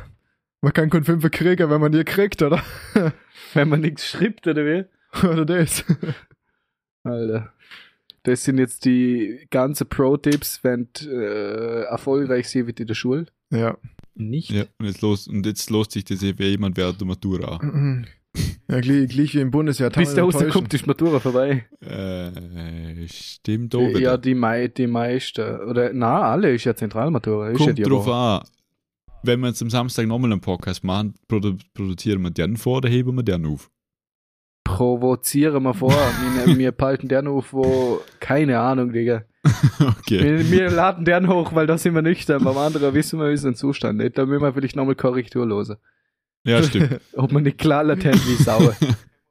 man 0.60 0.72
kann 0.72 0.90
keinen 0.90 1.04
Fünfer 1.04 1.30
kriegen, 1.30 1.68
wenn 1.70 1.80
man 1.80 1.92
die 1.92 2.04
kriegt, 2.04 2.42
oder? 2.42 2.62
Wenn 3.54 3.68
man 3.68 3.80
nichts 3.80 4.06
schreibt, 4.08 4.46
oder 4.46 4.64
wie? 4.64 4.84
oder 5.26 5.44
das. 5.44 5.84
Alter. 7.04 7.52
Das 8.26 8.42
sind 8.42 8.58
jetzt 8.58 8.84
die 8.84 9.46
ganzen 9.50 9.88
Pro-Tipps, 9.88 10.64
wenn 10.64 10.88
du, 10.94 11.08
äh, 11.08 11.82
erfolgreich 11.82 12.48
sie 12.48 12.66
wird 12.66 12.80
in 12.80 12.88
der 12.88 12.94
Schule. 12.94 13.26
Ja. 13.52 13.78
Nicht. 14.16 14.50
Ja, 14.50 14.64
und 14.78 14.86
jetzt, 14.86 15.00
los, 15.00 15.28
und 15.28 15.46
jetzt 15.46 15.70
lässt 15.70 15.92
sich 15.92 16.04
das 16.04 16.24
eh, 16.24 16.34
wer 16.36 16.50
jemand 16.50 16.76
während 16.76 17.00
der 17.00 17.06
Matura 17.06 17.58
an. 17.58 18.08
Ja, 18.68 18.80
gleich, 18.80 19.08
gleich 19.10 19.34
wie 19.34 19.40
im 19.40 19.52
Bundesjahr. 19.52 19.90
Bis 19.90 20.12
der 20.14 20.24
rauskommt, 20.24 20.74
ist 20.74 20.84
die 20.84 20.88
Matura 20.88 21.20
vorbei. 21.20 21.66
Äh, 21.80 23.06
stimmt 23.06 23.76
auch 23.76 23.88
wieder. 23.90 24.00
Ja, 24.00 24.16
die, 24.16 24.34
mei 24.34 24.66
die 24.66 24.88
meisten. 24.88 25.60
Oder, 25.60 25.92
na, 25.92 26.22
alle 26.22 26.52
ist 26.52 26.64
ja 26.64 26.74
Zentralmatura. 26.74 27.50
Ist 27.50 27.60
ja 27.60 27.66
Kommt 27.66 27.78
die 27.78 27.82
drauf 27.84 28.08
an. 28.08 28.44
Wenn 29.22 29.38
wir 29.38 29.48
jetzt 29.48 29.62
am 29.62 29.70
Samstag 29.70 30.08
nochmal 30.08 30.32
einen 30.32 30.40
Podcast 30.40 30.82
machen, 30.82 31.14
produ 31.28 31.56
produzieren 31.74 32.22
wir 32.22 32.30
den 32.30 32.56
vor 32.56 32.78
oder 32.78 32.88
heben 32.88 33.14
wir 33.14 33.22
den 33.22 33.46
auf? 33.46 33.70
Provozieren 34.76 35.62
wir 35.62 35.72
vor. 35.72 35.90
wir, 36.44 36.58
wir 36.58 36.70
palten 36.72 37.08
den 37.08 37.28
auf, 37.28 37.54
wo, 37.54 38.02
keine 38.20 38.60
Ahnung, 38.60 38.92
Digga. 38.92 39.22
okay. 39.80 40.22
Wir, 40.22 40.50
wir 40.50 40.70
laden 40.70 41.06
den 41.06 41.28
hoch, 41.28 41.54
weil 41.54 41.66
da 41.66 41.78
sind 41.78 41.94
wir 41.94 42.02
nüchtern. 42.02 42.44
Beim 42.44 42.58
anderen 42.58 42.92
wissen 42.92 43.18
wir 43.18 43.30
unseren 43.30 43.54
Zustand 43.54 43.96
nicht. 43.96 44.18
Da 44.18 44.26
müssen 44.26 44.42
wir 44.42 44.52
vielleicht 44.52 44.76
nochmal 44.76 44.94
Korrektur 44.94 45.46
losen. 45.46 45.76
Ja, 46.44 46.62
stimmt. 46.62 47.00
Ob 47.14 47.32
man 47.32 47.44
nicht 47.44 47.56
klar 47.56 47.84
latent 47.84 48.20
wie 48.28 48.34
Sau. 48.42 48.70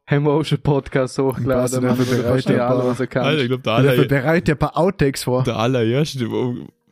haben 0.07 0.25
wir 0.25 0.31
auch 0.31 0.43
schon 0.43 0.61
Podcasts 0.61 1.19
Was 1.19 1.25
hochgeladen, 1.25 1.83
man, 1.83 1.95
dafür 1.95 2.05
bereit 2.05 2.25
verstehst 2.25 2.47
bist, 2.47 2.61
alles, 2.61 2.85
was 2.85 2.99
er 2.99 3.21
Alter, 3.21 3.31
ich 3.33 3.37
kann. 3.37 3.47
glaube, 3.47 3.63
der, 3.63 3.83
Dafür 3.83 3.91
aller, 3.91 4.07
bereit 4.07 4.47
dir 4.47 4.55
ein 4.55 4.57
paar 4.57 4.77
Outtakes 4.77 5.23
vor. 5.25 5.43
der 5.43 5.57
allererste, 5.57 6.25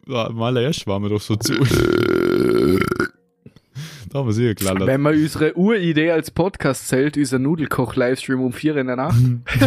am 0.07 0.41
allerersten 0.43 0.91
waren 0.91 1.01
wir 1.01 1.09
doch 1.09 1.21
so 1.21 1.35
zu. 1.37 1.55
Da 4.13 4.19
haben 4.19 4.27
wir 4.27 4.33
sicher 4.33 4.49
geklallt. 4.55 4.85
Wenn 4.85 5.01
man 5.01 5.15
unsere 5.15 5.53
Uridee 5.57 6.11
als 6.11 6.31
Podcast 6.31 6.87
zählt, 6.87 7.17
unser 7.17 7.39
Nudelkoch-Livestream 7.39 8.39
um 8.39 8.53
4 8.53 8.77
in 8.77 8.87
der 8.87 8.95
Nacht. 8.95 9.19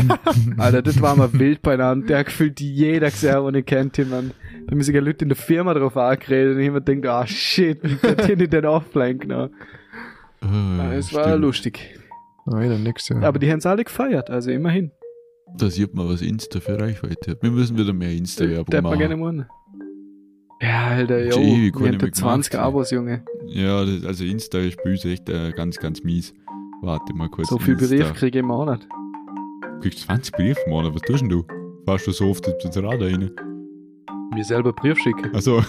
Alter, 0.56 0.82
das 0.82 1.00
war 1.02 1.16
mal 1.16 1.32
wild 1.32 1.62
beieinander. 1.62 2.06
Der 2.06 2.18
hat 2.20 2.26
gefühlt 2.26 2.60
jeder 2.60 3.10
gesehen, 3.10 3.44
den 3.46 3.54
ich 3.56 3.66
kennt, 3.66 3.98
man. 4.10 4.30
Da 4.66 4.72
haben 4.72 4.82
sich 4.82 4.94
ja 4.94 5.00
Leute 5.00 5.24
in 5.24 5.28
der 5.28 5.36
Firma 5.36 5.74
drauf 5.74 5.96
angeredet 5.96 6.56
und 6.56 6.62
immer 6.62 6.80
denkt, 6.80 7.06
ah 7.06 7.26
shit, 7.26 7.78
wie 7.82 8.08
hat 8.08 8.24
hier 8.26 8.36
nicht 8.36 8.52
den 8.52 8.64
offline 8.66 9.18
genommen. 9.18 9.50
Ah, 10.40 10.92
Es 10.94 11.12
war 11.12 11.24
stimmt. 11.24 11.40
lustig. 11.42 11.98
Nein, 12.46 12.70
dann 12.70 12.82
nix, 12.84 13.08
ja. 13.08 13.20
Aber 13.22 13.38
die 13.38 13.50
haben 13.50 13.58
es 13.58 13.66
alle 13.66 13.82
gefeiert, 13.84 14.30
also 14.30 14.50
immerhin. 14.50 14.92
Da 15.58 15.70
sieht 15.70 15.94
man, 15.94 16.08
was 16.08 16.22
Insta 16.22 16.60
für 16.60 16.78
Reichweite 16.78 17.32
hat. 17.32 17.42
Wir 17.42 17.50
müssen 17.50 17.76
wieder 17.78 17.92
mehr 17.92 18.10
Insta-Werbung 18.12 18.66
Darf 18.70 18.82
man 18.82 18.98
gerne 18.98 19.16
machen. 19.16 19.46
Ja, 20.60 20.86
Alter, 20.86 21.24
jo. 21.24 21.70
da 21.72 21.80
mehr 21.80 22.12
20 22.12 22.50
gemacht, 22.50 22.66
Abos, 22.66 22.90
Junge. 22.90 23.22
Ja, 23.46 23.84
das, 23.84 24.04
also 24.06 24.24
Insta 24.24 24.58
ist 24.58 24.82
bei 24.82 24.90
uns 24.90 25.04
echt 25.04 25.28
äh, 25.28 25.52
ganz, 25.52 25.76
ganz 25.76 26.02
mies. 26.02 26.34
Warte 26.82 27.14
mal 27.14 27.28
kurz. 27.28 27.48
So 27.48 27.58
viel. 27.58 27.76
Brief 27.76 28.14
kriege 28.14 28.38
ich 28.38 28.42
im 28.42 28.48
Monat. 28.48 28.86
Du 29.62 29.80
kriegst 29.80 30.00
20 30.00 30.32
Briefe 30.34 30.60
im 30.66 30.72
Monat, 30.72 30.94
was 30.94 31.02
tust 31.02 31.20
denn 31.20 31.28
du? 31.28 31.44
Fährst 31.84 32.06
du 32.06 32.12
so 32.12 32.30
oft 32.30 32.46
ins 32.46 32.76
Rad 32.76 33.00
rein? 33.00 33.30
Mir 34.34 34.44
selber 34.44 34.72
Brief 34.72 34.98
schicken. 34.98 35.34
Also, 35.34 35.56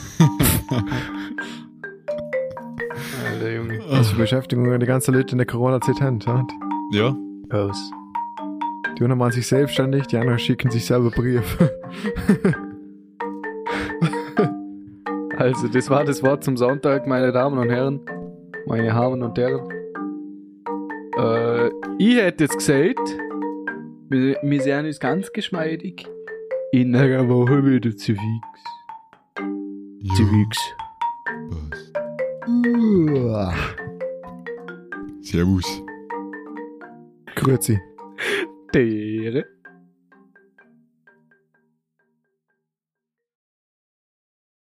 Alter, 3.30 3.54
Junge. 3.54 3.80
Das 3.90 4.08
ist 4.08 4.18
Beschäftigung, 4.18 4.80
die 4.80 4.86
ganzen 4.86 5.14
Leute 5.14 5.34
in 5.34 5.38
der 5.38 5.48
Corona-Zeit 5.48 6.00
haben. 6.02 6.20
ja. 6.22 6.46
ja. 6.92 7.16
Aus. 7.50 7.92
Die 8.98 9.04
einen 9.04 9.18
machen 9.18 9.32
sich 9.34 9.48
selbstständig, 9.48 10.08
die 10.08 10.18
anderen 10.18 10.40
schicken 10.40 10.72
sich 10.72 10.86
selber 10.86 11.12
Brief. 11.12 11.58
Also, 15.38 15.68
das 15.68 15.88
war 15.90 16.04
das 16.04 16.24
Wort 16.24 16.44
zum 16.44 16.58
Sonntag, 16.58 17.06
meine 17.06 17.32
Damen 17.32 17.60
und 17.60 17.70
Herren. 17.70 18.02
Meine 18.66 18.88
Damen 18.88 19.22
und 19.22 19.38
Herren. 19.38 19.70
Äh, 21.16 21.68
ich 22.00 22.18
hätte 22.18 22.46
jetzt 22.46 22.58
gesagt, 22.58 23.18
wir, 24.10 24.38
wir 24.42 24.62
sehen 24.62 24.88
uns 24.88 25.00
ganz 25.00 25.32
geschmeidig 25.32 26.08
in 26.72 26.96
einer 26.96 27.30
Woche 27.30 27.64
wieder 27.64 27.96
zu 27.96 28.16
fix. 28.16 28.48
Zu 30.16 30.26
fix. 30.26 30.58
Was? 33.22 33.56
Servus. 35.22 35.84
Grüezi. 37.36 37.80
Dere. 38.74 39.57